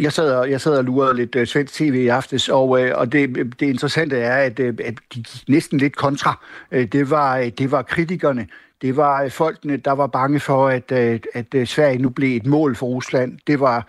Jeg 0.00 0.12
sad, 0.12 0.32
og, 0.32 0.50
jeg 0.50 0.60
sad 0.60 0.78
og 0.78 0.84
lurede 0.84 1.16
lidt 1.16 1.36
uh, 1.36 1.44
svensk 1.44 1.74
tv 1.74 1.94
i 1.94 2.08
aftes, 2.08 2.48
og, 2.48 2.68
uh, 2.68 2.80
og 2.94 3.12
det, 3.12 3.36
det 3.60 3.66
interessante 3.66 4.16
er, 4.16 4.36
at, 4.36 4.60
uh, 4.60 4.66
at 4.66 4.94
de 5.14 5.22
gik 5.22 5.48
næsten 5.48 5.78
lidt 5.78 5.96
kontra. 5.96 6.40
Uh, 6.72 6.82
det, 6.82 7.10
var, 7.10 7.38
uh, 7.40 7.46
det 7.58 7.70
var 7.70 7.82
kritikerne, 7.82 8.46
det 8.82 8.96
var 8.96 9.22
øh, 9.22 9.30
folkene, 9.30 9.76
der 9.76 9.92
var 9.92 10.06
bange 10.06 10.40
for, 10.40 10.68
at, 10.68 10.92
øh, 10.92 11.20
at, 11.34 11.54
at 11.54 11.68
Sverige 11.68 11.98
nu 11.98 12.08
blev 12.08 12.36
et 12.36 12.46
mål 12.46 12.76
for 12.76 12.86
Rusland. 12.86 13.38
Det 13.46 13.60
var 13.60 13.86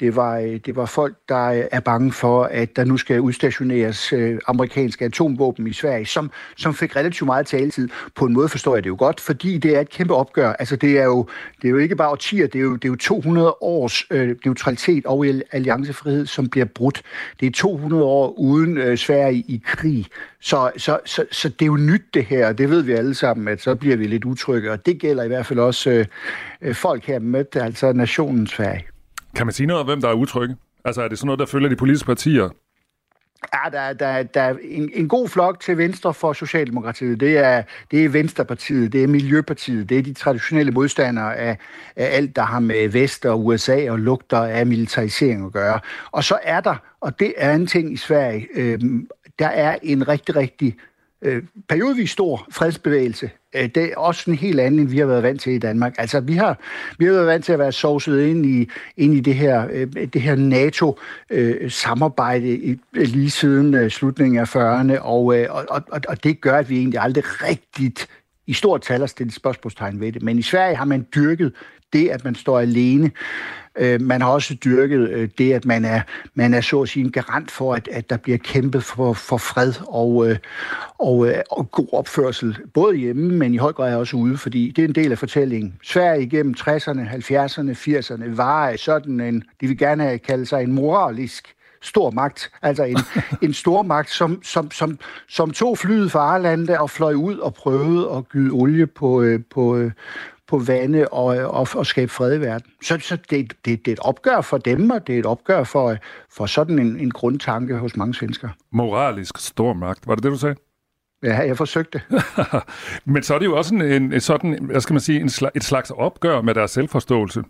det 0.00 0.16
var, 0.16 0.38
øh, 0.38 0.60
det 0.66 0.76
var 0.76 0.86
folk, 0.86 1.16
der 1.28 1.46
øh, 1.46 1.64
er 1.72 1.80
bange 1.80 2.12
for, 2.12 2.44
at 2.44 2.76
der 2.76 2.84
nu 2.84 2.96
skal 2.96 3.20
udstationeres 3.20 4.12
øh, 4.12 4.38
amerikanske 4.46 5.04
atomvåben 5.04 5.66
i 5.66 5.72
Sverige, 5.72 6.06
som, 6.06 6.30
som 6.56 6.74
fik 6.74 6.96
relativt 6.96 7.26
meget 7.26 7.46
taletid. 7.46 7.88
På 8.14 8.24
en 8.24 8.32
måde 8.32 8.48
forstår 8.48 8.76
jeg 8.76 8.84
det 8.84 8.90
jo 8.90 8.96
godt, 8.98 9.20
fordi 9.20 9.58
det 9.58 9.76
er 9.76 9.80
et 9.80 9.90
kæmpe 9.90 10.14
opgør. 10.14 10.52
Altså 10.52 10.76
det 10.76 10.98
er 10.98 11.04
jo, 11.04 11.28
det 11.62 11.68
er 11.68 11.70
jo 11.70 11.76
ikke 11.76 11.96
bare 11.96 12.10
årtier, 12.10 12.46
det 12.46 12.58
er 12.58 12.62
jo, 12.62 12.74
det 12.74 12.84
er 12.84 12.88
jo 12.88 12.96
200 12.96 13.56
års 13.60 14.04
øh, 14.10 14.36
neutralitet 14.44 15.06
og 15.06 15.26
alliancefrihed, 15.52 16.26
som 16.26 16.48
bliver 16.48 16.66
brudt. 16.66 17.02
Det 17.40 17.46
er 17.46 17.50
200 17.50 18.04
år 18.04 18.38
uden 18.38 18.78
øh, 18.78 18.98
Sverige 18.98 19.38
i 19.38 19.62
krig. 19.66 20.06
Så, 20.40 20.70
så, 20.76 20.98
så, 21.04 21.24
så 21.32 21.48
det 21.48 21.62
er 21.62 21.66
jo 21.66 21.76
nyt 21.76 22.02
det 22.14 22.24
her, 22.24 22.52
det 22.52 22.70
ved 22.70 22.82
vi 22.82 22.92
alle 22.92 23.14
sammen, 23.14 23.48
at 23.48 23.62
så 23.62 23.74
bliver 23.74 23.96
vi 23.96 24.06
lidt 24.06 24.24
utrygge, 24.24 24.72
og 24.72 24.86
det 24.86 25.00
gælder 25.00 25.24
i 25.24 25.28
hvert 25.28 25.46
fald 25.46 25.58
også 25.58 26.06
øh, 26.62 26.74
folk 26.74 27.04
her 27.04 27.18
med, 27.18 27.56
altså 27.56 27.92
nationen 27.92 28.46
Sverige. 28.46 28.95
Kan 29.36 29.46
man 29.46 29.52
sige 29.52 29.66
noget 29.66 29.80
om, 29.80 29.86
hvem 29.86 30.00
der 30.00 30.08
er 30.08 30.14
utrygge? 30.14 30.56
Altså 30.84 31.02
er 31.02 31.08
det 31.08 31.18
sådan 31.18 31.26
noget, 31.26 31.38
der 31.38 31.46
følger 31.46 31.68
de 31.68 31.76
politiske 31.76 32.06
partier? 32.06 32.48
Ja, 33.54 33.70
der, 33.72 33.92
der, 33.92 34.22
der 34.22 34.40
er 34.40 34.54
en, 34.62 34.90
en 34.94 35.08
god 35.08 35.28
flok 35.28 35.60
til 35.60 35.78
venstre 35.78 36.14
for 36.14 36.32
Socialdemokratiet. 36.32 37.20
Det 37.20 37.38
er, 37.38 37.62
det 37.90 38.04
er 38.04 38.08
Venstrepartiet, 38.08 38.92
det 38.92 39.02
er 39.02 39.06
Miljøpartiet, 39.06 39.88
det 39.88 39.98
er 39.98 40.02
de 40.02 40.12
traditionelle 40.12 40.72
modstandere 40.72 41.36
af, 41.36 41.58
af 41.96 42.16
alt, 42.16 42.36
der 42.36 42.42
har 42.42 42.60
med 42.60 42.88
Vest 42.88 43.26
og 43.26 43.46
USA 43.46 43.90
og 43.90 43.98
lugter 43.98 44.38
af 44.38 44.66
militarisering 44.66 45.46
at 45.46 45.52
gøre. 45.52 45.80
Og 46.10 46.24
så 46.24 46.38
er 46.42 46.60
der, 46.60 46.76
og 47.00 47.20
det 47.20 47.34
er 47.36 47.54
en 47.54 47.66
ting 47.66 47.92
i 47.92 47.96
Sverige, 47.96 48.48
øh, 48.54 48.80
der 49.38 49.48
er 49.48 49.78
en 49.82 50.08
rigtig, 50.08 50.36
rigtig 50.36 50.76
øh, 51.22 51.42
periodvis 51.68 52.10
stor 52.10 52.46
fredsbevægelse. 52.50 53.30
Øh, 53.56 53.68
det 53.74 53.84
er 53.84 53.96
også 53.96 54.30
en 54.30 54.36
helt 54.36 54.60
anden, 54.60 54.80
end 54.80 54.88
vi 54.88 54.98
har 54.98 55.06
været 55.06 55.22
vant 55.22 55.40
til 55.40 55.52
i 55.52 55.58
Danmark. 55.58 55.94
Altså, 55.98 56.20
vi 56.20 56.34
har, 56.34 56.58
vi 56.98 57.04
har 57.04 57.12
været 57.12 57.26
vant 57.26 57.44
til 57.44 57.52
at 57.52 57.58
være 57.58 57.72
sovset 57.72 58.26
ind 58.26 58.46
i, 58.46 58.68
ind 58.96 59.14
i 59.14 59.20
det 59.20 59.34
her, 59.34 59.68
øh, 59.72 59.92
det 59.92 60.22
her 60.22 60.36
NATO-samarbejde 60.36 62.48
øh, 62.48 62.76
øh, 62.96 63.06
lige 63.06 63.30
siden 63.30 63.74
øh, 63.74 63.90
slutningen 63.90 64.38
af 64.38 64.56
40'erne, 64.56 65.00
og, 65.00 65.38
øh, 65.38 65.46
og, 65.50 65.64
og, 65.68 65.82
og 66.08 66.24
det 66.24 66.40
gør, 66.40 66.58
at 66.58 66.70
vi 66.70 66.78
egentlig 66.78 67.00
aldrig 67.00 67.24
rigtigt 67.26 68.08
i 68.46 68.52
stort 68.52 68.82
tal 68.82 69.00
har 69.00 69.06
stillet 69.06 69.34
spørgsmålstegn 69.34 70.00
ved 70.00 70.12
det. 70.12 70.22
Men 70.22 70.38
i 70.38 70.42
Sverige 70.42 70.76
har 70.76 70.84
man 70.84 71.06
dyrket 71.14 71.52
det, 71.92 72.08
at 72.08 72.24
man 72.24 72.34
står 72.34 72.60
alene. 72.60 73.10
Øh, 73.78 74.00
man 74.00 74.20
har 74.20 74.28
også 74.28 74.54
dyrket 74.64 75.10
øh, 75.10 75.28
det, 75.38 75.52
at 75.52 75.64
man 75.64 75.84
er, 75.84 76.00
man 76.34 76.54
er 76.54 76.60
så 76.60 76.82
at 76.82 76.88
sige 76.88 77.04
en 77.04 77.12
garant 77.12 77.50
for, 77.50 77.74
at, 77.74 77.88
at 77.92 78.10
der 78.10 78.16
bliver 78.16 78.38
kæmpet 78.38 78.84
for, 78.84 79.12
for 79.12 79.36
fred 79.36 79.72
og, 79.88 80.30
øh, 80.30 80.36
og, 80.98 81.28
og 81.50 81.70
god 81.70 81.88
opførsel, 81.92 82.58
både 82.74 82.96
hjemme, 82.96 83.34
men 83.34 83.54
i 83.54 83.56
høj 83.56 83.72
grad 83.72 83.96
også 83.96 84.16
ude, 84.16 84.38
fordi 84.38 84.72
det 84.76 84.84
er 84.84 84.88
en 84.88 84.94
del 84.94 85.12
af 85.12 85.18
fortællingen. 85.18 85.74
Sverige 85.82 86.22
igennem 86.22 86.54
60'erne, 86.58 87.00
70'erne, 87.00 87.72
80'erne 87.72 88.36
var 88.36 88.76
sådan 88.76 89.20
en, 89.20 89.42
de 89.60 89.66
vil 89.66 89.78
gerne 89.78 90.18
kalde 90.18 90.46
sig 90.46 90.62
en 90.62 90.72
moralisk 90.72 91.56
stor 91.82 92.10
magt, 92.10 92.50
altså 92.62 92.84
en, 92.84 92.98
en 93.42 93.54
stor 93.54 93.82
magt, 93.82 94.10
som, 94.10 94.42
som, 94.42 94.70
som, 94.70 94.98
som 95.28 95.50
tog 95.50 95.78
flyet 95.78 96.12
fra 96.12 96.20
Arlanda 96.20 96.78
og 96.78 96.90
fløj 96.90 97.14
ud 97.14 97.38
og 97.38 97.54
prøvede 97.54 98.10
at 98.16 98.28
gyde 98.28 98.50
olie 98.50 98.86
på, 98.86 99.24
på, 99.50 99.90
på 100.48 100.58
vande 100.58 101.08
og, 101.08 101.26
og, 101.26 101.68
og 101.74 101.86
skabe 101.86 102.12
fred 102.12 102.36
i 102.36 102.40
verden. 102.40 102.70
Så, 102.82 102.98
så 103.00 103.16
det, 103.16 103.52
det, 103.64 103.64
det 103.64 103.88
er 103.88 103.92
et 103.92 104.00
opgør 104.00 104.40
for 104.40 104.58
dem, 104.58 104.90
og 104.90 105.06
det 105.06 105.14
er 105.14 105.18
et 105.18 105.26
opgør 105.26 105.64
for, 105.64 105.96
for 106.30 106.46
sådan 106.46 106.78
en, 106.78 107.00
en 107.00 107.10
grundtanke 107.10 107.76
hos 107.76 107.96
mange 107.96 108.14
svensker. 108.14 108.48
Moralisk 108.72 109.38
stormagt, 109.38 110.06
var 110.06 110.14
det 110.14 110.24
det, 110.24 110.32
du 110.32 110.38
sagde? 110.38 110.56
Ja, 111.22 111.36
jeg 111.36 111.56
forsøgte. 111.56 112.00
Men 113.04 113.22
så 113.22 113.34
er 113.34 113.38
det 113.38 113.46
jo 113.46 113.56
også 113.56 113.74
en, 113.74 113.82
en 113.82 114.20
sådan, 114.20 114.64
hvad 114.64 114.80
skal 114.80 114.94
man 114.94 115.00
sige, 115.00 115.20
en 115.20 115.30
et 115.54 115.64
slags 115.64 115.90
opgør 115.90 116.40
med 116.40 116.54
deres 116.54 116.70
selvforståelse. 116.70 117.42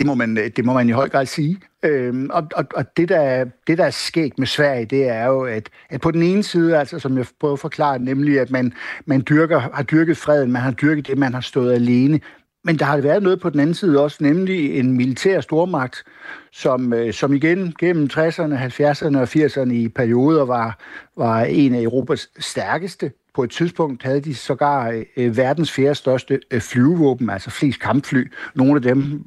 Det 0.00 0.06
må 0.06 0.14
man, 0.14 0.36
det 0.36 0.64
må 0.64 0.72
man 0.72 0.88
i 0.88 0.92
høj 0.92 1.08
grad 1.08 1.26
sige. 1.26 1.60
Øhm, 1.82 2.30
og 2.32 2.48
og, 2.56 2.64
og 2.74 2.96
det, 2.96 3.08
der, 3.08 3.44
det, 3.66 3.78
der 3.78 3.84
er 3.84 3.90
sket 3.90 4.38
med 4.38 4.46
Sverige, 4.46 4.84
det 4.84 5.08
er 5.08 5.26
jo, 5.26 5.44
at, 5.44 5.68
at 5.90 6.00
på 6.00 6.10
den 6.10 6.22
ene 6.22 6.42
side, 6.42 6.78
altså 6.78 6.98
som 6.98 7.18
jeg 7.18 7.26
prøver 7.40 7.52
at 7.52 7.58
forklare, 7.58 7.98
nemlig 7.98 8.40
at 8.40 8.50
man, 8.50 8.72
man 9.06 9.22
dyrker, 9.28 9.58
har 9.58 9.82
dyrket 9.82 10.16
freden, 10.16 10.52
man 10.52 10.62
har 10.62 10.70
dyrket 10.70 11.06
det, 11.06 11.18
man 11.18 11.34
har 11.34 11.40
stået 11.40 11.74
alene. 11.74 12.20
Men 12.64 12.78
der 12.78 12.84
har 12.84 13.00
været 13.00 13.22
noget 13.22 13.40
på 13.40 13.50
den 13.50 13.60
anden 13.60 13.74
side 13.74 14.00
også, 14.00 14.18
nemlig 14.20 14.78
en 14.78 14.92
militær 14.92 15.40
stormagt, 15.40 16.04
som, 16.52 16.92
øh, 16.92 17.12
som 17.12 17.32
igen 17.32 17.74
gennem 17.78 18.08
60'erne, 18.12 18.54
70'erne 18.54 19.18
og 19.18 19.28
80'erne 19.28 19.72
i 19.72 19.88
perioder 19.88 20.44
var, 20.44 20.78
var 21.16 21.42
en 21.42 21.74
af 21.74 21.82
Europas 21.82 22.28
stærkeste. 22.38 23.12
På 23.34 23.42
et 23.42 23.50
tidspunkt 23.50 24.02
havde 24.02 24.20
de 24.20 24.34
sågar 24.34 25.02
øh, 25.16 25.36
verdens 25.36 25.72
fjerde 25.72 25.94
største 25.94 26.40
øh, 26.50 26.60
flyvevåben, 26.60 27.30
altså 27.30 27.50
flest 27.50 27.80
kampfly. 27.80 28.32
Nogle 28.54 28.76
af 28.76 28.82
dem 28.82 29.24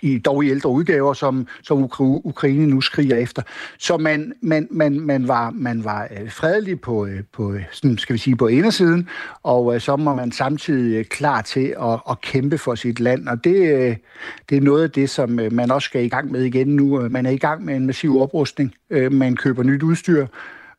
i, 0.00 0.18
dog 0.18 0.44
i 0.44 0.50
ældre 0.50 0.70
udgaver, 0.70 1.12
som, 1.12 1.46
som 1.62 1.90
Ukraine 2.00 2.66
nu 2.66 2.80
skriger 2.80 3.16
efter. 3.16 3.42
Så 3.78 3.96
man, 3.96 4.32
man, 4.40 4.68
man, 4.70 5.00
man 5.00 5.28
var, 5.28 5.50
man 5.50 5.84
var 5.84 6.08
øh, 6.20 6.30
fredelig 6.30 6.80
på, 6.80 7.06
øh, 7.06 7.20
på, 7.32 7.52
øh, 7.52 7.62
sådan 7.72 7.98
skal 7.98 8.14
vi 8.14 8.18
sige, 8.18 8.36
på 8.36 8.46
indersiden, 8.46 9.08
og 9.42 9.80
så 9.80 9.92
var 9.92 10.14
man 10.14 10.32
samtidig 10.32 11.08
klar 11.08 11.42
til 11.42 11.74
at, 11.82 12.00
at 12.10 12.20
kæmpe 12.20 12.58
for 12.58 12.74
sit 12.74 13.00
land. 13.00 13.28
Og 13.28 13.44
det, 13.44 13.98
det 14.50 14.56
er 14.56 14.60
noget 14.60 14.82
af 14.82 14.90
det, 14.90 15.10
som 15.10 15.30
man 15.52 15.70
også 15.70 15.86
skal 15.86 16.04
i 16.04 16.08
gang 16.08 16.32
med 16.32 16.42
igen 16.42 16.66
nu. 16.66 17.08
Man 17.08 17.26
er 17.26 17.30
i 17.30 17.36
gang 17.36 17.64
med 17.64 17.76
en 17.76 17.86
massiv 17.86 18.20
oprustning. 18.20 18.74
Man 19.10 19.36
køber 19.36 19.62
nyt 19.62 19.82
udstyr 19.82 20.26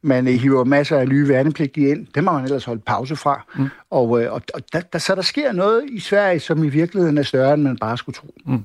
man 0.04 0.28
hiver 0.28 0.64
masser 0.64 0.98
af 0.98 1.08
nye 1.08 1.28
værnepligtige 1.28 1.90
ind. 1.90 2.08
Dem 2.16 2.28
har 2.28 2.34
man 2.34 2.44
ellers 2.44 2.66
holdt 2.66 2.86
pause 2.86 3.16
fra. 3.16 3.46
Mm. 3.58 3.68
Og, 3.92 4.24
øh, 4.24 4.34
og, 4.34 4.42
og 4.54 4.62
der, 4.74 4.82
der, 4.82 5.00
så 5.00 5.16
der 5.16 5.22
sker 5.22 5.52
noget 5.52 5.84
i 5.92 6.00
Sverige, 6.00 6.40
som 6.40 6.64
i 6.64 6.70
virkeligheden 6.70 7.18
er 7.18 7.24
større, 7.24 7.54
end 7.54 7.64
man 7.64 7.78
bare 7.78 7.98
skulle 7.98 8.14
tro. 8.14 8.34
Mm. 8.46 8.64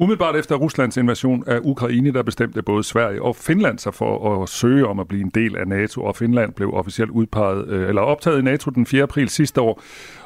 Umiddelbart 0.00 0.36
efter 0.36 0.54
Ruslands 0.54 0.96
invasion 0.96 1.44
af 1.46 1.58
Ukraine, 1.62 2.12
der 2.12 2.22
bestemte 2.22 2.62
både 2.62 2.84
Sverige 2.84 3.22
og 3.22 3.36
Finland 3.36 3.78
sig 3.78 3.94
for 3.94 4.42
at 4.42 4.48
søge 4.48 4.86
om 4.86 5.00
at 5.00 5.08
blive 5.08 5.22
en 5.22 5.30
del 5.34 5.56
af 5.56 5.68
NATO, 5.68 6.04
og 6.04 6.16
Finland 6.16 6.52
blev 6.52 6.74
officielt 6.74 7.10
udpeget, 7.10 7.68
øh, 7.68 7.88
eller 7.88 8.02
optaget 8.02 8.38
i 8.38 8.42
NATO 8.42 8.70
den 8.70 8.86
4. 8.86 9.02
april 9.02 9.28
sidste 9.28 9.60
år. 9.60 9.82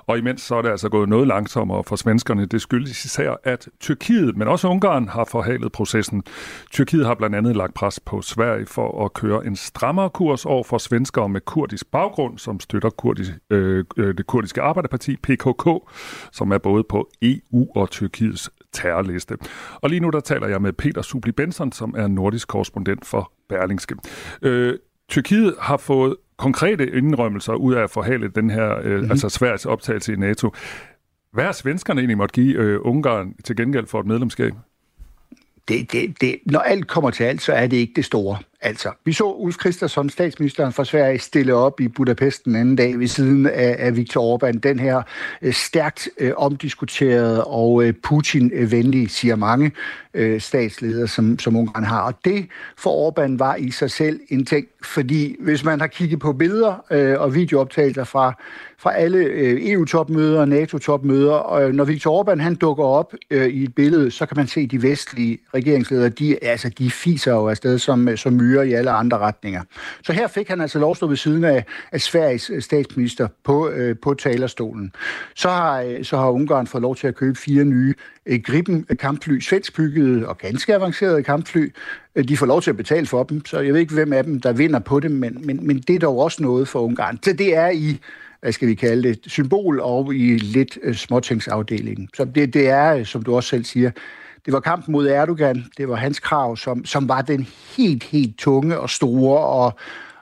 Og 0.06 0.18
imens 0.18 0.42
så 0.42 0.54
er 0.54 0.62
det 0.62 0.68
altså 0.68 0.88
gået 0.88 1.08
noget 1.08 1.28
langsommere 1.28 1.84
for 1.84 1.96
svenskerne. 1.96 2.46
Det 2.46 2.62
skyldes 2.62 3.04
især, 3.04 3.34
at 3.44 3.68
Tyrkiet, 3.80 4.36
men 4.36 4.48
også 4.48 4.68
Ungarn, 4.68 5.08
har 5.08 5.24
forhalet 5.24 5.72
processen. 5.72 6.22
Tyrkiet 6.70 7.06
har 7.06 7.14
blandt 7.14 7.36
andet 7.36 7.56
lagt 7.56 7.74
pres 7.74 8.00
på 8.00 8.22
Sverige 8.22 8.66
for 8.66 9.04
at 9.04 9.12
køre 9.12 9.46
en 9.46 9.56
strammere 9.56 10.10
kurs 10.10 10.46
over 10.46 10.64
for 10.64 10.78
svenskere 10.78 11.28
med 11.28 11.40
kurdisk 11.40 11.86
baggrund, 11.90 12.38
som 12.38 12.60
støtter 12.60 12.90
kurdisk, 12.90 13.30
øh, 13.50 13.84
øh 13.96 14.14
det 14.16 14.26
kurdiske 14.26 14.62
arbejderparti 14.62 15.16
PKK, 15.16 15.68
som 16.32 16.52
er 16.52 16.58
både 16.58 16.84
på 16.84 17.10
EU 17.22 17.68
og 17.74 17.90
Tyrkiets 17.90 18.50
terrorliste. 18.72 19.36
Og 19.74 19.90
lige 19.90 20.00
nu 20.00 20.10
der 20.10 20.20
taler 20.20 20.48
jeg 20.48 20.62
med 20.62 20.72
Peter 20.72 21.02
Subli 21.02 21.32
Benson, 21.32 21.72
som 21.72 21.94
er 21.98 22.08
nordisk 22.08 22.48
korrespondent 22.48 23.06
for 23.06 23.32
Berlingske. 23.48 23.94
Øh, 24.42 24.78
Tyrkiet 25.08 25.54
har 25.60 25.76
fået 25.76 26.16
konkrete 26.42 26.90
indrømmelser 26.90 27.52
ud 27.52 27.74
af 27.74 27.82
at 27.82 27.90
forhale 27.90 28.28
den 28.28 28.50
her 28.50 28.78
øh, 28.78 28.94
mm-hmm. 28.94 29.10
altså 29.10 29.28
Sveriges 29.28 29.66
optagelse 29.66 30.12
i 30.12 30.16
NATO. 30.16 30.50
Hvad 31.32 31.44
er 31.44 31.52
svenskerne 31.52 32.00
egentlig 32.00 32.16
måtte 32.16 32.32
give 32.32 32.54
øh, 32.54 32.80
Ungarn 32.82 33.34
til 33.44 33.56
gengæld 33.56 33.86
for 33.86 34.00
et 34.00 34.06
medlemskab? 34.06 34.52
Det, 35.68 35.92
det, 35.92 36.20
det, 36.20 36.36
når 36.46 36.60
alt 36.60 36.86
kommer 36.86 37.10
til 37.10 37.24
alt, 37.24 37.42
så 37.42 37.52
er 37.52 37.66
det 37.66 37.76
ikke 37.76 37.92
det 37.96 38.04
store. 38.04 38.38
Altså, 38.64 38.90
vi 39.04 39.12
så 39.12 39.24
Ulf 39.24 39.56
Kristersson, 39.56 40.10
statsministeren 40.10 40.72
for 40.72 40.84
Sverige, 40.84 41.18
stille 41.18 41.54
op 41.54 41.80
i 41.80 41.88
Budapest 41.88 42.44
den 42.44 42.56
anden 42.56 42.76
dag 42.76 42.98
ved 42.98 43.06
siden 43.06 43.46
af, 43.46 43.76
af 43.78 43.96
Viktor 43.96 44.36
Orbán. 44.36 44.58
Den 44.58 44.78
her 44.78 45.02
øh, 45.42 45.52
stærkt 45.52 46.08
øh, 46.18 46.32
omdiskuterede 46.36 47.44
og 47.44 47.84
øh, 47.84 47.94
Putin-venlige, 48.02 49.08
siger 49.08 49.36
mange 49.36 49.72
øh, 50.14 50.40
statsledere, 50.40 51.08
som, 51.08 51.38
som 51.38 51.56
Ungarn 51.56 51.84
har. 51.84 52.02
Og 52.02 52.14
det 52.24 52.46
for 52.76 53.10
Orbán 53.10 53.38
var 53.38 53.54
i 53.54 53.70
sig 53.70 53.90
selv 53.90 54.20
en 54.28 54.44
ting, 54.46 54.66
fordi 54.82 55.36
hvis 55.40 55.64
man 55.64 55.80
har 55.80 55.86
kigget 55.86 56.20
på 56.20 56.32
billeder 56.32 56.84
øh, 56.90 57.20
og 57.20 57.34
videooptagelser 57.34 58.04
fra 58.04 58.34
fra 58.82 58.94
alle 58.94 59.18
øh, 59.18 59.70
EU-topmøder 59.70 60.40
og 60.40 60.48
NATO-topmøder. 60.48 61.32
Og 61.34 61.74
når 61.74 61.84
Viktor 61.84 62.22
Orbán 62.22 62.40
han 62.40 62.54
dukker 62.54 62.84
op 62.84 63.14
øh, 63.30 63.46
i 63.46 63.64
et 63.64 63.74
billede, 63.74 64.10
så 64.10 64.26
kan 64.26 64.36
man 64.36 64.46
se, 64.46 64.66
de 64.66 64.82
vestlige 64.82 65.38
regeringsledere, 65.54 66.08
de, 66.08 66.44
altså, 66.44 66.68
de 66.68 66.90
fiser 66.90 67.32
jo 67.32 67.48
afsted 67.48 67.78
som, 67.78 68.08
øh, 68.08 68.18
som 68.18 68.32
myrer 68.52 68.62
i 68.62 68.72
alle 68.72 68.90
andre 68.90 69.18
retninger. 69.18 69.62
Så 70.02 70.12
her 70.12 70.26
fik 70.28 70.48
han 70.48 70.60
altså 70.60 70.78
lov 70.78 70.90
at 70.90 70.96
stå 70.96 71.06
ved 71.06 71.16
siden 71.16 71.44
af, 71.44 71.64
af 71.92 72.00
Sveriges 72.00 72.50
øh, 72.50 72.62
statsminister 72.62 73.28
på, 73.44 73.68
øh, 73.68 73.96
på 74.02 74.14
talerstolen. 74.14 74.92
Så 75.34 75.48
har, 75.48 75.80
øh, 75.80 76.04
så 76.04 76.16
har 76.16 76.30
Ungarn 76.30 76.66
fået 76.66 76.82
lov 76.82 76.96
til 76.96 77.06
at 77.06 77.14
købe 77.14 77.38
fire 77.38 77.64
nye 77.64 77.94
øh, 78.26 78.40
Gripen 78.42 78.86
øh, 78.90 78.96
kampfly, 78.96 79.40
svenskbyggede 79.40 80.28
og 80.28 80.38
ganske 80.38 80.74
avancerede 80.74 81.22
kampfly. 81.22 81.72
De 82.28 82.36
får 82.36 82.46
lov 82.46 82.62
til 82.62 82.70
at 82.70 82.76
betale 82.76 83.06
for 83.06 83.22
dem, 83.22 83.44
så 83.46 83.60
jeg 83.60 83.72
ved 83.72 83.80
ikke, 83.80 83.94
hvem 83.94 84.12
af 84.12 84.24
dem, 84.24 84.40
der 84.40 84.52
vinder 84.52 84.78
på 84.78 85.00
dem, 85.00 85.10
men, 85.10 85.38
men, 85.44 85.66
men 85.66 85.78
det 85.78 85.94
er 85.94 85.98
dog 85.98 86.18
også 86.18 86.42
noget 86.42 86.68
for 86.68 86.80
Ungarn. 86.80 87.18
Så 87.22 87.32
det 87.32 87.56
er 87.56 87.70
i 87.70 88.00
hvad 88.40 88.52
skal 88.52 88.68
vi 88.68 88.74
kalde 88.74 89.08
det, 89.08 89.18
symbol 89.26 89.80
og 89.80 90.14
i 90.14 90.38
lidt 90.38 90.78
småtingsafdelingen. 90.96 92.08
Så 92.14 92.24
det, 92.24 92.54
det 92.54 92.68
er, 92.68 93.04
som 93.04 93.22
du 93.22 93.36
også 93.36 93.48
selv 93.48 93.64
siger, 93.64 93.90
det 94.44 94.52
var 94.52 94.60
kampen 94.60 94.92
mod 94.92 95.08
Erdogan, 95.08 95.64
det 95.76 95.88
var 95.88 95.94
hans 95.94 96.20
krav, 96.20 96.56
som, 96.56 96.84
som 96.84 97.08
var 97.08 97.22
den 97.22 97.46
helt, 97.76 98.04
helt 98.04 98.38
tunge 98.38 98.78
og 98.78 98.90
store 98.90 99.38
og 99.38 99.74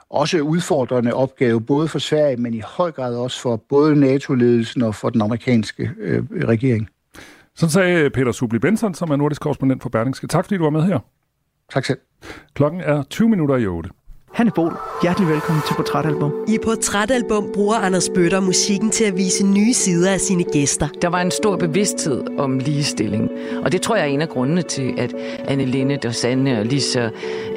også 0.09 0.39
udfordrende 0.39 1.13
opgave, 1.13 1.61
både 1.61 1.87
for 1.87 1.99
Sverige, 1.99 2.37
men 2.37 2.53
i 2.53 2.61
høj 2.65 2.91
grad 2.91 3.15
også 3.15 3.41
for 3.41 3.55
både 3.55 3.99
NATO-ledelsen 3.99 4.81
og 4.81 4.95
for 4.95 5.09
den 5.09 5.21
amerikanske 5.21 5.91
øh, 5.97 6.23
regering. 6.31 6.89
Så 7.55 7.69
sagde 7.69 8.09
Peter 8.09 8.31
Subli 8.31 8.59
Benson, 8.59 8.93
som 8.93 9.09
er 9.09 9.15
nordisk 9.15 9.41
korrespondent 9.41 9.81
for 9.81 9.89
Berlingske. 9.89 10.27
Tak 10.27 10.45
fordi 10.45 10.57
du 10.57 10.63
var 10.63 10.69
med 10.69 10.83
her. 10.83 10.99
Tak 11.73 11.85
selv. 11.85 11.97
Klokken 12.53 12.81
er 12.81 13.03
20 13.03 13.29
minutter 13.29 13.55
i 13.55 13.67
8. 13.67 13.89
Hanne 14.33 14.51
Bol, 14.55 14.73
hjertelig 15.01 15.29
velkommen 15.29 15.63
til 15.67 15.73
Portrætalbum. 15.73 16.33
I 16.47 16.57
Portrætalbum 16.63 17.51
bruger 17.53 17.75
Anders 17.75 18.09
Bøtter 18.15 18.39
musikken 18.39 18.89
til 18.89 19.03
at 19.03 19.17
vise 19.17 19.47
nye 19.47 19.73
sider 19.73 20.11
af 20.11 20.19
sine 20.19 20.43
gæster. 20.43 20.87
Der 21.01 21.07
var 21.07 21.21
en 21.21 21.31
stor 21.31 21.57
bevidsthed 21.57 22.23
om 22.39 22.59
ligestilling, 22.59 23.31
og 23.63 23.71
det 23.71 23.81
tror 23.81 23.95
jeg 23.95 24.03
er 24.03 24.09
en 24.09 24.21
af 24.21 24.29
grundene 24.29 24.61
til, 24.61 24.93
at 24.97 25.13
Anne 25.47 25.65
Linnet 25.65 26.05
og 26.05 26.15
Sanne 26.15 26.59
og 26.59 26.65
Lisa, 26.65 27.09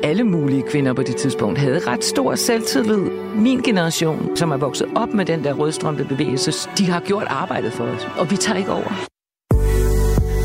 alle 0.03 0.25
mulige 0.25 0.63
kvinder 0.63 0.93
på 0.93 1.03
det 1.03 1.17
tidspunkt, 1.17 1.59
havde 1.59 1.79
ret 1.79 2.05
stor 2.05 2.35
selvtillid. 2.35 3.11
Min 3.35 3.61
generation, 3.61 4.37
som 4.37 4.51
er 4.51 4.57
vokset 4.57 4.89
op 4.95 5.15
med 5.15 5.25
den 5.25 5.45
der 5.45 5.53
rødstrømpe 5.53 6.05
bevægelse, 6.05 6.69
de 6.79 6.91
har 6.91 7.01
gjort 7.01 7.27
arbejdet 7.27 7.73
for 7.73 7.85
os, 7.85 8.09
og 8.19 8.31
vi 8.31 8.37
tager 8.37 8.59
ikke 8.59 8.73
over. 8.73 9.14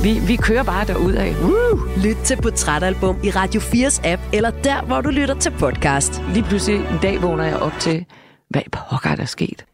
Vi, 0.04 0.20
vi 0.28 0.36
kører 0.36 0.64
bare 0.64 0.86
derud 0.86 1.14
af. 1.14 1.32
Woo! 1.44 1.78
Lyt 2.04 2.18
til 2.26 2.38
Portrætalbum 2.42 3.18
i 3.24 3.30
Radio 3.30 3.62
4's 3.62 4.08
app, 4.08 4.22
eller 4.34 4.52
der, 4.64 4.86
hvor 4.86 5.02
du 5.02 5.10
lytter 5.10 5.40
til 5.40 5.52
podcast. 5.60 6.22
Lige 6.34 6.44
pludselig 6.44 6.80
en 6.80 7.00
dag 7.02 7.22
vågner 7.22 7.44
jeg 7.44 7.58
op 7.58 7.72
til, 7.80 8.06
hvad 8.50 8.62
pokker 8.72 9.10
er 9.10 9.16
der 9.16 9.26
sket? 9.26 9.66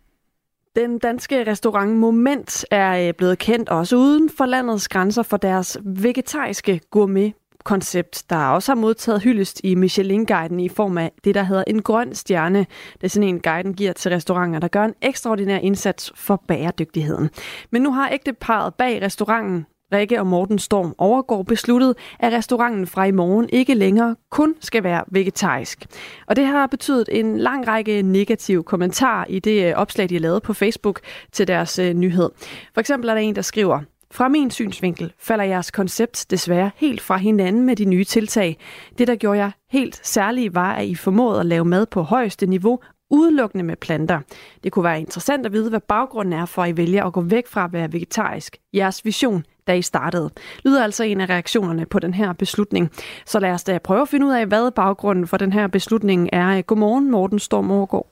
Den 0.76 0.99
danske 0.99 1.51
restaurant 1.51 1.95
Moment 1.95 2.65
er 2.71 3.07
øh, 3.07 3.13
blevet 3.13 3.39
kendt 3.39 3.69
også 3.69 3.95
uden 3.95 4.30
for 4.38 4.45
landets 4.45 4.88
grænser 4.88 5.23
for 5.23 5.38
deres 5.38 5.78
vegetariske 5.84 6.82
gourmet 6.91 7.34
koncept, 7.63 8.23
der 8.30 8.38
også 8.38 8.71
har 8.71 8.76
modtaget 8.76 9.21
hyldest 9.21 9.61
i 9.63 9.76
Michelin-guiden 9.76 10.59
i 10.59 10.69
form 10.69 10.97
af 10.97 11.11
det, 11.23 11.36
der 11.36 11.43
hedder 11.43 11.63
en 11.67 11.82
grøn 11.82 12.15
stjerne. 12.15 12.59
Det 12.93 13.03
er 13.03 13.07
sådan 13.07 13.30
en, 13.30 13.39
guiden 13.39 13.73
giver 13.73 13.93
til 13.93 14.11
restauranter, 14.11 14.59
der 14.59 14.67
gør 14.67 14.86
en 14.86 14.93
ekstraordinær 15.01 15.57
indsats 15.57 16.11
for 16.15 16.43
bæredygtigheden. 16.47 17.30
Men 17.71 17.82
nu 17.82 17.91
har 17.91 18.09
ægteparet 18.09 18.73
bag 18.73 19.01
restauranten 19.01 19.65
Rikke 19.94 20.20
og 20.20 20.28
Morten 20.28 20.60
Storm 20.60 20.96
Overgaard 20.98 21.46
besluttet, 21.46 21.96
at 22.20 22.34
restauranten 22.34 22.88
fra 22.88 23.06
i 23.06 23.12
morgen 23.12 23.50
ikke 23.50 23.74
længere 23.74 24.16
kun 24.32 24.56
skal 24.62 24.84
være 24.84 25.04
vegetarisk. 25.08 25.86
Og 26.28 26.36
det 26.36 26.46
har 26.46 26.68
betydet 26.68 27.10
en 27.12 27.38
lang 27.38 27.68
række 27.68 28.02
negative 28.02 28.64
kommentarer 28.64 29.26
i 29.30 29.40
det 29.40 29.70
øh, 29.70 29.74
opslag, 29.76 30.10
de 30.10 30.20
lavede 30.20 30.40
på 30.40 30.54
Facebook 30.54 31.00
til 31.32 31.48
deres 31.48 31.80
øh, 31.80 31.94
nyhed. 31.94 32.30
For 32.74 32.80
eksempel 32.80 33.10
er 33.10 33.14
der 33.14 33.22
en, 33.22 33.36
der 33.36 33.42
skriver, 33.42 33.80
fra 34.12 34.28
min 34.28 34.52
synsvinkel 34.52 35.14
falder 35.20 35.44
jeres 35.44 35.72
koncept 35.72 36.26
desværre 36.30 36.72
helt 36.76 37.02
fra 37.02 37.18
hinanden 37.18 37.66
med 37.66 37.76
de 37.76 37.86
nye 37.86 38.04
tiltag. 38.04 38.58
Det, 38.98 39.08
der 39.08 39.16
gjorde 39.16 39.40
jer 39.40 39.52
helt 39.72 40.08
særlige, 40.08 40.56
var, 40.56 40.74
at 40.74 40.86
I 40.86 40.96
formåede 40.96 41.40
at 41.40 41.46
lave 41.46 41.66
mad 41.66 41.86
på 41.86 42.02
højeste 42.02 42.46
niveau 42.46 42.80
udelukkende 43.10 43.64
med 43.64 43.76
planter. 43.76 44.20
Det 44.64 44.72
kunne 44.72 44.84
være 44.84 44.99
interessant 44.99 45.45
at 45.45 45.53
vide, 45.53 45.70
hvad 45.70 45.80
baggrunden 45.80 46.34
er 46.34 46.45
for, 46.45 46.64
at 46.64 46.70
I 46.70 46.78
vælger 46.78 47.03
at 47.03 47.14
gå 47.14 47.22
væk 47.22 47.47
fra 47.47 47.66
at 47.66 47.74
være 47.74 47.93
vegetarisk. 47.93 48.58
Jeres 48.74 49.06
vision, 49.06 49.45
da 49.68 49.74
I 49.74 49.82
startede, 49.82 50.30
lyder 50.66 50.84
altså 50.84 51.03
en 51.03 51.22
af 51.22 51.30
reaktionerne 51.30 51.86
på 51.86 51.99
den 51.99 52.14
her 52.14 52.34
beslutning. 52.34 52.91
Så 53.26 53.39
lad 53.39 53.51
os 53.51 53.64
da 53.64 53.78
prøve 53.78 54.01
at 54.01 54.10
finde 54.10 54.26
ud 54.26 54.32
af, 54.32 54.45
hvad 54.45 54.72
baggrunden 54.72 55.28
for 55.28 55.38
den 55.38 55.53
her 55.53 55.68
beslutning 55.68 56.30
er. 56.34 56.62
Godmorgen, 56.62 57.12
Morten 57.12 57.39
Storm 57.39 57.72
Overgaard. 57.72 58.08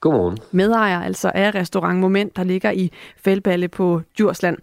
Godmorgen. 0.00 0.38
Medejer 0.50 1.00
altså 1.02 1.32
af 1.34 1.54
restaurant 1.54 1.98
Moment, 1.98 2.36
der 2.36 2.44
ligger 2.44 2.70
i 2.70 2.92
Fældballe 3.16 3.68
på 3.68 4.00
Djursland. 4.18 4.58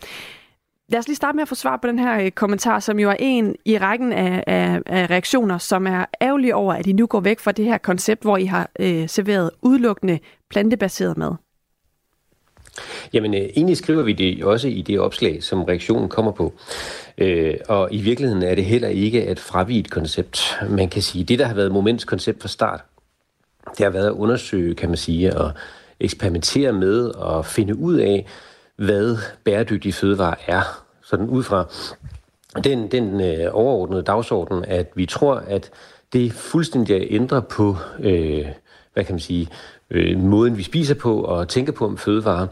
Lad 0.92 1.00
os 1.00 1.08
lige 1.08 1.16
starte 1.16 1.36
med 1.36 1.42
at 1.42 1.48
få 1.48 1.56
svar 1.56 1.78
på 1.78 1.88
den 1.88 2.00
her 2.00 2.22
øh, 2.22 2.32
kommentar, 2.32 2.80
som 2.80 3.00
jo 3.00 3.10
er 3.10 3.16
en 3.20 3.56
i 3.66 3.78
rækken 3.78 4.14
af, 4.14 4.44
af, 4.48 4.82
af 4.86 5.10
reaktioner, 5.10 5.58
som 5.58 5.88
er 5.88 6.06
ærgerlige 6.22 6.56
over, 6.56 6.74
at 6.74 6.88
I 6.88 6.94
nu 6.94 7.08
går 7.08 7.20
væk 7.20 7.40
fra 7.40 7.52
det 7.52 7.66
her 7.66 7.78
koncept, 7.78 8.22
hvor 8.22 8.38
I 8.38 8.46
har 8.46 8.70
øh, 8.80 9.10
serveret 9.10 9.52
udelukkende 9.62 10.20
plantebaseret 10.50 11.18
mad. 11.18 11.32
Jamen, 13.14 13.34
øh, 13.34 13.40
egentlig 13.40 13.78
skriver 13.78 14.04
vi 14.04 14.14
det 14.14 14.44
også 14.44 14.68
i 14.68 14.82
det 14.82 15.00
opslag, 15.00 15.44
som 15.44 15.64
reaktionen 15.64 16.10
kommer 16.10 16.32
på. 16.32 16.54
Øh, 17.18 17.56
og 17.68 17.90
i 17.92 18.02
virkeligheden 18.02 18.44
er 18.44 18.56
det 18.56 18.66
heller 18.66 18.88
ikke 18.88 19.26
et 19.26 19.40
fraviget 19.40 19.90
koncept. 19.90 20.58
Man 20.70 20.90
kan 20.90 21.02
sige, 21.02 21.24
det 21.24 21.40
der 21.40 21.46
har 21.46 21.56
været 21.56 21.72
moments 21.72 22.06
koncept 22.06 22.42
fra 22.42 22.48
start, 22.50 22.82
det 23.78 23.84
har 23.84 23.90
været 23.90 24.08
at 24.08 24.14
undersøge, 24.14 24.76
kan 24.76 24.90
man 24.90 24.98
sige, 24.98 25.38
og 25.38 25.52
eksperimentere 26.00 26.74
med 26.74 27.06
og 27.06 27.46
finde 27.46 27.76
ud 27.76 27.96
af, 27.96 28.26
hvad 28.80 29.18
bæredygtige 29.44 29.94
fødevarer 29.94 30.36
er. 30.48 30.62
Sådan 31.02 31.30
ud 31.30 31.44
fra 31.44 31.66
den, 32.64 32.92
den 32.92 33.22
øh, 33.22 33.50
overordnede 33.52 34.04
dagsorden, 34.04 34.66
at 34.66 34.88
vi 34.96 35.06
tror, 35.06 35.36
at 35.36 35.72
det 36.14 36.34
fuldstændig 36.34 37.08
ændrer 37.10 37.40
på, 37.40 37.76
øh, 38.00 38.46
hvad 38.94 39.04
kan 39.04 39.14
man 39.14 39.20
sige, 39.20 39.48
øh, 39.90 40.20
måden 40.20 40.58
vi 40.58 40.64
spiser 40.64 40.96
på 40.96 41.22
og 41.22 41.48
tænker 41.48 41.74
på 41.74 41.86
om 41.86 41.98
fødevarer, 41.98 42.48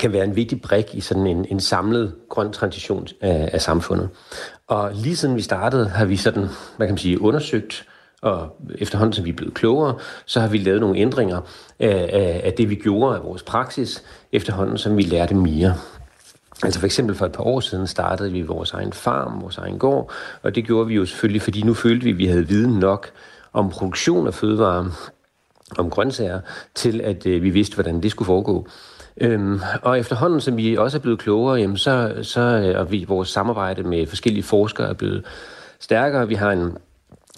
kan 0.00 0.12
være 0.12 0.24
en 0.24 0.36
vigtig 0.36 0.62
brik 0.62 0.94
i 0.94 1.00
sådan 1.00 1.26
en, 1.26 1.46
en 1.50 1.60
samlet 1.60 2.14
grøn 2.28 2.52
transition 2.52 3.06
af, 3.20 3.50
af 3.52 3.60
samfundet. 3.60 4.08
Og 4.66 4.90
lige 4.94 5.16
siden 5.16 5.36
vi 5.36 5.42
startede, 5.42 5.88
har 5.88 6.04
vi 6.04 6.16
sådan, 6.16 6.46
hvad 6.76 6.86
kan 6.86 6.92
man 6.92 6.98
sige, 6.98 7.20
undersøgt, 7.20 7.87
og 8.22 8.56
efterhånden 8.78 9.12
som 9.12 9.24
vi 9.24 9.30
er 9.30 9.34
blevet 9.34 9.54
klogere, 9.54 9.94
så 10.26 10.40
har 10.40 10.48
vi 10.48 10.58
lavet 10.58 10.80
nogle 10.80 10.98
ændringer 10.98 11.40
af, 11.78 12.10
af, 12.12 12.40
af 12.44 12.52
det, 12.52 12.70
vi 12.70 12.74
gjorde 12.74 13.16
af 13.16 13.24
vores 13.24 13.42
praksis, 13.42 14.04
efterhånden 14.32 14.78
som 14.78 14.96
vi 14.96 15.02
lærte 15.02 15.34
mere. 15.34 15.74
Altså 16.62 16.80
for 16.80 16.86
eksempel 16.86 17.16
for 17.16 17.26
et 17.26 17.32
par 17.32 17.44
år 17.44 17.60
siden 17.60 17.86
startede 17.86 18.32
vi 18.32 18.42
vores 18.42 18.72
egen 18.72 18.92
farm, 18.92 19.42
vores 19.42 19.58
egen 19.58 19.78
gård, 19.78 20.12
og 20.42 20.54
det 20.54 20.64
gjorde 20.64 20.86
vi 20.86 20.94
jo 20.94 21.06
selvfølgelig, 21.06 21.42
fordi 21.42 21.62
nu 21.62 21.74
følte 21.74 22.04
vi, 22.04 22.10
at 22.10 22.18
vi 22.18 22.26
havde 22.26 22.48
viden 22.48 22.78
nok 22.78 23.10
om 23.52 23.70
produktion 23.70 24.26
af 24.26 24.34
fødevarer, 24.34 25.10
om 25.78 25.90
grøntsager, 25.90 26.40
til 26.74 27.00
at 27.00 27.26
øh, 27.26 27.42
vi 27.42 27.50
vidste, 27.50 27.74
hvordan 27.74 28.02
det 28.02 28.10
skulle 28.10 28.26
foregå. 28.26 28.68
Øhm, 29.20 29.60
og 29.82 29.98
efterhånden, 29.98 30.40
som 30.40 30.56
vi 30.56 30.76
også 30.76 30.98
er 30.98 31.00
blevet 31.00 31.18
klogere, 31.18 31.56
jamen 31.56 31.76
så, 31.76 32.14
så 32.22 32.40
øh, 32.40 32.64
er 32.64 32.84
vi, 32.84 33.04
vores 33.08 33.28
samarbejde 33.28 33.82
med 33.82 34.06
forskellige 34.06 34.42
forskere 34.42 34.88
er 34.88 34.94
blevet 34.94 35.24
stærkere. 35.80 36.28
Vi 36.28 36.34
har 36.34 36.52
en 36.52 36.76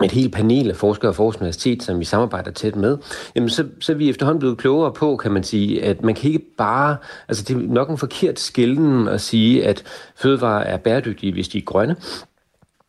et 0.05 0.13
helt 0.13 0.35
panel 0.35 0.71
af 0.71 0.77
forskere 0.77 1.15
fra 1.15 1.23
Aarhus 1.23 1.37
Universitet, 1.37 1.83
som 1.83 2.01
vi 2.01 2.05
samarbejder 2.05 2.51
tæt 2.51 2.77
med, 2.77 2.99
jamen 3.35 3.49
så, 3.49 3.67
så 3.81 3.93
er 3.93 3.97
vi 3.97 4.11
efterhånden 4.11 4.39
blevet 4.39 4.59
klogere 4.59 4.93
på, 4.93 5.17
kan 5.17 5.33
man 5.33 5.45
sige, 5.45 5.85
at 5.85 6.03
man 6.03 6.15
kan 6.15 6.31
ikke 6.31 6.45
bare, 6.59 6.97
altså 7.29 7.45
det 7.45 7.57
er 7.57 7.61
nok 7.61 7.91
en 7.91 7.99
forkert 7.99 8.41
skilden 8.41 9.09
at 9.09 9.21
sige, 9.21 9.67
at 9.67 9.83
fødevarer 10.17 10.65
er 10.65 10.77
bæredygtige, 10.77 11.33
hvis 11.33 11.49
de 11.49 11.59
er 11.59 11.63
grønne, 11.63 11.97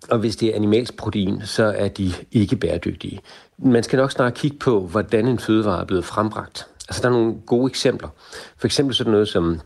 og 0.10 0.20
hvis 0.20 0.36
det 0.36 0.50
er 0.50 0.56
animalsk 0.56 0.98
protein, 0.98 1.42
så 1.46 1.64
er 1.64 1.88
de 1.88 2.12
ikke 2.32 2.56
bæredygtige. 2.56 3.20
Man 3.58 3.84
skal 3.84 3.98
nok 3.98 4.12
snart 4.12 4.34
kigge 4.34 4.58
på, 4.58 4.80
hvordan 4.80 5.28
en 5.28 5.40
fødevare 5.40 5.82
er 5.82 5.86
blevet 5.86 6.06
frembragt. 6.06 6.68
Altså 6.90 7.02
der 7.02 7.08
er 7.10 7.14
nogle 7.14 7.36
gode 7.46 7.70
eksempler. 7.70 8.10
For 8.58 8.68
eksempel 8.68 8.96
sådan 8.96 9.12
noget 9.12 9.28
som 9.28 9.60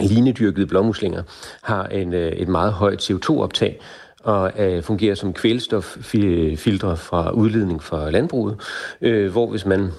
linedyrkede 0.00 0.66
blåmuslinger 0.66 1.22
har 1.62 1.86
en, 1.86 2.14
øh, 2.14 2.32
et 2.32 2.48
meget 2.48 2.72
højt 2.72 3.10
CO2-optag, 3.10 3.80
og 4.22 4.52
øh, 4.58 4.82
fungerer 4.82 5.14
som 5.14 5.32
kvælstoffiltre 5.32 6.96
fra 6.96 7.30
udledning 7.30 7.82
fra 7.82 8.10
landbruget, 8.10 8.56
øh, 9.00 9.32
hvor 9.32 9.50
hvis 9.50 9.66
man 9.66 9.90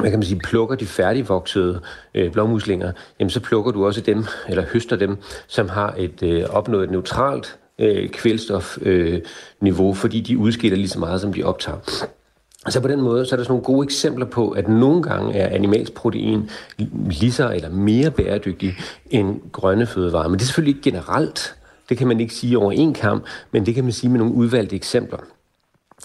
hvad 0.00 0.10
kan 0.10 0.18
man 0.18 0.26
sige, 0.26 0.40
plukker 0.44 0.76
de 0.76 0.86
færdigvoksede 0.86 1.80
øh, 2.14 2.32
blåmuslinger, 2.32 2.92
jamen 3.20 3.30
så 3.30 3.40
plukker 3.40 3.72
du 3.72 3.86
også 3.86 4.00
dem, 4.00 4.24
eller 4.48 4.64
høster 4.72 4.96
dem, 4.96 5.16
som 5.46 5.68
har 5.68 5.94
et 5.98 6.22
øh, 6.22 6.44
opnået 6.50 6.84
et 6.84 6.90
neutralt 6.90 7.58
øh, 7.78 8.08
kvælstofniveau, 8.08 9.90
øh, 9.90 9.96
fordi 9.96 10.20
de 10.20 10.38
udskiller 10.38 10.76
lige 10.76 10.88
så 10.88 10.98
meget, 10.98 11.20
som 11.20 11.32
de 11.32 11.42
optager. 11.42 11.78
Så 12.68 12.80
på 12.80 12.88
den 12.88 13.00
måde, 13.00 13.26
så 13.26 13.34
er 13.34 13.36
der 13.36 13.44
sådan 13.44 13.52
nogle 13.52 13.64
gode 13.64 13.84
eksempler 13.84 14.26
på, 14.26 14.50
at 14.50 14.68
nogle 14.68 15.02
gange 15.02 15.34
er 15.34 15.54
animalsk 15.54 15.92
protein 15.92 16.50
lige 17.10 17.32
så 17.32 17.52
eller 17.52 17.70
mere 17.70 18.10
bæredygtig 18.10 18.76
end 19.10 19.40
grønne 19.52 19.86
fødevarer. 19.86 20.28
Men 20.28 20.38
det 20.38 20.42
er 20.42 20.46
selvfølgelig 20.46 20.76
ikke 20.76 20.90
generelt. 20.90 21.54
Det 21.90 21.98
kan 21.98 22.08
man 22.08 22.20
ikke 22.20 22.34
sige 22.34 22.58
over 22.58 22.72
en 22.72 22.94
kamp, 22.94 23.24
men 23.52 23.66
det 23.66 23.74
kan 23.74 23.84
man 23.84 23.92
sige 23.92 24.10
med 24.10 24.18
nogle 24.18 24.34
udvalgte 24.34 24.76
eksempler. 24.76 25.18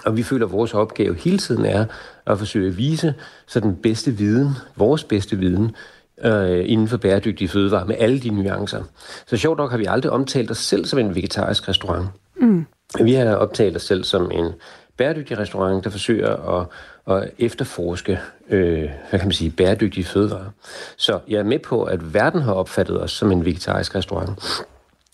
Og 0.05 0.17
vi 0.17 0.23
føler, 0.23 0.45
at 0.45 0.51
vores 0.51 0.73
opgave 0.73 1.15
hele 1.15 1.37
tiden 1.37 1.65
er 1.65 1.85
at 2.27 2.37
forsøge 2.37 2.67
at 2.67 2.77
vise 2.77 3.13
så 3.47 3.59
den 3.59 3.75
bedste 3.75 4.11
viden, 4.11 4.49
vores 4.75 5.03
bedste 5.03 5.37
viden, 5.37 5.75
øh, 6.23 6.63
inden 6.69 6.87
for 6.87 6.97
bæredygtige 6.97 7.47
fødevarer 7.47 7.85
med 7.85 7.95
alle 7.99 8.19
de 8.19 8.29
nuancer. 8.29 8.83
Så 9.27 9.37
sjovt 9.37 9.57
nok 9.57 9.71
har 9.71 9.77
vi 9.77 9.85
aldrig 9.85 10.11
omtalt 10.11 10.51
os 10.51 10.57
selv 10.57 10.85
som 10.85 10.99
en 10.99 11.15
vegetarisk 11.15 11.67
restaurant. 11.67 12.07
Mm. 12.41 12.65
Vi 13.01 13.13
har 13.13 13.35
optalt 13.35 13.75
os 13.75 13.83
selv 13.83 14.03
som 14.03 14.31
en 14.31 14.51
bæredygtig 14.97 15.37
restaurant, 15.37 15.83
der 15.83 15.89
forsøger 15.89 16.59
at, 16.59 16.67
at 17.15 17.29
efterforske 17.39 18.19
øh, 18.49 18.89
hvad 19.09 19.19
kan 19.19 19.27
man 19.27 19.31
sige, 19.33 19.51
bæredygtige 19.51 20.03
fødevarer. 20.03 20.49
Så 20.97 21.19
jeg 21.27 21.39
er 21.39 21.43
med 21.43 21.59
på, 21.59 21.83
at 21.83 22.13
verden 22.13 22.41
har 22.41 22.53
opfattet 22.53 23.01
os 23.01 23.11
som 23.11 23.31
en 23.31 23.45
vegetarisk 23.45 23.95
restaurant. 23.95 24.39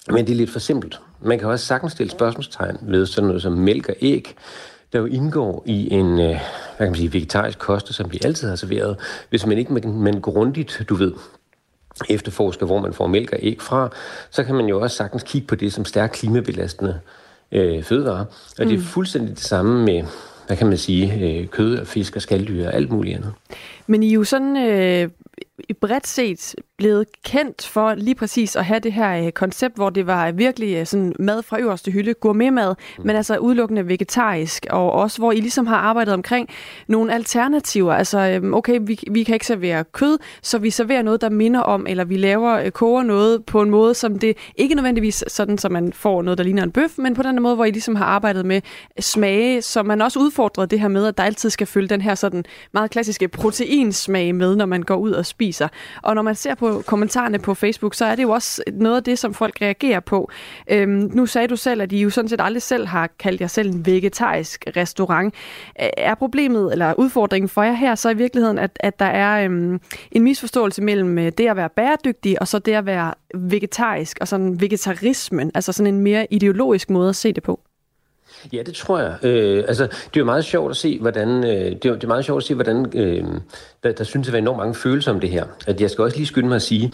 Men 0.08 0.26
det 0.26 0.32
er 0.32 0.38
lidt 0.38 0.50
for 0.50 0.60
simpelt. 0.60 1.00
Man 1.22 1.40
kan 1.40 1.48
også 1.48 1.66
sagtens 1.66 1.92
stille 1.92 2.12
spørgsmålstegn 2.12 2.78
ved 2.82 3.06
sådan 3.06 3.28
noget 3.28 3.42
som 3.42 3.54
mælk 3.54 3.90
og 3.90 3.96
æg, 4.02 4.36
der 4.94 5.00
jo 5.00 5.06
indgår 5.06 5.64
i 5.66 5.94
en 5.94 6.20
øh, 6.20 6.28
hvad 6.78 6.88
kan 6.88 6.88
man 6.88 6.96
sige, 6.96 7.14
vegetarisk 7.14 7.60
kost, 7.60 7.94
som 7.94 8.12
vi 8.12 8.20
altid 8.26 8.50
har 8.50 8.56
serveret. 8.56 8.98
Hvis 9.30 9.46
man 9.46 9.58
ikke 9.58 9.74
men 9.74 10.22
grundigt, 10.22 10.84
du 10.90 10.96
ved, 10.96 11.14
efterforsker, 12.10 12.66
hvor 12.66 12.80
man 12.80 12.94
får 12.94 13.08
mælk 13.08 13.32
og 13.34 13.40
æg 13.42 13.62
fra, 13.62 13.90
så 14.30 14.44
kan 14.44 14.56
man 14.56 14.66
jo 14.66 14.82
også 14.82 14.98
sagtens 14.98 15.24
kigge 15.24 15.48
på 15.48 15.56
det 15.56 15.74
som 15.74 15.86
stærkt 15.86 16.14
klimabelastende 16.14 17.00
øh, 17.52 17.84
fødevarer. 17.84 18.26
Og 18.26 18.26
mm. 18.60 18.66
det 18.66 18.74
er 18.74 18.78
mm. 18.78 18.84
fuldstændig 18.84 19.30
det 19.30 19.44
samme 19.44 19.86
med, 19.86 20.04
hvad 20.48 20.58
kan 20.58 20.68
man 20.68 20.78
sige, 20.78 21.14
øh, 21.14 21.48
kød 21.48 21.78
og 21.80 21.88
fisk 21.88 22.16
og 22.16 22.22
skalddyr 22.22 22.68
og 22.68 22.74
alt 22.74 22.92
muligt 22.92 23.16
andet. 23.16 23.34
Men 23.88 24.04
I 24.04 24.10
er 24.10 24.14
jo 24.14 24.24
sådan 24.24 24.58
øh, 24.58 25.10
bredt 25.82 26.08
set 26.08 26.56
blevet 26.78 27.08
kendt 27.24 27.68
for 27.68 27.94
lige 27.94 28.16
præcis 28.16 28.56
at 28.56 28.66
have 28.66 28.80
det 28.80 28.94
her 28.94 29.26
øh, 29.26 29.32
koncept, 29.32 29.76
hvor 29.76 29.90
det 29.90 30.08
var 30.08 30.32
virkelig 30.32 30.76
øh, 30.76 30.86
sådan 30.86 31.14
mad 31.20 31.44
fra 31.44 31.60
øverste 31.60 31.92
hylde, 31.92 32.14
gourmetmad, 32.14 32.76
mm. 32.98 33.06
men 33.06 33.16
altså 33.16 33.38
udelukkende 33.38 33.88
vegetarisk, 33.88 34.66
og 34.70 34.92
også 34.92 35.18
hvor 35.18 35.32
I 35.32 35.40
ligesom 35.40 35.68
har 35.68 35.76
arbejdet 35.76 36.14
omkring 36.14 36.50
nogle 36.88 37.14
alternativer. 37.14 37.94
Altså, 37.94 38.20
øh, 38.20 38.54
okay, 38.54 38.80
vi, 38.82 39.00
vi 39.12 39.24
kan 39.24 39.34
ikke 39.34 39.46
servere 39.46 39.84
kød, 39.84 40.18
så 40.42 40.58
vi 40.58 40.70
serverer 40.70 41.02
noget, 41.02 41.22
der 41.22 41.30
minder 41.30 41.60
om, 41.60 41.88
eller 41.88 42.04
vi 42.04 42.18
laver, 42.18 42.54
øh, 42.54 42.72
koger 42.72 43.04
noget 43.04 43.46
på 43.46 43.62
en 43.62 43.70
måde, 43.70 43.94
som 43.94 44.20
det 44.20 44.38
ikke 44.56 44.76
nødvendigvis 44.76 45.24
sådan, 45.28 45.58
så 45.58 45.70
man 45.70 45.94
får 45.94 46.22
noget, 46.22 46.38
der 46.38 46.44
ligner 46.44 46.64
en 46.64 46.72
bøf, 46.72 46.98
men 46.98 47.14
på 47.14 47.24
den 47.24 47.42
måde, 47.42 47.56
hvor 47.56 47.66
I 47.66 47.72
ligesom 47.72 47.96
har 47.96 48.06
arbejdet 48.06 48.46
med 48.46 48.62
smage, 49.00 49.62
så 49.62 49.84
man 49.84 50.02
også 50.02 50.20
udfordret 50.20 50.72
det 50.72 50.80
her 50.80 50.88
med, 50.88 51.06
at 51.06 51.18
der 51.18 51.24
altid 51.24 51.50
skal 51.50 51.68
følge 51.68 51.88
den 51.88 52.02
her 52.02 52.16
sådan 52.16 52.46
meget 52.72 52.92
klassiske 52.92 53.28
proteinsmag 53.28 54.36
med, 54.36 54.56
når 54.56 54.66
man 54.66 54.84
går 54.84 54.96
ud 54.96 55.12
og 55.12 55.26
spiser. 55.26 55.51
Og 56.02 56.16
når 56.16 56.22
man 56.22 56.36
ser 56.36 56.56
på 56.56 56.84
kommentarerne 56.86 57.40
på 57.40 57.54
Facebook, 57.54 57.94
så 57.94 58.06
er 58.06 58.16
det 58.16 58.24
jo 58.24 58.30
også 58.30 58.64
noget 58.74 58.96
af 58.96 59.04
det, 59.04 59.20
som 59.20 59.34
folk 59.34 59.58
reagerer 59.62 60.00
på. 60.00 60.30
Øhm, 60.68 61.12
nu 61.14 61.26
sagde 61.26 61.48
du 61.48 61.56
selv, 61.56 61.82
at 61.82 61.92
I 61.92 62.02
jo 62.02 62.10
sådan 62.10 62.30
set 62.30 62.42
aldrig 62.42 62.62
selv 62.62 62.88
har 62.88 63.10
kaldt 63.20 63.42
jer 63.42 63.48
selv 63.48 63.70
en 63.70 63.86
vegetarisk 63.86 64.66
restaurant. 64.78 65.34
Er 65.76 66.16
problemet 66.16 66.72
eller 66.72 66.94
udfordringen 66.94 67.50
for 67.50 67.64
jer 67.64 67.74
her 67.74 67.96
så 67.96 68.10
i 68.10 68.14
virkeligheden, 68.14 68.60
at, 68.60 68.72
at 68.80 69.00
der 69.00 69.06
er 69.06 69.46
øhm, 69.46 69.80
en 70.12 70.24
misforståelse 70.24 70.82
mellem 70.82 71.18
øh, 71.18 71.32
det 71.38 71.48
at 71.48 71.56
være 71.56 71.70
bæredygtig 71.70 72.42
og 72.42 72.48
så 72.48 72.60
det 72.60 72.74
at 72.74 72.86
være 72.86 73.14
vegetarisk 73.36 74.18
og 74.22 74.28
sådan 74.28 74.62
vegetarismen, 74.62 75.52
altså 75.56 75.72
sådan 75.72 75.94
en 75.94 76.02
mere 76.02 76.28
ideologisk 76.34 76.90
måde 76.90 77.10
at 77.10 77.16
se 77.16 77.34
det 77.34 77.44
på? 77.44 77.60
Ja, 78.54 78.62
det 78.66 78.74
tror 78.74 79.00
jeg. 79.00 79.16
Øh, 79.24 79.64
altså, 79.68 79.84
det 79.84 80.16
er 80.16 80.20
jo 80.20 80.26
meget 80.26 80.46
sjovt 80.46 80.72
at 80.72 80.78
se, 80.78 81.00
hvordan, 81.00 81.44
øh, 81.44 81.52
det, 81.52 81.86
er, 81.86 81.94
det 81.94 82.04
er 82.04 82.08
meget 82.08 82.26
sjovt 82.26 82.44
at 82.44 82.48
se, 82.48 82.56
hvordan 82.56 82.98
øh, 82.98 83.26
der, 83.84 83.92
der 83.92 84.04
synes 84.04 84.28
at 84.28 84.34
være 84.34 84.42
enormt 84.42 84.58
mange 84.58 84.76
følelser 84.76 85.12
om 85.12 85.20
det 85.20 85.30
her. 85.30 85.46
At 85.68 85.82
jeg 85.82 85.90
skal 85.90 86.04
også 86.04 86.18
lige 86.18 86.28
skynde 86.28 86.48
mig 86.48 86.56
at 86.56 86.62
sige, 86.62 86.94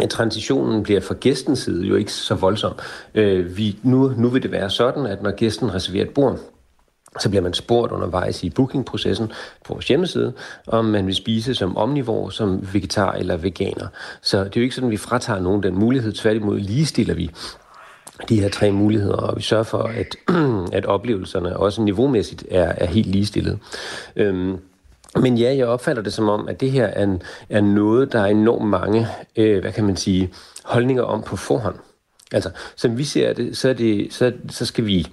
at 0.00 0.10
transitionen 0.10 0.82
bliver 0.82 1.00
fra 1.00 1.14
gæstens 1.20 1.58
side 1.58 1.86
jo 1.86 1.96
ikke 1.96 2.12
så 2.12 2.34
voldsom. 2.34 2.72
Øh, 3.14 3.56
vi, 3.56 3.78
nu, 3.82 4.12
nu 4.16 4.28
vil 4.28 4.42
det 4.42 4.52
være 4.52 4.70
sådan, 4.70 5.06
at 5.06 5.22
når 5.22 5.30
gæsten 5.30 5.74
reserverer 5.74 6.04
et 6.04 6.10
bord, 6.10 6.38
så 7.20 7.28
bliver 7.28 7.42
man 7.42 7.54
spurgt 7.54 7.92
undervejs 7.92 8.44
i 8.44 8.50
bookingprocessen 8.50 9.32
på 9.64 9.72
vores 9.74 9.88
hjemmeside, 9.88 10.32
om 10.66 10.84
man 10.84 11.06
vil 11.06 11.14
spise 11.14 11.54
som 11.54 11.76
omnivor, 11.76 12.28
som 12.28 12.68
vegetar 12.72 13.12
eller 13.12 13.36
veganer. 13.36 13.86
Så 14.22 14.38
det 14.38 14.46
er 14.46 14.50
jo 14.56 14.62
ikke 14.62 14.74
sådan, 14.74 14.88
at 14.88 14.92
vi 14.92 14.96
fratager 14.96 15.40
nogen 15.40 15.62
den 15.62 15.78
mulighed. 15.78 16.12
Tværtimod 16.12 16.58
ligestiller 16.58 17.14
vi 17.14 17.30
de 18.28 18.40
her 18.40 18.48
tre 18.48 18.72
muligheder, 18.72 19.16
og 19.16 19.36
vi 19.36 19.42
sørger 19.42 19.64
for, 19.64 19.82
at, 19.82 20.16
at 20.78 20.86
oplevelserne 20.86 21.56
også 21.56 21.82
niveaumæssigt 21.82 22.44
er, 22.50 22.72
er 22.76 22.86
helt 22.86 23.06
ligestillet. 23.06 23.58
Øhm, 24.16 24.58
men 25.20 25.38
ja, 25.38 25.56
jeg 25.56 25.66
opfatter 25.66 26.02
det 26.02 26.12
som 26.12 26.28
om, 26.28 26.48
at 26.48 26.60
det 26.60 26.70
her 26.70 26.86
er, 26.86 27.04
en, 27.04 27.22
er 27.48 27.60
noget, 27.60 28.12
der 28.12 28.20
er 28.20 28.26
enormt 28.26 28.68
mange, 28.68 29.06
øh, 29.36 29.60
hvad 29.60 29.72
kan 29.72 29.84
man 29.84 29.96
sige, 29.96 30.30
holdninger 30.64 31.02
om 31.02 31.22
på 31.22 31.36
forhånd. 31.36 31.76
Altså, 32.32 32.50
som 32.76 32.98
vi 32.98 33.04
ser 33.04 33.32
det, 33.32 33.56
så, 33.56 33.68
er 33.68 33.72
det, 33.72 34.12
så, 34.12 34.32
så 34.50 34.66
skal 34.66 34.86
vi 34.86 35.06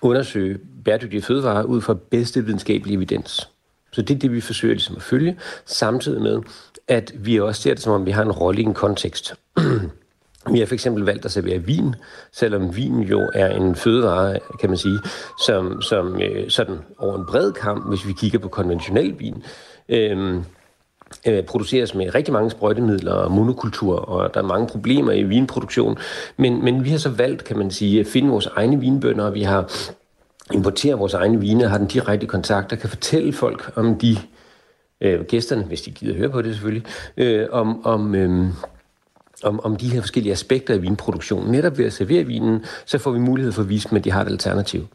undersøge 0.00 0.58
bæredygtige 0.84 1.22
fødevarer 1.22 1.62
ud 1.62 1.80
fra 1.80 1.94
bedste 2.10 2.44
videnskabelige 2.44 2.96
evidens. 2.96 3.48
Så 3.92 4.02
det 4.02 4.14
er 4.14 4.18
det, 4.18 4.32
vi 4.32 4.40
forsøger 4.40 4.74
ligesom 4.74 4.96
at 4.96 5.02
følge, 5.02 5.38
samtidig 5.66 6.22
med, 6.22 6.40
at 6.88 7.12
vi 7.16 7.40
også 7.40 7.62
ser 7.62 7.74
det 7.74 7.82
som 7.82 7.92
om, 7.92 8.06
vi 8.06 8.10
har 8.10 8.22
en 8.22 8.32
rolle 8.32 8.62
i 8.62 8.64
en 8.64 8.74
kontekst. 8.74 9.34
Vi 10.50 10.58
har 10.58 10.66
for 10.66 10.74
eksempel 10.74 11.04
valgt 11.04 11.24
at 11.24 11.32
servere 11.32 11.58
vin, 11.58 11.94
selvom 12.32 12.76
vin 12.76 13.00
jo 13.00 13.30
er 13.34 13.48
en 13.48 13.76
fødevare, 13.76 14.38
kan 14.60 14.70
man 14.70 14.78
sige, 14.78 14.98
som, 15.46 15.82
som 15.82 16.22
øh, 16.22 16.50
sådan 16.50 16.78
over 16.98 17.18
en 17.18 17.26
bred 17.26 17.52
kamp, 17.52 17.88
hvis 17.88 18.06
vi 18.06 18.12
kigger 18.12 18.38
på 18.38 18.48
konventionel 18.48 19.18
vin, 19.18 19.42
øh, 19.88 20.42
øh, 21.26 21.44
produceres 21.44 21.94
med 21.94 22.14
rigtig 22.14 22.32
mange 22.32 22.50
sprøjtemidler 22.50 23.12
og 23.12 23.30
monokultur, 23.30 23.96
og 23.96 24.34
der 24.34 24.40
er 24.40 24.46
mange 24.46 24.66
problemer 24.66 25.12
i 25.12 25.22
vinproduktion. 25.22 25.98
Men, 26.36 26.64
men 26.64 26.84
vi 26.84 26.90
har 26.90 26.98
så 26.98 27.10
valgt, 27.10 27.44
kan 27.44 27.58
man 27.58 27.70
sige, 27.70 28.00
at 28.00 28.06
finde 28.06 28.28
vores 28.28 28.46
egne 28.46 28.80
vinbønder, 28.80 29.24
og 29.24 29.34
vi 29.34 29.42
har 29.42 29.72
importeret 30.52 30.98
vores 30.98 31.14
egne 31.14 31.40
vine, 31.40 31.68
har 31.68 31.78
den 31.78 31.86
direkte 31.86 32.26
kontakt, 32.26 32.70
der 32.70 32.76
kan 32.76 32.88
fortælle 32.88 33.32
folk 33.32 33.72
om 33.76 33.98
de 33.98 34.16
øh, 35.00 35.24
gæsterne, 35.24 35.62
hvis 35.62 35.82
de 35.82 35.90
gider 35.90 36.16
høre 36.16 36.28
på 36.28 36.42
det 36.42 36.54
selvfølgelig, 36.54 36.86
øh, 37.16 37.46
om, 37.50 37.86
om 37.86 38.14
øh, 38.14 38.46
om, 39.42 39.60
om 39.60 39.76
de 39.76 39.88
her 39.88 40.00
forskellige 40.00 40.32
aspekter 40.32 40.74
af 40.74 40.82
vinproduktionen. 40.82 41.52
Netop 41.52 41.78
ved 41.78 41.84
at 41.84 41.92
servere 41.92 42.24
vinen, 42.24 42.64
så 42.84 42.98
får 42.98 43.10
vi 43.10 43.18
mulighed 43.18 43.52
for 43.52 43.62
at 43.62 43.68
vise 43.68 43.88
dem, 43.88 43.96
at 43.96 44.04
de 44.04 44.10
har 44.10 44.22
et 44.22 44.28
alternativ. 44.28 44.86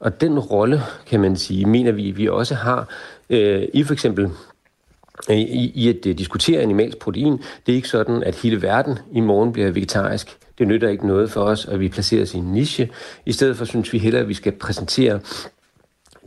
Og 0.00 0.20
den 0.20 0.38
rolle, 0.38 0.82
kan 1.06 1.20
man 1.20 1.36
sige, 1.36 1.66
mener 1.66 1.92
vi, 1.92 2.10
vi 2.10 2.28
også 2.28 2.54
har 2.54 2.88
øh, 3.30 3.68
i 3.74 3.82
for 3.82 3.92
eksempel 3.92 4.30
øh, 5.30 5.36
i, 5.36 5.72
i 5.74 5.88
at 5.88 6.06
øh, 6.06 6.18
diskutere 6.18 6.62
animalsk 6.62 6.98
protein. 6.98 7.32
Det 7.66 7.72
er 7.72 7.76
ikke 7.76 7.88
sådan, 7.88 8.22
at 8.22 8.34
hele 8.34 8.62
verden 8.62 8.98
i 9.12 9.20
morgen 9.20 9.52
bliver 9.52 9.70
vegetarisk. 9.70 10.36
Det 10.58 10.68
nytter 10.68 10.88
ikke 10.88 11.06
noget 11.06 11.30
for 11.30 11.40
os, 11.40 11.66
at 11.66 11.80
vi 11.80 11.88
placerer 11.88 12.22
os 12.22 12.34
i 12.34 12.38
en 12.38 12.52
niche. 12.52 12.90
I 13.26 13.32
stedet 13.32 13.56
for 13.56 13.64
synes 13.64 13.92
vi 13.92 13.98
hellere, 13.98 14.22
at 14.22 14.28
vi 14.28 14.34
skal 14.34 14.52
præsentere 14.52 15.20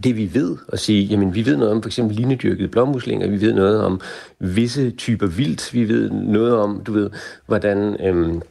det 0.04 0.18
vi 0.18 0.34
ved, 0.34 0.58
og 0.68 0.80
sige, 0.80 1.04
jamen 1.04 1.36
vi 1.36 1.46
ved 1.46 1.58
noget 1.58 1.72
om 1.72 1.82
for 1.82 1.90
eksempel 1.90 2.16
linedyrkede 2.16 2.68
blåmuslinger, 2.68 3.28
vi 3.28 3.42
ved 3.42 3.54
noget 3.54 3.82
om 3.82 4.02
visse 4.40 4.92
typer 4.92 5.28
vildt, 5.28 5.74
vi 5.74 5.90
ved 5.90 6.10
noget 6.10 6.56
om, 6.56 6.84
du 6.84 6.94
ved, 6.94 7.10
hvordan 7.46 7.78
øhm, 8.08 8.42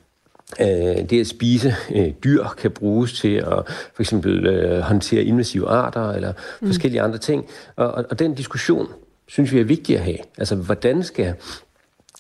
øh, 0.61 1.11
det 1.11 1.21
at 1.21 1.27
spise 1.27 1.75
øh, 1.95 2.11
dyr 2.25 2.45
kan 2.59 2.71
bruges 2.71 3.13
til 3.13 3.35
at 3.35 3.63
for 3.95 4.01
eksempel 4.01 4.47
øh, 4.47 4.81
håndtere 4.81 5.25
invasive 5.25 5.69
arter 5.69 6.11
eller 6.11 6.33
mm. 6.61 6.67
forskellige 6.67 7.03
andre 7.03 7.19
ting. 7.19 7.47
Og, 7.77 7.93
og, 7.93 8.05
og 8.11 8.19
den 8.19 8.35
diskussion 8.35 8.89
synes 9.27 9.53
vi 9.53 9.61
er 9.61 9.65
vigtig 9.65 9.97
at 9.97 10.05
have. 10.05 10.19
Altså, 10.39 10.57
hvordan 10.57 11.03
skal, 11.03 11.35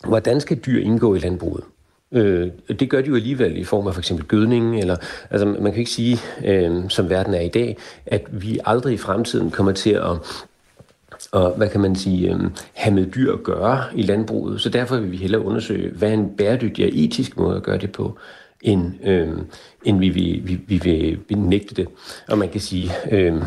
hvordan 0.05 0.41
skal 0.41 0.57
dyr 0.57 0.81
indgå 0.81 1.15
i 1.15 1.19
landbruget? 1.19 1.65
Øh, 2.13 2.49
det 2.69 2.91
gør 2.91 3.01
de 3.01 3.09
jo 3.09 3.15
alligevel 3.15 3.57
i 3.57 3.65
form 3.65 3.87
af 3.87 3.95
for 3.95 4.01
eksempel 4.01 4.27
gødning, 4.27 4.79
eller 4.79 4.97
altså 5.31 5.47
man 5.47 5.73
kan 5.73 5.79
ikke 5.79 5.91
sige, 5.91 6.19
øh, 6.45 6.83
som 6.89 7.11
verden 7.11 7.35
er 7.35 7.41
i 7.41 7.49
dag, 7.49 7.77
at 8.07 8.23
vi 8.31 8.59
aldrig 8.65 8.95
i 8.95 8.97
fremtiden 8.97 9.51
kommer 9.51 9.73
til 9.73 9.91
at 9.91 10.17
og 11.33 11.53
hvad 11.57 11.69
kan 11.69 11.81
man 11.81 11.97
sige, 11.97 12.35
øh, 12.35 12.41
have 12.73 12.95
med 12.95 13.07
dyr 13.07 13.33
at 13.33 13.43
gøre 13.43 13.85
i 13.95 14.03
landbruget. 14.03 14.61
Så 14.61 14.69
derfor 14.69 14.97
vil 14.97 15.13
vi 15.13 15.17
hellere 15.17 15.45
undersøge, 15.45 15.91
hvad 15.91 16.09
er 16.09 16.15
en 16.15 16.37
bæredygtig 16.37 16.85
og 16.85 16.91
etisk 16.95 17.37
måde 17.37 17.57
at 17.57 17.63
gøre 17.63 17.79
det 17.79 17.93
på, 17.93 18.19
end, 18.63 18.93
øh, 19.05 19.29
end 19.85 19.99
vi, 19.99 20.09
vi, 20.09 20.43
vi, 20.45 20.61
vi 20.67 21.19
vil 21.29 21.39
nægte 21.39 21.75
det. 21.75 21.89
Og 22.29 22.39
man 22.39 22.49
kan 22.49 22.61
sige, 22.61 22.91
øh, 23.11 23.43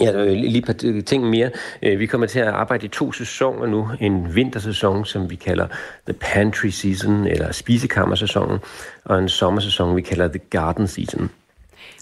Ja, 0.00 0.24
lige 0.24 0.58
et 0.58 0.66
par 0.66 1.02
ting 1.06 1.30
mere. 1.30 1.50
Øh, 1.82 1.98
vi 1.98 2.06
kommer 2.06 2.26
til 2.26 2.38
at 2.38 2.46
arbejde 2.46 2.86
i 2.86 2.88
to 2.88 3.12
sæsoner 3.12 3.66
nu. 3.66 3.88
En 4.00 4.34
vintersæson, 4.34 5.04
som 5.04 5.30
vi 5.30 5.34
kalder 5.34 5.66
The 6.08 6.12
Pantry 6.20 6.68
Season, 6.68 7.26
eller 7.26 7.52
spisekammersæsonen, 7.52 8.58
og 9.04 9.18
en 9.18 9.28
sommersæson, 9.28 9.96
vi 9.96 10.02
kalder 10.02 10.28
The 10.28 10.40
Garden 10.50 10.86
Season. 10.86 11.30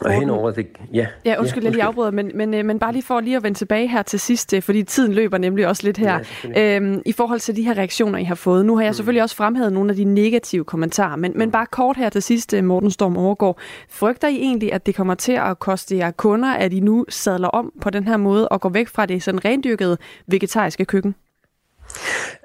Og 0.01 0.13
henover 0.13 0.51
det, 0.51 0.67
ja. 0.93 1.07
Ja, 1.25 1.41
undskyld, 1.41 1.63
ja, 1.63 1.67
jeg 1.67 1.73
lige 1.73 1.85
afbryder, 1.85 2.11
men, 2.11 2.31
men, 2.35 2.55
øh, 2.55 2.65
men 2.65 2.79
bare 2.79 2.93
lige 2.93 3.03
for 3.03 3.21
lige 3.21 3.37
at 3.37 3.43
vende 3.43 3.59
tilbage 3.59 3.89
her 3.89 4.03
til 4.03 4.21
sidst, 4.21 4.55
øh, 4.55 4.63
fordi 4.63 4.83
tiden 4.83 5.13
løber 5.13 5.39
nemlig 5.39 5.69
også 5.69 5.83
lidt 5.83 5.99
her. 5.99 6.19
Ja, 6.45 6.77
øhm, 6.77 7.03
I 7.07 7.13
forhold 7.13 7.41
til 7.41 7.57
de 7.57 7.63
her 7.63 7.79
reaktioner, 7.79 8.19
I 8.19 8.25
har 8.25 8.35
fået. 8.35 8.67
Nu 8.67 8.77
har 8.77 8.83
jeg 8.83 8.91
mm. 8.91 8.95
selvfølgelig 8.95 9.23
også 9.23 9.37
fremhævet 9.37 9.73
nogle 9.73 9.91
af 9.91 9.97
de 9.97 10.05
negative 10.05 10.65
kommentarer, 10.65 11.17
men, 11.17 11.33
men 11.35 11.51
bare 11.51 11.67
kort 11.67 11.97
her 11.97 12.09
til 12.09 12.23
sidst, 12.23 12.55
øh, 12.55 12.65
Morten 12.65 12.91
Storm 12.91 13.17
overgår. 13.17 13.61
Frygter 13.89 14.29
I 14.29 14.37
egentlig, 14.37 14.73
at 14.73 14.87
det 14.87 14.95
kommer 14.95 15.15
til 15.15 15.33
at 15.33 15.59
koste 15.59 15.97
jer 15.97 16.11
kunder, 16.11 16.53
at 16.53 16.73
I 16.73 16.81
nu 16.81 17.05
sadler 17.09 17.49
om 17.49 17.73
på 17.81 17.91
den 17.91 18.07
her 18.07 18.17
måde 18.17 18.49
og 18.49 18.61
går 18.61 18.69
væk 18.69 18.89
fra 18.89 19.07
det 19.07 19.23
sådan 19.23 19.45
rendyrkede 19.45 19.99
vegetariske 20.27 20.85
køkken? 20.85 21.15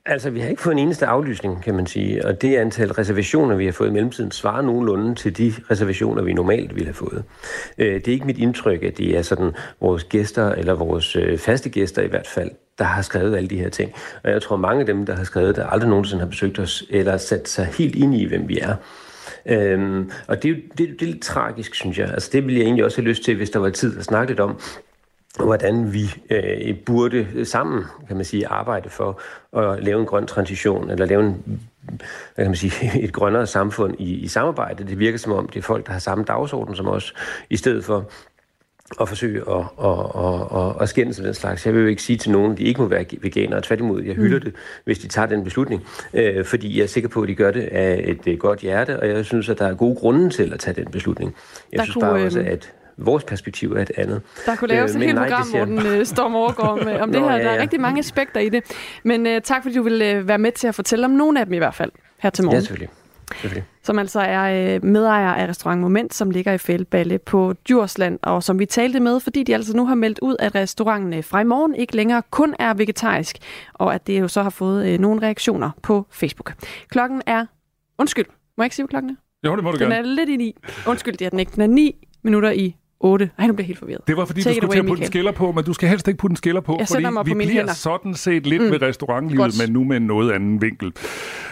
Altså, 0.06 0.30
vi 0.30 0.40
har 0.40 0.50
ikke 0.50 0.62
fået 0.62 0.74
en 0.74 0.80
eneste 0.80 1.06
aflysning, 1.06 1.64
kan 1.64 1.76
man 1.76 1.86
sige, 1.86 2.26
og 2.26 2.42
det 2.42 2.56
antal 2.58 2.92
reservationer, 2.92 3.56
vi 3.56 3.66
har 3.66 3.72
fået 3.72 3.90
i 3.90 3.92
mellemtiden, 3.92 4.32
svarer 4.32 4.62
nogenlunde 4.62 5.16
til 5.16 5.38
de 5.38 5.54
reservationer, 5.72 6.24
vi 6.24 6.34
normalt 6.34 6.76
ville 6.76 6.86
have 6.86 6.94
fået. 6.94 7.24
Øh, 7.78 7.96
det 7.96 8.08
er 8.08 8.12
ikke 8.12 8.26
mit 8.26 8.38
indtryk, 8.38 8.84
at 8.84 8.98
det 8.98 9.18
er 9.18 9.22
sådan 9.22 9.52
vores 9.82 10.04
gæster, 10.04 10.52
eller 10.52 10.74
vores 10.74 11.16
øh, 11.16 11.38
faste 11.38 11.70
gæster 11.70 12.02
i 12.02 12.08
hvert 12.08 12.28
fald, 12.28 12.52
der 12.78 12.86
har 12.86 13.02
skrevet 13.02 13.38
alle 13.38 13.50
de 13.50 13.58
her 13.58 13.70
ting. 13.70 13.94
Og 14.24 14.32
jeg 14.32 14.42
tror, 14.42 14.58
mange 14.58 14.80
af 14.80 14.86
dem, 14.86 15.06
der 15.06 15.16
har 15.16 15.24
skrevet 15.24 15.56
det, 15.56 15.66
aldrig 15.70 15.90
nogensinde 15.90 16.24
har 16.24 16.30
besøgt 16.30 16.60
os, 16.60 16.84
eller 16.90 17.18
sat 17.18 17.50
sig 17.50 17.66
helt 17.66 17.96
ind 17.96 18.16
i, 18.16 18.26
hvem 18.26 18.50
vi 18.50 18.60
er. 18.60 18.76
Øhm, 19.46 20.12
og 20.28 20.44
det 20.44 20.52
er 20.52 20.56
det, 20.78 20.88
det 21.00 21.02
er 21.02 21.06
lidt 21.06 21.22
tragisk, 21.22 21.76
synes 21.76 22.00
jeg. 22.00 22.10
Altså, 22.10 22.30
det 22.34 22.46
ville 22.46 22.60
jeg 22.60 22.66
egentlig 22.66 22.86
også 22.86 22.98
have 22.98 23.08
lyst 23.08 23.24
til, 23.24 23.36
hvis 23.36 23.50
der 23.50 23.60
var 23.60 23.70
tid 23.70 23.98
at 23.98 24.04
snakke 24.04 24.32
lidt 24.32 24.40
om 24.40 24.60
hvordan 25.36 25.94
vi 25.94 26.16
øh, 26.30 26.76
burde 26.86 27.46
sammen, 27.46 27.84
kan 28.08 28.16
man 28.16 28.26
sige, 28.26 28.48
arbejde 28.48 28.90
for 28.90 29.22
at 29.58 29.84
lave 29.84 30.00
en 30.00 30.06
grøn 30.06 30.28
transition, 30.28 30.90
eller 30.90 31.06
lave 31.06 31.24
en, 31.24 31.62
hvad 32.36 32.46
kan 32.46 32.46
man 32.46 32.56
sige, 32.56 32.92
et 33.06 33.14
grønnere 33.14 33.48
samfund 33.48 33.96
i, 34.00 34.14
i 34.14 34.28
samarbejde. 34.28 34.84
Det 34.84 35.00
virker 35.00 35.18
som 35.18 35.32
om, 35.32 35.48
det 35.48 35.60
er 35.60 35.64
folk, 35.64 35.86
der 35.86 35.92
har 35.92 36.00
samme 36.00 36.24
dagsorden 36.24 36.76
som 36.76 36.88
os, 36.88 37.14
i 37.50 37.58
stedet 37.58 37.86
for 37.86 38.10
at 39.02 39.10
forsøge 39.10 39.42
at, 39.50 39.66
at, 39.84 40.00
at, 40.16 40.60
at, 40.60 40.82
at 40.82 40.90
skændes 40.90 41.20
af 41.20 41.26
den 41.26 41.34
slags. 41.34 41.66
Jeg 41.66 41.74
vil 41.74 41.82
jo 41.82 41.88
ikke 41.88 42.04
sige 42.04 42.18
til 42.18 42.32
nogen, 42.32 42.52
at 42.52 42.58
de 42.58 42.64
ikke 42.64 42.82
må 42.82 42.88
være 42.88 43.06
veganere. 43.22 43.62
Tværtimod, 43.62 44.04
jeg 44.04 44.16
hylder 44.16 44.38
mm. 44.38 44.44
det, 44.44 44.54
hvis 44.86 45.00
de 45.00 45.08
tager 45.08 45.26
den 45.26 45.44
beslutning. 45.44 45.86
Øh, 46.14 46.46
fordi 46.46 46.78
jeg 46.78 46.84
er 46.84 46.88
sikker 46.88 47.10
på, 47.10 47.22
at 47.22 47.28
de 47.28 47.36
gør 47.36 47.52
det 47.52 47.62
af 47.62 48.04
et, 48.08 48.34
et 48.34 48.40
godt 48.40 48.60
hjerte, 48.60 49.00
og 49.00 49.08
jeg 49.08 49.26
synes, 49.26 49.50
at 49.50 49.60
der 49.60 49.68
er 49.68 49.76
gode 49.76 49.96
grunde 49.96 50.30
til 50.30 50.54
at 50.54 50.60
tage 50.60 50.84
den 50.84 50.92
beslutning. 50.92 51.36
Jeg 51.72 51.78
der 51.78 51.84
synes 51.84 51.98
bare 52.02 52.12
kunne, 52.12 52.26
også, 52.26 52.40
øhm, 52.40 52.48
at 52.48 52.74
vores 53.00 53.24
perspektiv 53.24 53.72
er 53.72 53.82
et 53.82 53.92
andet. 53.98 54.22
Der 54.46 54.56
kunne 54.56 54.68
laves 54.68 54.96
øh, 54.96 55.02
et 55.02 55.08
helt 55.08 55.20
program, 55.20 55.48
hvor 55.50 55.66
den 55.66 55.86
øh, 55.86 56.06
Storm 56.06 56.36
overgår 56.36 56.64
om, 56.64 56.80
om 56.80 57.12
det 57.12 57.22
Nå, 57.22 57.30
her. 57.30 57.36
Ja, 57.36 57.38
ja. 57.38 57.44
Der 57.44 57.50
er 57.50 57.62
rigtig 57.62 57.82
mange 57.82 58.00
aspekter 58.00 58.40
i 58.40 58.50
det. 58.50 58.64
Men 59.04 59.28
uh, 59.28 59.34
tak, 59.44 59.64
fordi 59.64 59.76
du 59.76 59.84
vil 59.84 60.18
uh, 60.18 60.28
være 60.28 60.38
med 60.38 60.52
til 60.52 60.68
at 60.68 60.76
fortælle 60.76 61.06
om 61.06 61.12
nogle 61.12 61.40
af 61.40 61.46
dem 61.46 61.54
i 61.54 61.58
hvert 61.58 61.76
fald 61.76 61.92
her 62.18 62.30
til 62.30 62.44
morgen. 62.44 62.56
Ja, 62.56 62.60
selvfølgelig. 62.60 62.90
selvfølgelig. 63.34 63.64
Som 63.84 64.00
altså 64.00 64.20
er 64.20 64.76
uh, 64.76 64.86
medejer 64.86 65.34
af 65.34 65.48
Restaurant 65.48 65.82
Moment, 65.82 66.14
som 66.14 66.32
ligger 66.32 66.54
i 66.54 66.58
Fældballe 66.58 67.18
på 67.18 67.54
Djursland, 67.68 68.20
og 68.24 68.44
som 68.44 68.60
vi 68.60 68.66
talte 68.66 69.00
med, 69.00 69.20
fordi 69.20 69.44
de 69.44 69.54
altså 69.54 69.78
nu 69.78 69.86
har 69.86 69.96
meldt 69.96 70.20
ud, 70.20 70.36
at 70.40 70.56
restauranten 70.56 71.24
fra 71.24 71.42
i 71.42 71.44
morgen 71.44 71.76
ikke 71.76 71.96
længere 71.96 72.22
kun 72.30 72.56
er 72.60 72.74
vegetarisk, 72.74 73.38
og 73.74 73.96
at 73.96 74.08
det 74.08 74.20
jo 74.20 74.28
så 74.28 74.44
har 74.44 74.50
fået 74.50 74.94
uh, 74.94 75.00
nogle 75.00 75.22
reaktioner 75.22 75.72
på 75.82 76.06
Facebook. 76.12 76.54
Klokken 76.90 77.22
er... 77.26 77.46
Undskyld, 77.98 78.26
må 78.58 78.64
jeg 78.64 78.66
ikke 78.66 78.76
sige, 78.76 78.84
hvad 78.84 78.90
klokken 78.90 79.10
er? 79.12 79.16
Jo, 79.44 79.56
det 79.56 79.64
må 79.64 79.72
du 79.72 79.78
den 79.78 79.90
gerne. 79.90 79.96
Den 79.96 80.06
er 80.06 80.16
lidt 80.16 80.30
i 80.30 80.36
ni. 80.36 80.56
Undskyld, 80.88 81.18
det 81.18 81.26
er 81.26 81.30
den 81.30 81.40
ikke. 81.40 81.52
Den 81.52 81.62
er 81.62 81.68
9 81.68 82.08
minutter 82.24 82.52
i 82.52 82.76
8. 83.02 83.30
Ej, 83.38 83.48
nu 83.48 83.54
bliver 83.54 83.64
jeg 83.64 83.68
helt 83.68 83.80
forvirret. 83.80 84.08
Det 84.08 84.18
var 84.18 84.26
fordi, 84.26 84.42
Take 84.42 84.56
du 84.56 84.56
skulle 84.56 84.68
away, 84.68 84.76
til 84.76 84.80
at 84.80 84.88
putte 84.88 85.02
en 85.02 85.08
skiller 85.08 85.32
på, 85.32 85.52
men 85.52 85.64
du 85.64 85.74
skal 85.74 85.90
helst 85.90 86.08
ikke 86.08 86.18
putte 86.18 86.32
en 86.32 86.38
skiller 86.38 86.62
på, 86.62 86.76
jeg 86.80 86.88
fordi 86.88 87.04
vi 87.26 87.34
bliver 87.34 87.52
hænder. 87.52 87.74
sådan 87.74 88.14
set 88.14 88.48
lidt 88.48 88.64
mm. 88.64 88.72
ved 88.72 88.82
restaurantlivet, 88.82 89.44
Godt. 89.44 89.68
men 89.68 89.74
nu 89.74 89.84
med 89.84 89.98
en 89.98 90.04
noget 90.04 90.32
anden 90.32 90.62
vinkel. 90.62 90.94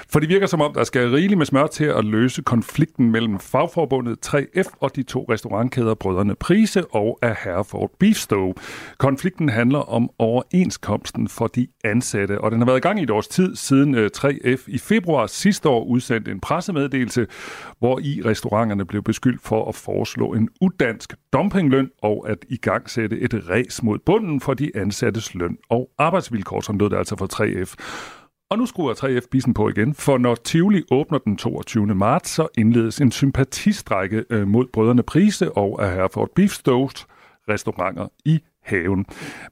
For 0.09 0.19
det 0.19 0.29
virker 0.29 0.47
som 0.47 0.61
om, 0.61 0.73
der 0.73 0.83
skal 0.83 1.09
rigeligt 1.09 1.37
med 1.37 1.45
smør 1.45 1.67
til 1.67 1.85
at 1.85 2.05
løse 2.05 2.41
konflikten 2.41 3.11
mellem 3.11 3.39
fagforbundet 3.39 4.27
3F 4.27 4.69
og 4.79 4.95
de 4.95 5.03
to 5.03 5.25
restaurantkæder 5.29 5.93
Brødrene 5.93 6.35
Prise 6.35 6.85
og 6.85 7.19
af 7.21 7.35
Herford 7.43 7.91
Beef 7.99 8.15
Stove. 8.15 8.53
Konflikten 8.97 9.49
handler 9.49 9.79
om 9.79 10.09
overenskomsten 10.19 11.27
for 11.27 11.47
de 11.47 11.67
ansatte, 11.83 12.41
og 12.41 12.51
den 12.51 12.59
har 12.59 12.65
været 12.65 12.77
i 12.77 12.81
gang 12.81 12.99
i 12.99 13.03
et 13.03 13.09
års 13.09 13.27
tid 13.27 13.55
siden 13.55 13.95
3F 13.95 14.27
øh, 14.43 14.57
i 14.67 14.77
februar 14.77 15.27
sidste 15.27 15.69
år 15.69 15.83
udsendte 15.83 16.31
en 16.31 16.39
pressemeddelelse, 16.39 17.27
hvor 17.79 17.99
i 17.99 18.21
restauranterne 18.25 18.85
blev 18.85 19.03
beskyldt 19.03 19.41
for 19.41 19.69
at 19.69 19.75
foreslå 19.75 20.33
en 20.33 20.49
udansk 20.61 21.13
dumpingløn 21.37 21.89
og 22.01 22.29
at 22.29 22.45
i 22.49 22.57
gang 22.57 22.89
sætte 22.89 23.19
et 23.19 23.49
ræs 23.49 23.83
mod 23.83 23.99
bunden 23.99 24.39
for 24.39 24.53
de 24.53 24.71
ansattes 24.75 25.35
løn 25.35 25.57
og 25.69 25.89
arbejdsvilkår, 25.97 26.61
som 26.61 26.77
lød 26.77 26.89
det 26.89 26.97
altså 26.97 27.15
for 27.15 27.27
3F. 27.33 27.75
Og 28.49 28.57
nu 28.57 28.65
skruer 28.65 28.93
3F 28.93 29.27
bisen 29.31 29.53
på 29.53 29.69
igen, 29.69 29.93
for 29.93 30.17
når 30.17 30.35
Tivoli 30.35 30.83
åbner 30.91 31.17
den 31.17 31.37
22. 31.37 31.85
marts, 31.95 32.29
så 32.29 32.47
indledes 32.57 33.01
en 33.01 33.11
sympatistrække 33.11 34.25
øh, 34.29 34.47
mod 34.47 34.65
brødrene 34.73 35.03
Prise 35.03 35.51
og 35.51 35.83
af 35.83 35.95
Herford 35.95 36.29
Beef 36.35 36.51
Stoast 36.51 37.07
restauranter 37.49 38.07
i 38.25 38.39
haven. 38.63 39.05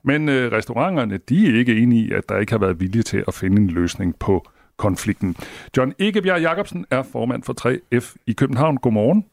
Men 0.04 0.30
øh, 0.30 0.52
restauranterne, 0.52 1.18
de 1.18 1.48
er 1.48 1.60
ikke 1.60 1.78
enige 1.78 2.08
i, 2.08 2.12
at 2.12 2.30
der 2.30 2.38
ikke 2.38 2.52
har 2.52 2.60
været 2.60 2.80
vilje 2.80 3.02
til 3.02 3.24
at 3.28 3.34
finde 3.34 3.62
en 3.62 3.68
løsning 3.68 4.20
på 4.20 4.46
konflikten. 4.78 5.36
John 5.78 5.94
Egebjerg 6.00 6.42
Jacobsen 6.42 6.86
er 6.92 7.04
formand 7.04 7.44
for 7.44 7.54
3F 7.62 8.16
i 8.28 8.34
København. 8.34 8.78
Godmorgen. 8.78 9.26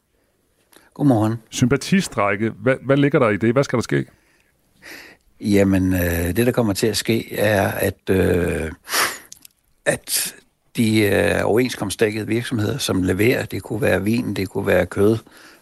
Godmorgen. 0.93 1.35
Sympatistrække, 1.49 2.49
hvad, 2.49 2.75
hvad 2.85 2.97
ligger 2.97 3.19
der 3.19 3.29
i 3.29 3.37
det? 3.37 3.53
Hvad 3.53 3.63
skal 3.63 3.77
der 3.77 3.83
ske? 3.83 4.05
Jamen, 5.41 5.93
øh, 5.93 6.35
det 6.35 6.45
der 6.45 6.51
kommer 6.51 6.73
til 6.73 6.87
at 6.87 6.97
ske 6.97 7.35
er, 7.35 7.71
at, 7.71 8.09
øh, 8.09 8.71
at 9.85 10.35
de 10.77 11.01
øh, 11.01 11.41
overenskomstdækkede 11.43 12.27
virksomheder, 12.27 12.77
som 12.77 13.03
leverer, 13.03 13.45
det 13.45 13.63
kunne 13.63 13.81
være 13.81 14.03
vin, 14.03 14.33
det 14.33 14.49
kunne 14.49 14.67
være 14.67 14.85
kød, 14.85 15.17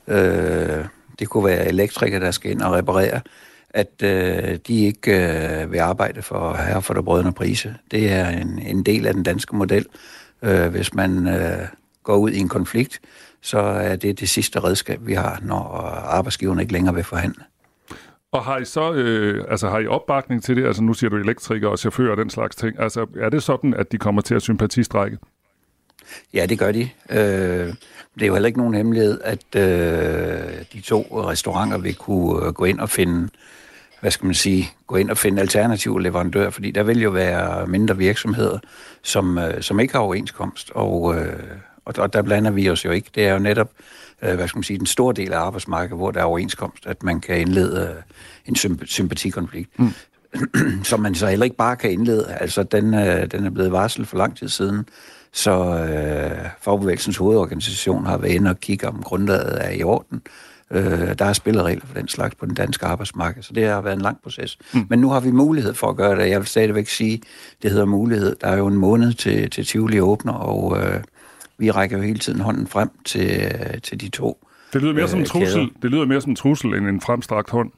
øh, 0.08 0.86
det 1.20 1.30
kunne 1.30 1.46
være 1.46 1.68
elektrikere, 1.68 2.20
der 2.20 2.32
skal 2.32 2.52
ind 2.52 2.62
og 2.62 2.74
reparere, 2.74 3.22
at 3.70 4.04
øh, 4.04 4.60
de 4.68 4.86
ikke 4.86 5.12
øh, 5.12 5.72
vil 5.72 5.80
arbejde 5.80 6.22
for 6.22 6.54
her 6.54 6.80
for 6.80 6.94
der 6.94 7.02
brødende 7.02 7.32
prise. 7.32 7.76
Det 7.92 8.12
er 8.12 8.30
en, 8.30 8.60
en 8.60 8.84
del 8.84 9.06
af 9.08 9.14
den 9.14 9.24
danske 9.24 9.56
model. 9.56 9.86
Øh, 10.42 10.68
hvis 10.68 10.94
man 10.94 11.28
øh, 11.28 11.68
går 12.04 12.18
ud 12.18 12.32
i 12.32 12.40
en 12.40 12.50
konflikt, 12.50 13.00
så 13.42 13.60
er 13.60 13.96
det 13.96 14.20
det 14.20 14.30
sidste 14.30 14.60
redskab, 14.60 15.00
vi 15.08 15.14
har, 15.14 15.40
når 15.42 15.64
arbejdsgiverne 16.06 16.62
ikke 16.62 16.74
længere 16.74 16.96
vil 16.96 17.04
forhandle. 17.04 17.44
Og 18.32 18.44
har 18.44 18.58
I 18.58 18.66
så 18.66 18.94
øh, 18.94 19.46
altså 19.50 19.70
har 19.70 19.80
I 19.80 19.88
opbakning 19.88 20.44
til 20.44 20.56
det? 20.56 20.66
Altså 20.66 20.84
nu 20.84 20.94
siger 20.94 21.10
du 21.10 21.16
elektrikere 21.16 21.72
og 21.72 21.80
chauffører 21.80 22.12
og 22.12 22.18
den 22.18 22.30
slags 22.30 22.56
ting. 22.56 22.80
Altså 22.80 23.08
er 23.20 23.30
det 23.30 23.44
sådan, 23.44 23.74
at 23.74 23.92
de 23.92 23.98
kommer 23.98 24.22
til 24.22 24.36
at 24.36 24.42
sympatistrække? 24.42 25.18
Ja, 26.34 26.46
det 26.46 26.60
gør 26.60 26.72
de. 26.72 26.90
Øh, 27.10 27.74
det 28.16 28.22
er 28.22 28.28
jo 28.28 28.34
heller 28.34 28.48
ikke 28.48 28.60
nogen 28.60 28.74
hemmelighed, 28.74 29.22
at 29.24 29.56
øh, 29.56 30.66
de 30.74 30.82
to 30.82 31.02
restauranter 31.30 31.78
vil 31.78 31.96
kunne 31.96 32.46
øh, 32.46 32.54
gå 32.54 32.66
ind 32.66 32.80
og 32.80 32.90
finde, 32.90 33.30
hvad 34.00 34.12
skal 34.12 34.26
man 34.26 34.36
sige, 34.36 34.70
gå 34.88 34.96
ind 34.96 35.10
og 35.10 35.18
finde 35.18 35.42
alternative 35.42 36.02
leverandører, 36.02 36.50
fordi 36.50 36.72
der 36.72 36.84
vil 36.84 37.02
jo 37.02 37.10
være 37.10 37.68
mindre 37.68 37.98
virksomheder, 37.98 38.60
som, 39.02 39.38
øh, 39.38 39.62
som 39.62 39.80
ikke 39.80 39.94
har 39.94 40.02
overenskomst, 40.02 40.72
og, 40.76 41.16
øh, 41.16 41.40
og, 41.86 41.94
og 41.98 42.14
der 42.14 42.22
blander 42.22 42.52
vi 42.52 42.70
os 42.70 42.86
jo 42.86 42.92
ikke. 42.92 43.10
Det 43.16 43.28
er 43.28 43.34
jo 43.34 43.40
netop, 43.40 43.72
øh, 44.22 44.36
hvad 44.36 44.48
skal 44.48 44.58
man 44.58 44.64
sige, 44.64 44.80
den 44.80 44.86
store 44.86 45.14
del 45.14 45.34
af 45.34 45.40
arbejdsmarkedet, 45.40 45.98
hvor 45.98 46.12
der 46.12 46.20
er 46.20 46.24
overenskomst, 46.24 46.86
at 46.86 47.04
man 47.04 47.20
kan 47.20 47.40
indlede 47.40 47.90
øh, 47.90 48.04
en 48.46 48.56
symp- 48.56 48.86
sympatikonflikt. 48.86 49.80
Mm. 49.80 49.92
som 50.84 51.00
man 51.00 51.16
så 51.16 51.28
heller 51.28 51.44
ikke 51.44 51.58
bare 51.58 51.76
kan 51.76 51.92
indlede. 51.92 52.28
Altså, 52.40 52.64
den, 52.64 52.94
øh, 52.94 53.32
den 53.32 53.46
er 53.46 53.50
blevet 53.50 53.72
varslet 53.72 54.08
for 54.08 54.18
lang 54.18 54.38
tid 54.38 54.50
siden, 54.50 54.86
så 55.34 55.52
øh, 55.78 56.50
Fagbevægelsens 56.62 57.18
hovedorganisation 57.18 58.06
har 58.06 58.18
været 58.18 58.32
inde 58.32 58.50
og 58.50 58.60
kigge 58.60 58.88
om 58.88 59.04
grundlaget 59.04 59.66
er 59.66 59.70
i 59.70 59.84
orden. 59.84 60.22
Øh, 60.72 61.20
der 61.20 61.26
er 61.26 61.34
spilleregler 61.34 61.86
for 61.86 61.94
den 61.94 62.08
slags 62.08 62.36
på 62.36 62.46
den 62.46 62.56
danske 62.56 62.86
arbejdsmarked, 62.86 63.44
så 63.44 63.54
det 63.54 63.68
har 63.68 63.82
været 63.82 63.96
en 63.96 64.02
lang 64.02 64.18
proces. 64.24 64.58
Mm. 64.74 64.86
Men 64.90 65.00
nu 65.00 65.10
har 65.10 65.20
vi 65.20 65.32
mulighed 65.32 65.74
for 65.74 65.88
at 65.88 65.96
gøre 65.96 66.22
det. 66.22 66.30
Jeg 66.30 66.40
vil 66.40 66.48
stadigvæk 66.48 66.88
sige, 66.88 67.22
det 67.62 67.72
hedder 67.72 67.86
mulighed. 67.86 68.36
Der 68.42 68.48
er 68.48 68.58
jo 68.58 68.68
en 68.68 68.78
måned 68.78 69.14
til, 69.14 69.50
til 69.50 69.66
Tivoli 69.66 70.00
åbner, 70.00 70.34
og 70.34 70.78
øh, 70.84 71.04
vi 71.62 71.72
rækker 71.72 71.98
jo 71.98 72.04
hele 72.04 72.20
tiden 72.20 72.42
hånden 72.42 72.68
frem 72.68 72.90
til, 73.06 73.54
til 73.84 74.02
de 74.02 74.10
to 74.10 74.48
Det 74.74 74.82
lyder 74.82 74.94
mere 74.94 75.08
som 75.08 75.20
en 75.20 75.24
øh, 75.24 75.28
trussel, 75.28 75.70
det 75.82 75.92
lyder 75.92 76.06
mere 76.06 76.22
som 76.22 76.32
en 76.32 76.36
trussel 76.36 76.74
end 76.74 76.88
en 76.88 77.02
fremstrakt 77.02 77.50
hånd. 77.50 77.72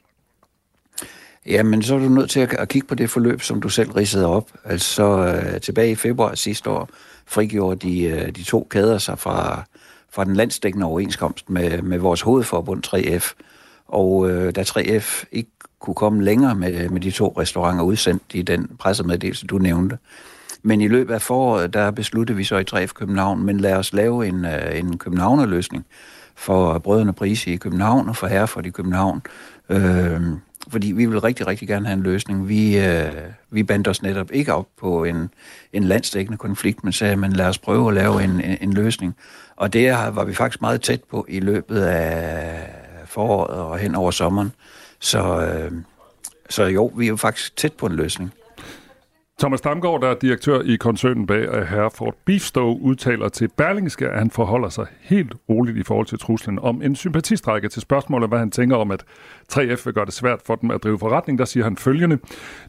Jamen, 1.45 1.83
så 1.83 1.95
er 1.95 1.99
du 1.99 2.09
nødt 2.09 2.29
til 2.29 2.39
at, 2.39 2.53
at 2.53 2.69
kigge 2.69 2.87
på 2.87 2.95
det 2.95 3.09
forløb, 3.09 3.41
som 3.41 3.61
du 3.61 3.69
selv 3.69 3.91
ridsede 3.91 4.27
op. 4.27 4.51
Altså, 4.63 5.03
øh, 5.03 5.61
tilbage 5.61 5.91
i 5.91 5.95
februar 5.95 6.35
sidste 6.35 6.69
år 6.69 6.89
frigjorde 7.25 7.87
de, 7.87 8.03
øh, 8.03 8.27
de 8.27 8.43
to 8.43 8.67
kæder 8.69 8.97
sig 8.97 9.19
fra, 9.19 9.63
fra 10.11 10.25
den 10.25 10.35
landsdækkende 10.35 10.85
overenskomst 10.85 11.49
med, 11.49 11.81
med 11.81 11.97
vores 11.97 12.21
hovedforbund 12.21 12.83
3F. 12.87 13.33
Og 13.87 14.29
øh, 14.29 14.55
da 14.55 14.61
3F 14.61 15.23
ikke 15.31 15.51
kunne 15.79 15.95
komme 15.95 16.23
længere 16.23 16.55
med, 16.55 16.89
med 16.89 17.01
de 17.01 17.11
to 17.11 17.35
restauranter 17.37 17.83
udsendt 17.83 18.23
i 18.33 18.41
den 18.41 18.67
pressemeddelelse, 18.79 19.47
du 19.47 19.57
nævnte, 19.57 19.97
men 20.63 20.81
i 20.81 20.87
løbet 20.87 21.13
af 21.13 21.21
foråret, 21.21 21.73
der 21.73 21.91
besluttede 21.91 22.37
vi 22.37 22.43
så 22.43 22.57
i 22.57 22.63
3F 22.71 22.93
København, 22.93 23.45
men 23.45 23.59
lad 23.59 23.73
os 23.73 23.93
lave 23.93 24.27
en, 24.27 24.45
øh, 24.45 24.79
en 24.79 24.97
københavnerløsning 24.97 25.85
for 26.35 26.79
Brødrene 26.79 27.13
Prise 27.13 27.51
i 27.51 27.55
København 27.55 28.09
og 28.09 28.15
for 28.15 28.27
Herford 28.27 28.65
i 28.65 28.69
København. 28.69 29.21
Øh, 29.69 30.21
fordi 30.67 30.91
vi 30.91 31.05
vil 31.05 31.19
rigtig, 31.19 31.47
rigtig 31.47 31.67
gerne 31.67 31.85
have 31.85 31.93
en 31.93 32.03
løsning. 32.03 32.47
Vi, 32.47 32.79
øh, 32.79 33.11
vi 33.51 33.63
bandt 33.63 33.87
os 33.87 34.01
netop 34.01 34.31
ikke 34.31 34.53
op 34.53 34.67
på 34.79 35.03
en, 35.03 35.29
en 35.73 35.83
landsdækkende 35.83 36.37
konflikt, 36.37 36.83
men 36.83 36.93
sagde, 36.93 37.15
men 37.15 37.33
lad 37.33 37.45
os 37.45 37.57
prøve 37.57 37.87
at 37.87 37.93
lave 37.93 38.23
en, 38.23 38.41
en, 38.41 38.57
en 38.61 38.73
løsning. 38.73 39.15
Og 39.55 39.73
det 39.73 39.91
var 39.91 40.23
vi 40.23 40.33
faktisk 40.33 40.61
meget 40.61 40.81
tæt 40.81 41.03
på 41.03 41.25
i 41.29 41.39
løbet 41.39 41.81
af 41.81 42.69
foråret 43.05 43.59
og 43.59 43.77
hen 43.77 43.95
over 43.95 44.11
sommeren. 44.11 44.51
Så, 44.99 45.41
øh, 45.41 45.71
så 46.49 46.63
jo, 46.63 46.91
vi 46.97 47.05
er 47.05 47.09
jo 47.09 47.15
faktisk 47.15 47.57
tæt 47.57 47.73
på 47.73 47.85
en 47.85 47.93
løsning. 47.93 48.33
Thomas 49.39 49.61
Damgaard, 49.61 50.01
der 50.01 50.07
er 50.07 50.13
direktør 50.13 50.61
i 50.61 50.75
koncernen 50.75 51.27
bag 51.27 51.67
Herford 51.67 52.15
Beefstow, 52.25 52.77
udtaler 52.79 53.29
til 53.29 53.49
Berlingske, 53.57 54.09
at 54.09 54.19
han 54.19 54.31
forholder 54.31 54.69
sig 54.69 54.85
helt 55.01 55.35
roligt 55.49 55.77
i 55.77 55.83
forhold 55.83 56.07
til 56.07 56.19
truslen 56.19 56.59
om 56.59 56.81
en 56.81 56.95
sympatistrække 56.95 57.69
til 57.69 57.81
spørgsmålet, 57.81 58.29
hvad 58.29 58.39
han 58.39 58.51
tænker 58.51 58.75
om, 58.75 58.91
at 58.91 59.03
3F 59.53 59.85
vil 59.85 59.93
gøre 59.93 60.05
det 60.05 60.13
svært 60.13 60.41
for 60.45 60.55
dem 60.55 60.71
at 60.71 60.83
drive 60.83 60.99
forretning. 60.99 61.39
Der 61.39 61.45
siger 61.45 61.63
han 61.63 61.77
følgende. 61.77 62.19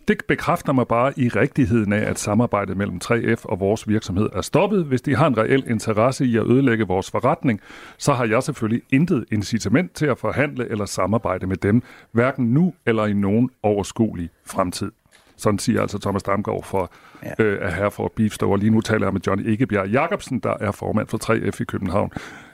Det 0.09 0.17
bekræfter 0.29 0.73
mig 0.73 0.89
bare 0.89 1.13
i 1.17 1.29
rigtigheden 1.29 1.93
af, 1.93 2.11
at 2.11 2.19
samarbejdet 2.19 2.77
mellem 2.77 3.01
3F 3.05 3.45
og 3.45 3.61
vores 3.61 3.89
virksomhed 3.89 4.29
er 4.33 4.43
stoppet. 4.43 4.85
Hvis 4.85 5.03
de 5.03 5.17
har 5.17 5.27
en 5.27 5.39
reel 5.39 5.65
interesse 5.71 6.27
i 6.27 6.37
at 6.37 6.47
ødelægge 6.47 6.87
vores 6.87 7.11
forretning, 7.11 7.61
så 7.99 8.13
har 8.13 8.25
jeg 8.27 8.43
selvfølgelig 8.43 8.83
intet 8.91 9.25
incitament 9.33 9.95
til 9.95 10.07
at 10.07 10.19
forhandle 10.19 10.71
eller 10.71 10.85
samarbejde 10.85 11.47
med 11.47 11.57
dem, 11.57 11.83
hverken 12.13 12.45
nu 12.45 12.75
eller 12.87 13.07
i 13.07 13.13
nogen 13.13 13.51
overskuelig 13.63 14.31
fremtid. 14.47 14.93
Sådan 15.37 15.59
siger 15.59 15.83
altså 15.83 15.99
Thomas 15.99 16.23
Damgaard 16.23 16.65
for 16.65 16.93
ja. 17.23 17.45
øh, 17.45 17.67
at 17.67 17.75
Herford 17.75 18.13
Beef 18.17 18.33
Store. 18.33 18.59
Lige 18.59 18.71
nu 18.71 18.81
taler 18.81 19.07
jeg 19.07 19.13
med 19.13 19.21
Johnny 19.27 19.47
Ikebjerg 19.53 19.89
Jacobsen, 19.89 20.39
der 20.39 20.55
er 20.61 20.71
formand 20.73 21.09
for 21.09 21.33
3F 21.33 21.61
i 21.61 21.65
København. 21.65 22.13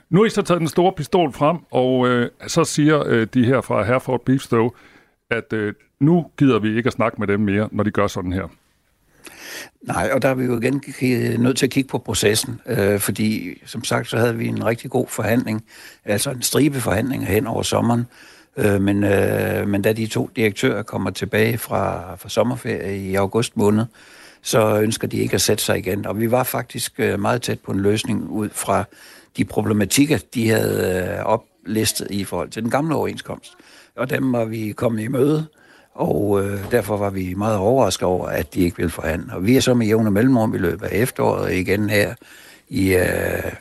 Nu 0.09 0.19
har 0.19 0.25
I 0.25 0.29
så 0.29 0.41
taget 0.41 0.59
den 0.59 0.67
store 0.67 0.93
pistol 0.93 1.33
frem, 1.33 1.57
og 1.71 2.07
øh, 2.07 2.29
så 2.47 2.63
siger 2.63 3.03
øh, 3.05 3.27
de 3.33 3.45
her 3.45 3.61
fra 3.61 3.83
Herford 3.83 4.25
Beef 4.25 4.41
Store, 4.41 4.69
at 5.29 5.53
øh, 5.53 5.73
nu 5.99 6.25
gider 6.37 6.59
vi 6.59 6.77
ikke 6.77 6.87
at 6.87 6.93
snakke 6.93 7.17
med 7.19 7.27
dem 7.27 7.39
mere, 7.39 7.69
når 7.71 7.83
de 7.83 7.91
gør 7.91 8.07
sådan 8.07 8.33
her. 8.33 8.47
Nej, 9.81 10.09
og 10.13 10.21
der 10.21 10.29
er 10.29 10.33
vi 10.33 10.45
jo 10.45 10.59
igen 10.59 10.83
nødt 11.39 11.57
til 11.57 11.65
at 11.65 11.71
kigge 11.71 11.87
på 11.87 11.97
processen, 11.97 12.61
øh, 12.65 12.99
fordi 12.99 13.59
som 13.65 13.83
sagt, 13.83 14.07
så 14.07 14.17
havde 14.17 14.37
vi 14.37 14.47
en 14.47 14.65
rigtig 14.65 14.91
god 14.91 15.07
forhandling, 15.07 15.63
altså 16.05 16.31
en 16.31 16.41
stribe 16.41 16.81
forhandling 16.81 17.27
hen 17.27 17.47
over 17.47 17.61
sommeren, 17.61 18.05
Øh, 18.57 18.81
men, 18.81 19.03
øh, 19.03 19.67
men 19.67 19.81
da 19.81 19.93
de 19.93 20.07
to 20.07 20.29
direktører 20.35 20.83
kommer 20.83 21.09
tilbage 21.11 21.57
fra, 21.57 22.15
fra 22.15 22.29
sommerferie 22.29 22.97
i 22.97 23.15
august 23.15 23.57
måned, 23.57 23.85
så 24.41 24.79
ønsker 24.81 25.07
de 25.07 25.17
ikke 25.17 25.35
at 25.35 25.41
sætte 25.41 25.63
sig 25.63 25.77
igen. 25.77 26.05
Og 26.05 26.19
vi 26.19 26.31
var 26.31 26.43
faktisk 26.43 26.93
øh, 26.97 27.19
meget 27.19 27.41
tæt 27.41 27.59
på 27.59 27.71
en 27.71 27.79
løsning 27.79 28.29
ud 28.29 28.49
fra 28.49 28.83
de 29.37 29.45
problematikker, 29.45 30.17
de 30.33 30.49
havde 30.49 31.05
øh, 31.19 31.25
oplistet 31.25 32.11
i 32.11 32.23
forhold 32.23 32.49
til 32.49 32.61
den 32.61 32.71
gamle 32.71 32.95
overenskomst. 32.95 33.53
Og 33.95 34.09
dem 34.09 34.33
var 34.33 34.45
vi 34.45 34.71
kommet 34.71 35.03
i 35.03 35.07
møde, 35.07 35.45
og 35.93 36.43
øh, 36.43 36.71
derfor 36.71 36.97
var 36.97 37.09
vi 37.09 37.33
meget 37.33 37.57
overrasket 37.57 38.03
over, 38.03 38.27
at 38.27 38.53
de 38.53 38.59
ikke 38.59 38.77
ville 38.77 38.89
forhandle. 38.89 39.33
Og 39.33 39.45
vi 39.45 39.57
er 39.57 39.61
så 39.61 39.73
med 39.73 39.87
jævne 39.87 40.11
mellemrum 40.11 40.55
i 40.55 40.57
løbet 40.57 40.85
af 40.85 41.01
efteråret 41.01 41.53
igen 41.53 41.89
her 41.89 42.15
i, 42.69 42.93
øh, 42.93 43.51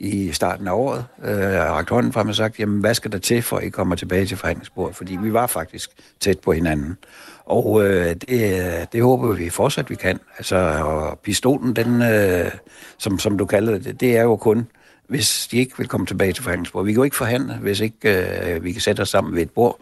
i 0.00 0.32
starten 0.32 0.68
af 0.68 0.72
året, 0.72 1.04
øh, 1.24 1.60
rakt 1.60 1.90
hånden 1.90 2.12
frem 2.12 2.28
og 2.28 2.34
sagt, 2.34 2.58
jamen 2.58 2.80
hvad 2.80 2.94
skal 2.94 3.12
der 3.12 3.18
til, 3.18 3.42
for 3.42 3.56
at 3.56 3.64
I 3.64 3.68
kommer 3.68 3.96
tilbage 3.96 4.26
til 4.26 4.36
forhandlingsbordet? 4.36 4.96
Fordi 4.96 5.18
vi 5.22 5.32
var 5.32 5.46
faktisk 5.46 5.90
tæt 6.20 6.38
på 6.38 6.52
hinanden. 6.52 6.96
Og 7.44 7.84
øh, 7.84 8.14
det, 8.14 8.92
det 8.92 9.02
håber 9.02 9.32
vi 9.32 9.50
fortsat, 9.50 9.90
vi 9.90 9.94
kan. 9.94 10.18
Altså, 10.38 10.56
og 10.84 11.18
pistolen, 11.18 11.76
den, 11.76 12.02
øh, 12.02 12.50
som, 12.98 13.18
som 13.18 13.38
du 13.38 13.46
kalder 13.46 13.78
det, 13.78 14.00
det 14.00 14.16
er 14.16 14.22
jo 14.22 14.36
kun, 14.36 14.66
hvis 15.08 15.48
de 15.50 15.56
ikke 15.56 15.78
vil 15.78 15.88
komme 15.88 16.06
tilbage 16.06 16.32
til 16.32 16.42
forhandlingsbordet. 16.42 16.86
Vi 16.86 16.92
kan 16.92 16.96
jo 16.96 17.04
ikke 17.04 17.16
forhandle, 17.16 17.54
hvis 17.54 17.80
ikke 17.80 18.26
øh, 18.54 18.64
vi 18.64 18.72
kan 18.72 18.80
sætte 18.80 19.00
os 19.00 19.08
sammen 19.08 19.34
ved 19.34 19.42
et 19.42 19.50
bord. 19.50 19.80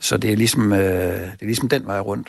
Så 0.00 0.16
det 0.16 0.32
er 0.32 0.36
ligesom, 0.36 0.72
øh, 0.72 0.80
det 0.80 1.42
er 1.42 1.46
ligesom 1.46 1.68
den 1.68 1.86
vej 1.86 2.00
rundt. 2.00 2.28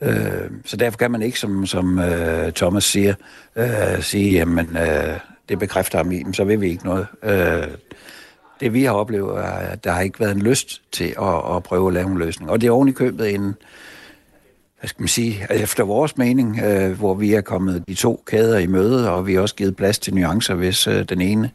Øh, 0.00 0.50
så 0.64 0.76
derfor 0.76 0.98
kan 0.98 1.10
man 1.10 1.22
ikke, 1.22 1.40
som, 1.40 1.66
som 1.66 1.98
øh, 1.98 2.52
Thomas 2.52 2.84
siger, 2.84 3.14
øh, 3.56 4.02
sige, 4.02 4.30
jamen, 4.30 4.76
øh, 4.76 5.18
det 5.48 5.58
bekræfter 5.58 5.98
ham 5.98 6.12
i, 6.12 6.24
så 6.32 6.44
vil 6.44 6.60
vi 6.60 6.68
ikke 6.68 6.84
noget. 6.84 7.06
Øh, 7.22 7.68
det 8.60 8.74
vi 8.74 8.84
har 8.84 8.92
oplevet 8.92 9.38
er, 9.38 9.50
at 9.50 9.84
der 9.84 9.90
har 9.90 10.00
ikke 10.00 10.20
været 10.20 10.32
en 10.32 10.42
lyst 10.42 10.82
til 10.92 11.14
at, 11.22 11.56
at 11.56 11.62
prøve 11.62 11.88
at 11.88 11.94
lave 11.94 12.06
en 12.06 12.18
løsning. 12.18 12.50
Og 12.50 12.60
det 12.60 12.66
er 12.66 12.70
oven 12.70 12.88
i 12.88 12.92
købet 12.92 13.34
en, 13.34 13.54
hvad 14.80 14.88
skal 14.88 15.02
man 15.02 15.08
sige, 15.08 15.46
altså 15.50 15.62
efter 15.62 15.84
vores 15.84 16.16
mening, 16.16 16.60
øh, 16.60 16.98
hvor 16.98 17.14
vi 17.14 17.34
er 17.34 17.40
kommet 17.40 17.84
de 17.88 17.94
to 17.94 18.22
kæder 18.26 18.58
i 18.58 18.66
møde, 18.66 19.10
og 19.10 19.26
vi 19.26 19.34
har 19.34 19.40
også 19.40 19.54
givet 19.54 19.76
plads 19.76 19.98
til 19.98 20.14
nuancer, 20.14 20.54
hvis 20.54 20.86
øh, 20.86 21.04
den 21.08 21.20
ene 21.20 21.50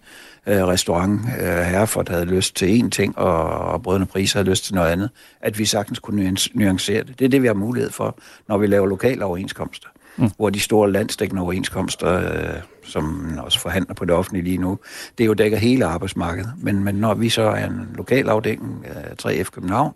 øh, 0.47 0.67
restaurant, 0.67 1.21
øh, 1.41 1.47
Herford, 1.47 2.09
havde 2.09 2.25
lyst 2.25 2.55
til 2.55 2.81
én 2.81 2.89
ting, 2.89 3.17
og, 3.17 3.43
og 3.43 3.83
Brødrene 3.83 4.05
Priser 4.05 4.39
havde 4.39 4.49
lyst 4.49 4.65
til 4.65 4.75
noget 4.75 4.89
andet, 4.89 5.09
at 5.41 5.59
vi 5.59 5.65
sagtens 5.65 5.99
kunne 5.99 6.37
nuancere 6.53 7.03
det. 7.03 7.19
Det 7.19 7.25
er 7.25 7.29
det, 7.29 7.41
vi 7.41 7.47
har 7.47 7.53
mulighed 7.53 7.91
for, 7.91 8.19
når 8.47 8.57
vi 8.57 8.67
laver 8.67 8.87
lokale 8.87 9.25
overenskomster 9.25 9.89
mm. 10.19 10.31
hvor 10.37 10.49
de 10.49 10.59
store 10.59 10.91
landstækkende 10.91 11.41
overenskomster, 11.41 12.13
øh, 12.13 12.61
som 12.89 13.37
også 13.37 13.59
forhandler 13.59 13.93
på 13.93 14.05
det 14.05 14.15
offentlige 14.15 14.43
lige 14.43 14.57
nu, 14.57 14.79
det 15.17 15.25
jo 15.25 15.33
dækker 15.33 15.57
hele 15.57 15.85
arbejdsmarkedet. 15.85 16.53
Men, 16.57 16.83
men 16.83 16.95
når 16.95 17.13
vi 17.13 17.29
så 17.29 17.41
er 17.41 17.65
en 17.65 17.89
lokal 17.95 18.29
afdeling 18.29 18.85
af 18.85 19.25
3F 19.25 19.43
København, 19.43 19.93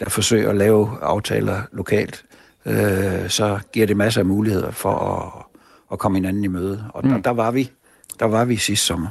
der 0.00 0.10
forsøger 0.10 0.50
at 0.50 0.56
lave 0.56 0.98
aftaler 1.02 1.62
lokalt, 1.72 2.24
øh, 2.66 3.28
så 3.28 3.58
giver 3.72 3.86
det 3.86 3.96
masser 3.96 4.20
af 4.20 4.26
muligheder 4.26 4.70
for 4.70 4.92
at, 4.92 5.46
at 5.92 5.98
komme 5.98 6.18
hinanden 6.18 6.44
i 6.44 6.48
møde. 6.48 6.84
Og 6.94 7.04
mm. 7.04 7.10
der, 7.10 7.18
der, 7.18 7.30
var 7.30 7.50
vi, 7.50 7.70
der 8.18 8.26
var 8.26 8.44
vi 8.44 8.56
sidste 8.56 8.86
sommer. 8.86 9.08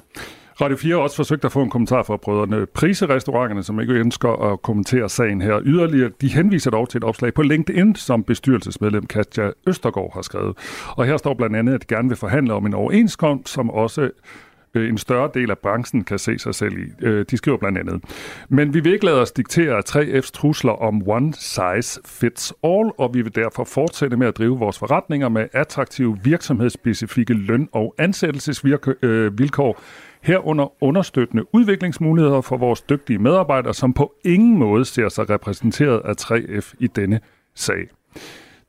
Radio 0.62 0.78
4 0.78 0.96
har 0.96 1.02
også 1.02 1.16
forsøgt 1.16 1.46
at 1.46 1.52
få 1.52 1.62
en 1.62 1.70
kommentar 1.70 2.04
fra 2.04 2.18
brødrene 2.18 2.66
Priserestauranterne, 2.66 3.64
som 3.64 3.80
ikke 3.80 3.94
ønsker 3.94 4.52
at 4.52 4.62
kommentere 4.62 5.10
sagen 5.10 5.42
her 5.42 5.62
yderligere. 5.66 6.12
De 6.22 6.28
henviser 6.28 6.72
dog 6.72 6.90
til 6.90 6.98
et 6.98 7.04
opslag 7.04 7.34
på 7.34 7.42
LinkedIn, 7.42 7.96
som 7.96 8.24
bestyrelsesmedlem 8.24 9.06
Katja 9.06 9.52
Østergaard 9.68 10.14
har 10.14 10.22
skrevet. 10.22 10.58
Og 10.98 11.06
her 11.06 11.18
står 11.18 11.34
blandt 11.34 11.56
andet, 11.56 11.74
at 11.74 11.82
de 11.82 11.96
gerne 11.96 12.08
vil 12.08 12.18
forhandle 12.18 12.54
om 12.54 12.66
en 12.66 12.74
overenskomst, 12.74 13.54
som 13.54 13.70
også 13.70 14.10
øh, 14.74 14.90
en 14.90 14.98
større 14.98 15.30
del 15.34 15.52
af 15.52 15.58
branchen 15.58 16.04
kan 16.04 16.20
se 16.20 16.40
sig 16.40 16.56
selv 16.56 16.78
i. 16.78 17.06
Øh, 17.06 17.26
de 17.32 17.38
skriver 17.38 17.58
blandt 17.58 17.78
andet, 17.78 18.04
men 18.50 18.74
vi 18.74 18.80
vil 18.80 18.94
ikke 18.94 19.06
lade 19.06 19.22
os 19.22 19.32
diktere 19.32 19.78
af 19.78 19.82
3F's 19.90 20.32
trusler 20.34 20.72
om 20.72 21.10
one 21.10 21.34
size 21.34 22.02
fits 22.06 22.54
all, 22.64 22.92
og 22.98 23.14
vi 23.14 23.22
vil 23.22 23.36
derfor 23.36 23.64
fortsætte 23.64 24.18
med 24.18 24.28
at 24.28 24.38
drive 24.38 24.60
vores 24.60 24.80
forretninger 24.80 25.30
med 25.30 25.48
attraktive 25.54 26.18
virksomhedsspecifikke 26.24 27.34
løn- 27.34 27.70
og 27.72 27.96
ansættelsesvilkår, 27.98 29.68
øh, 29.72 29.80
herunder 30.22 30.84
understøttende 30.84 31.56
udviklingsmuligheder 31.56 32.42
for 32.42 32.58
vores 32.58 32.82
dygtige 32.82 33.20
medarbejdere, 33.20 33.74
som 33.74 33.94
på 33.94 34.14
ingen 34.26 34.58
måde 34.58 34.86
ser 34.86 35.10
sig 35.10 35.30
repræsenteret 35.30 36.02
af 36.06 36.14
3F 36.22 36.74
i 36.80 36.88
denne 36.88 37.20
sag. 37.56 37.88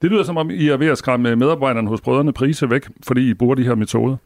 Det 0.02 0.10
lyder 0.10 0.22
som 0.22 0.36
om, 0.36 0.50
I 0.50 0.68
er 0.68 0.76
ved 0.76 0.86
at 0.86 0.98
skræmme 0.98 1.36
medarbejderne 1.36 1.88
hos 1.88 2.00
Brødrene 2.00 2.32
Prise 2.32 2.70
væk, 2.70 2.88
fordi 3.06 3.30
I 3.30 3.34
bruger 3.34 3.54
de 3.54 3.64
her 3.64 3.74
metoder. 3.74 4.16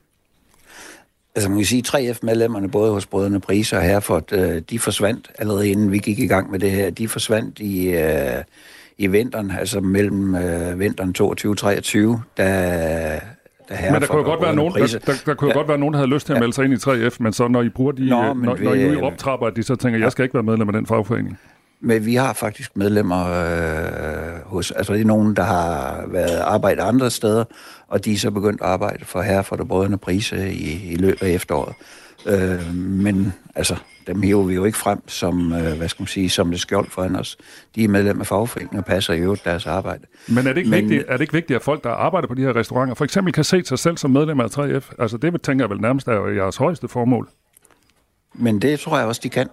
Altså 1.35 1.49
man 1.49 1.59
kan 1.59 1.66
sige, 1.66 1.83
3F-medlemmerne, 1.87 2.70
både 2.70 2.93
hos 2.93 3.07
Brødrene 3.07 3.41
Prise 3.41 3.77
og 3.77 3.83
Herford, 3.83 4.33
øh, 4.33 4.62
de 4.70 4.79
forsvandt 4.79 5.31
allerede 5.39 5.68
inden 5.68 5.93
vi 5.93 5.99
gik 5.99 6.18
i 6.18 6.27
gang 6.27 6.51
med 6.51 6.59
det 6.59 6.70
her. 6.70 6.91
De 6.91 7.09
forsvandt 7.09 7.59
i, 7.59 7.89
øh, 7.89 8.45
i 8.99 9.07
vinteren, 9.07 9.51
altså 9.51 9.81
mellem 9.81 10.35
øh, 10.35 10.81
vinteren 10.81 11.14
22-23, 12.18 12.20
da 12.37 13.20
der 13.69 13.93
men 13.93 14.01
der 14.01 14.07
kunne 14.07 14.23
jo 14.23 14.25
godt 14.25 14.43
være 14.43 14.55
nogen, 14.55 14.75
der, 14.75 14.99
der, 15.07 15.12
der 15.27 15.35
kunne 15.35 15.49
ja. 15.49 15.55
godt 15.55 15.69
være 15.69 15.79
nogen, 15.79 15.93
der 15.93 15.99
havde 15.99 16.11
lyst 16.11 16.27
til 16.27 16.33
at 16.33 16.41
melde 16.41 16.53
sig 16.53 16.65
ind 16.65 16.73
i 16.73 16.77
3F, 16.77 17.17
men 17.21 17.33
så 17.33 17.49
når 17.49 17.62
I 17.62 17.69
bruger 17.69 17.93
de, 17.93 18.09
Nå, 18.09 18.35
når, 18.35 18.55
vi, 18.55 18.65
når 18.65 18.75
I 18.75 18.89
nu 18.89 19.01
optrapper, 19.01 19.47
at 19.47 19.57
de 19.57 19.62
så 19.62 19.77
tænker, 19.77 19.99
ja. 19.99 20.05
jeg 20.05 20.12
skal 20.12 20.23
ikke 20.23 20.35
være 20.35 20.43
medlem 20.43 20.69
af 20.69 20.73
den 20.73 20.87
fagforening. 20.87 21.39
Men 21.81 22.07
vi 22.07 22.15
har 22.15 22.33
faktisk 22.33 22.77
medlemmer 22.77 23.27
øh, 23.27 24.41
hos, 24.47 24.71
altså 24.71 24.93
det 24.93 25.01
er 25.01 25.05
nogen, 25.05 25.37
der 25.37 25.43
har 25.43 26.05
været 26.09 26.39
arbejdet 26.39 26.83
andre 26.83 27.11
steder, 27.11 27.45
og 27.89 28.05
de 28.05 28.12
er 28.12 28.17
så 28.17 28.31
begyndt 28.31 28.61
at 28.61 28.67
arbejde 28.67 29.05
for 29.05 29.23
her 29.23 29.43
for 29.43 29.57
det 29.57 29.69
brødrene 29.69 29.99
prise 29.99 30.53
i, 30.53 30.93
i 30.93 30.97
løbet 30.97 31.23
af 31.23 31.31
efteråret. 31.31 31.75
Øh, 32.27 32.75
men 32.75 33.33
altså, 33.55 33.77
dem 34.07 34.22
hiver 34.22 34.43
vi 34.43 34.55
jo 34.55 34.64
ikke 34.64 34.79
frem 34.79 35.09
som, 35.09 35.53
øh, 35.53 35.77
hvad 35.77 35.89
skal 35.89 36.03
man 36.03 36.09
sige, 36.09 36.31
som 36.31 36.51
det 36.51 36.61
skjold 36.61 36.91
foran 36.91 37.16
os. 37.16 37.37
De 37.75 37.85
er 37.85 37.89
medlem 37.89 38.20
af 38.20 38.27
fagforeningen 38.27 38.79
og 38.79 38.85
passer 38.85 39.14
jo 39.14 39.37
deres 39.45 39.66
arbejde. 39.66 40.03
Men 40.29 40.39
er 40.39 40.43
det, 40.43 40.57
ikke 40.57 40.70
Men, 40.70 40.81
vigtigt, 40.81 41.05
er 41.09 41.12
det 41.12 41.20
ikke 41.20 41.33
vigtigt, 41.33 41.57
at 41.57 41.62
folk, 41.62 41.85
der 41.85 41.91
arbejder 41.91 42.29
på 42.29 42.35
de 42.35 42.43
her 42.43 42.57
restauranter, 42.57 42.95
for 42.95 43.05
eksempel 43.05 43.33
kan 43.33 43.45
se 43.45 43.64
sig 43.64 43.79
selv 43.79 43.97
som 43.97 44.11
medlem 44.11 44.41
af 44.41 44.59
3F? 44.59 44.91
Altså 44.99 45.16
det 45.16 45.43
tænker 45.43 45.64
jeg 45.64 45.70
vel 45.70 45.81
nærmest 45.81 46.09
er 46.09 46.27
jeres 46.27 46.57
højeste 46.57 46.89
formål. 46.89 47.29
Men 48.35 48.62
det 48.62 48.81
tror 48.81 48.99
jeg 48.99 49.07
også, 49.07 49.20
de 49.25 49.29
kan. 49.29 49.49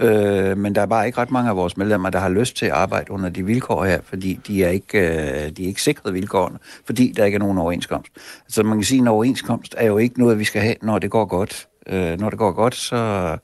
Øh, 0.00 0.58
men 0.58 0.74
der 0.74 0.80
er 0.80 0.86
bare 0.86 1.06
ikke 1.06 1.18
ret 1.18 1.30
mange 1.30 1.50
af 1.50 1.56
vores 1.56 1.76
medlemmer, 1.76 2.10
der 2.10 2.18
har 2.18 2.28
lyst 2.28 2.56
til 2.56 2.66
at 2.66 2.72
arbejde 2.72 3.10
under 3.10 3.28
de 3.28 3.46
vilkår 3.46 3.84
her, 3.84 4.00
fordi 4.04 4.40
de 4.46 4.64
er 4.64 4.68
ikke, 4.68 4.98
øh, 4.98 5.50
de 5.56 5.62
er 5.64 5.66
ikke 5.66 5.82
sikret 5.82 6.14
vilkårene, 6.14 6.58
fordi 6.86 7.12
der 7.16 7.24
ikke 7.24 7.36
er 7.36 7.40
nogen 7.40 7.58
overenskomst. 7.58 8.12
Altså 8.44 8.62
man 8.62 8.78
kan 8.78 8.84
sige, 8.84 8.98
at 8.98 9.02
en 9.02 9.08
overenskomst 9.08 9.74
er 9.78 9.86
jo 9.86 9.98
ikke 9.98 10.18
noget, 10.18 10.38
vi 10.38 10.44
skal 10.44 10.62
have, 10.62 10.74
når 10.82 10.98
det 10.98 11.10
går 11.10 11.24
godt. 11.24 11.67
Øh, 11.88 12.20
når 12.20 12.30
det 12.30 12.38
går 12.38 12.52
godt, 12.52 12.74
så 12.74 13.36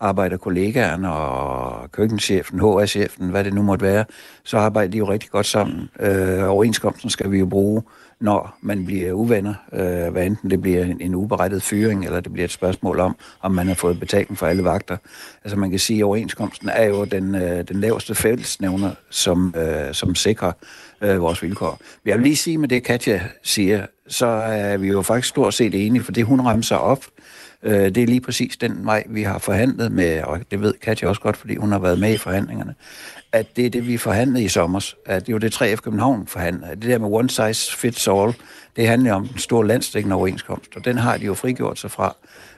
arbejder 0.00 0.36
kollegaerne 0.36 1.12
og 1.12 1.92
køkkenchefen, 1.92 2.60
HR-chefen, 2.60 3.30
hvad 3.30 3.44
det 3.44 3.54
nu 3.54 3.62
måtte 3.62 3.84
være, 3.84 4.04
så 4.44 4.58
arbejder 4.58 4.90
de 4.90 4.98
jo 4.98 5.10
rigtig 5.10 5.30
godt 5.30 5.46
sammen. 5.46 5.88
Øh, 6.00 6.50
overenskomsten 6.50 7.10
skal 7.10 7.30
vi 7.30 7.38
jo 7.38 7.46
bruge, 7.46 7.82
når 8.20 8.58
man 8.60 8.84
bliver 8.84 9.12
uvenner, 9.12 9.54
øh, 9.72 10.12
hvad 10.12 10.26
enten 10.26 10.50
det 10.50 10.62
bliver 10.62 10.84
en, 10.84 11.00
en 11.00 11.14
uberettet 11.14 11.62
fyring, 11.62 12.04
eller 12.04 12.20
det 12.20 12.32
bliver 12.32 12.44
et 12.44 12.50
spørgsmål 12.50 13.00
om, 13.00 13.16
om 13.40 13.52
man 13.52 13.66
har 13.66 13.74
fået 13.74 14.00
betaling 14.00 14.38
for 14.38 14.46
alle 14.46 14.64
vagter. 14.64 14.96
Altså 15.44 15.58
man 15.58 15.70
kan 15.70 15.78
sige, 15.78 15.98
at 15.98 16.04
overenskomsten 16.04 16.68
er 16.68 16.84
jo 16.84 17.04
den, 17.04 17.34
øh, 17.34 17.68
den 17.68 17.80
laveste 17.80 18.14
fællesnævner, 18.14 18.90
som, 19.10 19.54
øh, 19.56 19.94
som 19.94 20.14
sikrer 20.14 20.52
øh, 21.00 21.20
vores 21.20 21.42
vilkår. 21.42 21.80
Jeg 22.04 22.14
vil 22.14 22.22
lige 22.22 22.36
sige 22.36 22.58
med 22.58 22.68
det, 22.68 22.82
Katja 22.82 23.20
siger, 23.42 23.86
så 24.08 24.26
er 24.26 24.76
vi 24.76 24.88
jo 24.88 25.02
faktisk 25.02 25.28
stort 25.28 25.54
set 25.54 25.86
enige, 25.86 26.02
for 26.02 26.12
det 26.12 26.24
hun 26.24 26.40
ramser 26.40 26.76
op, 26.76 27.04
Øh, 27.62 27.94
det 27.94 27.98
er 27.98 28.06
lige 28.06 28.20
præcis 28.20 28.56
den 28.56 28.86
vej, 28.86 29.04
vi 29.08 29.22
har 29.22 29.38
forhandlet 29.38 29.92
med, 29.92 30.22
og 30.22 30.40
det 30.50 30.60
ved 30.60 30.74
Katja 30.82 31.08
også 31.08 31.20
godt, 31.20 31.36
fordi 31.36 31.56
hun 31.56 31.72
har 31.72 31.78
været 31.78 31.98
med 31.98 32.14
i 32.14 32.16
forhandlingerne, 32.16 32.74
at 33.32 33.56
det 33.56 33.66
er 33.66 33.70
det, 33.70 33.86
vi 33.86 33.96
forhandlede 33.96 34.44
i 34.44 34.48
sommer. 34.48 34.94
At 35.06 35.26
det 35.26 35.34
var 35.34 35.38
det 35.38 35.62
3F 35.62 35.76
København 35.76 36.26
forhandlede. 36.26 36.70
Det 36.70 36.82
der 36.82 36.98
med 36.98 37.08
one 37.08 37.30
size 37.30 37.76
fits 37.76 38.08
all, 38.08 38.34
det 38.76 38.88
handler 38.88 39.12
om 39.12 39.28
den 39.28 39.38
stor 39.38 39.62
landstækkende 39.62 40.16
overenskomst, 40.16 40.76
og 40.76 40.84
den 40.84 40.98
har 40.98 41.16
de 41.16 41.24
jo 41.24 41.34
frigjort 41.34 41.78
sig 41.78 41.90
fra. 41.90 42.16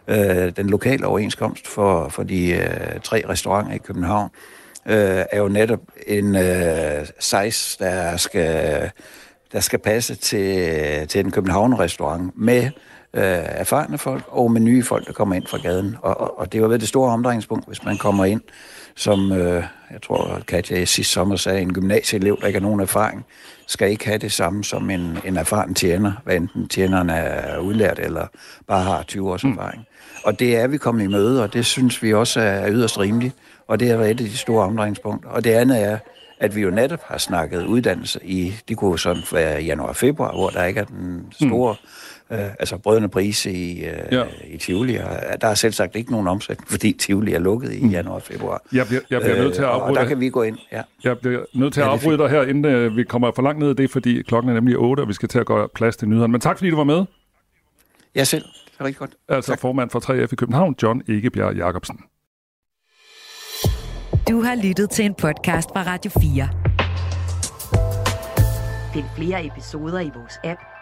Øh, 0.08 0.52
den 0.56 0.70
lokale 0.70 1.06
overenskomst 1.06 1.66
for, 1.68 2.08
for 2.08 2.22
de 2.22 2.50
øh, 2.50 3.00
tre 3.02 3.22
restauranter 3.28 3.72
i 3.72 3.78
København 3.78 4.30
øh, 4.86 5.24
er 5.32 5.38
jo 5.38 5.48
netop 5.48 5.80
en 6.06 6.36
øh, 6.36 7.06
size, 7.18 7.76
der 7.78 8.16
skal, 8.16 8.90
der 9.52 9.60
skal 9.60 9.78
passe 9.78 10.14
til, 10.14 11.08
til 11.08 11.20
en 11.20 11.30
København-restaurant 11.30 12.32
med 12.36 12.70
øh, 13.14 13.22
erfarne 13.22 13.98
folk 13.98 14.24
og 14.28 14.52
med 14.52 14.60
nye 14.60 14.82
folk, 14.82 15.06
der 15.06 15.12
kommer 15.12 15.34
ind 15.34 15.46
fra 15.46 15.58
gaden. 15.58 15.96
Og, 16.02 16.20
og, 16.20 16.38
og 16.38 16.52
det 16.52 16.62
var 16.62 16.68
ved 16.68 16.78
det 16.78 16.88
store 16.88 17.12
omdrejningspunkt, 17.12 17.66
hvis 17.66 17.84
man 17.84 17.98
kommer 17.98 18.24
ind 18.24 18.40
som, 18.96 19.32
øh, 19.32 19.64
jeg 19.90 20.02
tror, 20.02 20.40
Katja 20.48 20.84
sidste 20.84 21.12
sommer 21.12 21.36
sagde, 21.36 21.60
en 21.60 21.72
gymnasieelev, 21.72 22.38
der 22.40 22.46
ikke 22.46 22.58
har 22.58 22.66
nogen 22.66 22.80
erfaring, 22.80 23.26
skal 23.66 23.90
ikke 23.90 24.06
have 24.06 24.18
det 24.18 24.32
samme 24.32 24.64
som 24.64 24.90
en, 24.90 25.18
en 25.24 25.36
erfaren 25.36 25.74
tjener, 25.74 26.12
hvad 26.24 26.36
enten 26.36 26.68
tjeneren 26.68 27.10
er 27.10 27.58
udlært 27.58 27.98
eller 27.98 28.26
bare 28.66 28.82
har 28.82 29.02
20 29.02 29.30
års 29.30 29.44
mm. 29.44 29.50
erfaring. 29.50 29.86
Og 30.24 30.38
det 30.38 30.56
er 30.56 30.66
vi 30.66 30.78
kommet 30.78 31.04
i 31.04 31.06
møde, 31.06 31.42
og 31.42 31.52
det 31.52 31.66
synes 31.66 32.02
vi 32.02 32.14
også 32.14 32.40
er 32.40 32.70
yderst 32.70 32.98
rimeligt, 32.98 33.34
og 33.68 33.80
det 33.80 33.90
er 33.90 34.00
et 34.00 34.08
af 34.08 34.16
de 34.16 34.36
store 34.36 34.64
omdrejningspunkter. 34.64 35.28
Og 35.30 35.44
det 35.44 35.50
andet 35.50 35.82
er, 35.82 35.98
at 36.40 36.56
vi 36.56 36.60
jo 36.60 36.70
netop 36.70 37.00
har 37.04 37.18
snakket 37.18 37.66
uddannelse 37.66 38.20
i, 38.22 38.54
det 38.68 38.76
kunne 38.76 38.98
sådan 38.98 39.22
være 39.32 39.62
januar-februar, 39.62 40.32
hvor 40.32 40.48
der 40.48 40.64
ikke 40.64 40.80
er 40.80 40.84
den 40.84 41.26
store 41.32 41.72
mm 41.72 41.88
øh, 42.32 42.38
altså 42.58 42.78
brødende 42.78 43.08
prise 43.08 43.52
i, 43.52 43.84
øh, 43.84 43.98
ja. 44.12 44.24
i 44.46 44.56
Tivoli. 44.56 44.96
Og 44.96 45.40
der 45.40 45.48
er 45.48 45.54
selv 45.54 45.72
sagt 45.72 45.96
ikke 45.96 46.10
nogen 46.10 46.28
omsætning, 46.28 46.68
fordi 46.68 46.92
Tivoli 46.92 47.34
er 47.34 47.38
lukket 47.38 47.72
i 47.72 47.82
mm. 47.82 47.90
januar 47.90 48.14
og 48.14 48.22
februar. 48.22 48.62
Jeg 48.72 48.86
bliver, 48.86 49.00
jeg 49.10 49.20
bliver 49.20 49.36
nødt 49.36 49.54
til 49.54 49.62
at 49.62 49.68
afbryde 49.68 49.84
øh, 49.84 49.96
Og 49.98 50.02
der 50.02 50.08
kan 50.08 50.20
vi 50.20 50.28
gå 50.28 50.42
ind, 50.42 50.58
ja. 50.72 50.82
Jeg 51.04 51.18
bliver 51.18 51.44
nødt 51.54 51.74
til 51.74 51.80
at 51.80 51.86
afbryde 51.86 52.18
dig 52.18 52.30
her, 52.30 52.42
inden 52.42 52.64
øh, 52.64 52.96
vi 52.96 53.04
kommer 53.04 53.32
for 53.34 53.42
langt 53.42 53.58
ned 53.58 53.70
i 53.70 53.74
det, 53.74 53.90
fordi 53.90 54.22
klokken 54.22 54.50
er 54.50 54.54
nemlig 54.54 54.78
8, 54.78 55.00
og 55.00 55.08
vi 55.08 55.12
skal 55.12 55.28
til 55.28 55.38
at 55.38 55.46
gå 55.46 55.66
plads 55.74 55.96
til 55.96 56.08
nyhederne. 56.08 56.32
Men 56.32 56.40
tak, 56.40 56.58
fordi 56.58 56.70
du 56.70 56.76
var 56.76 56.84
med. 56.84 57.04
Ja, 58.14 58.24
selv. 58.24 58.44
Det 58.44 58.80
er 58.80 58.84
rigtig 58.84 58.98
godt. 58.98 59.14
Altså 59.28 59.52
tak. 59.52 59.60
formand 59.60 59.90
for 59.90 60.00
3F 60.00 60.32
i 60.32 60.36
København, 60.36 60.74
John 60.82 61.02
Egebjerg 61.08 61.56
Jacobsen. 61.56 62.00
Du 64.28 64.42
har 64.42 64.54
lyttet 64.62 64.90
til 64.90 65.04
en 65.04 65.14
podcast 65.14 65.68
fra 65.68 65.82
Radio 65.82 66.10
4. 66.20 66.48
Find 68.92 69.04
flere 69.16 69.46
episoder 69.46 70.00
i 70.00 70.10
vores 70.14 70.38
app, 70.44 70.60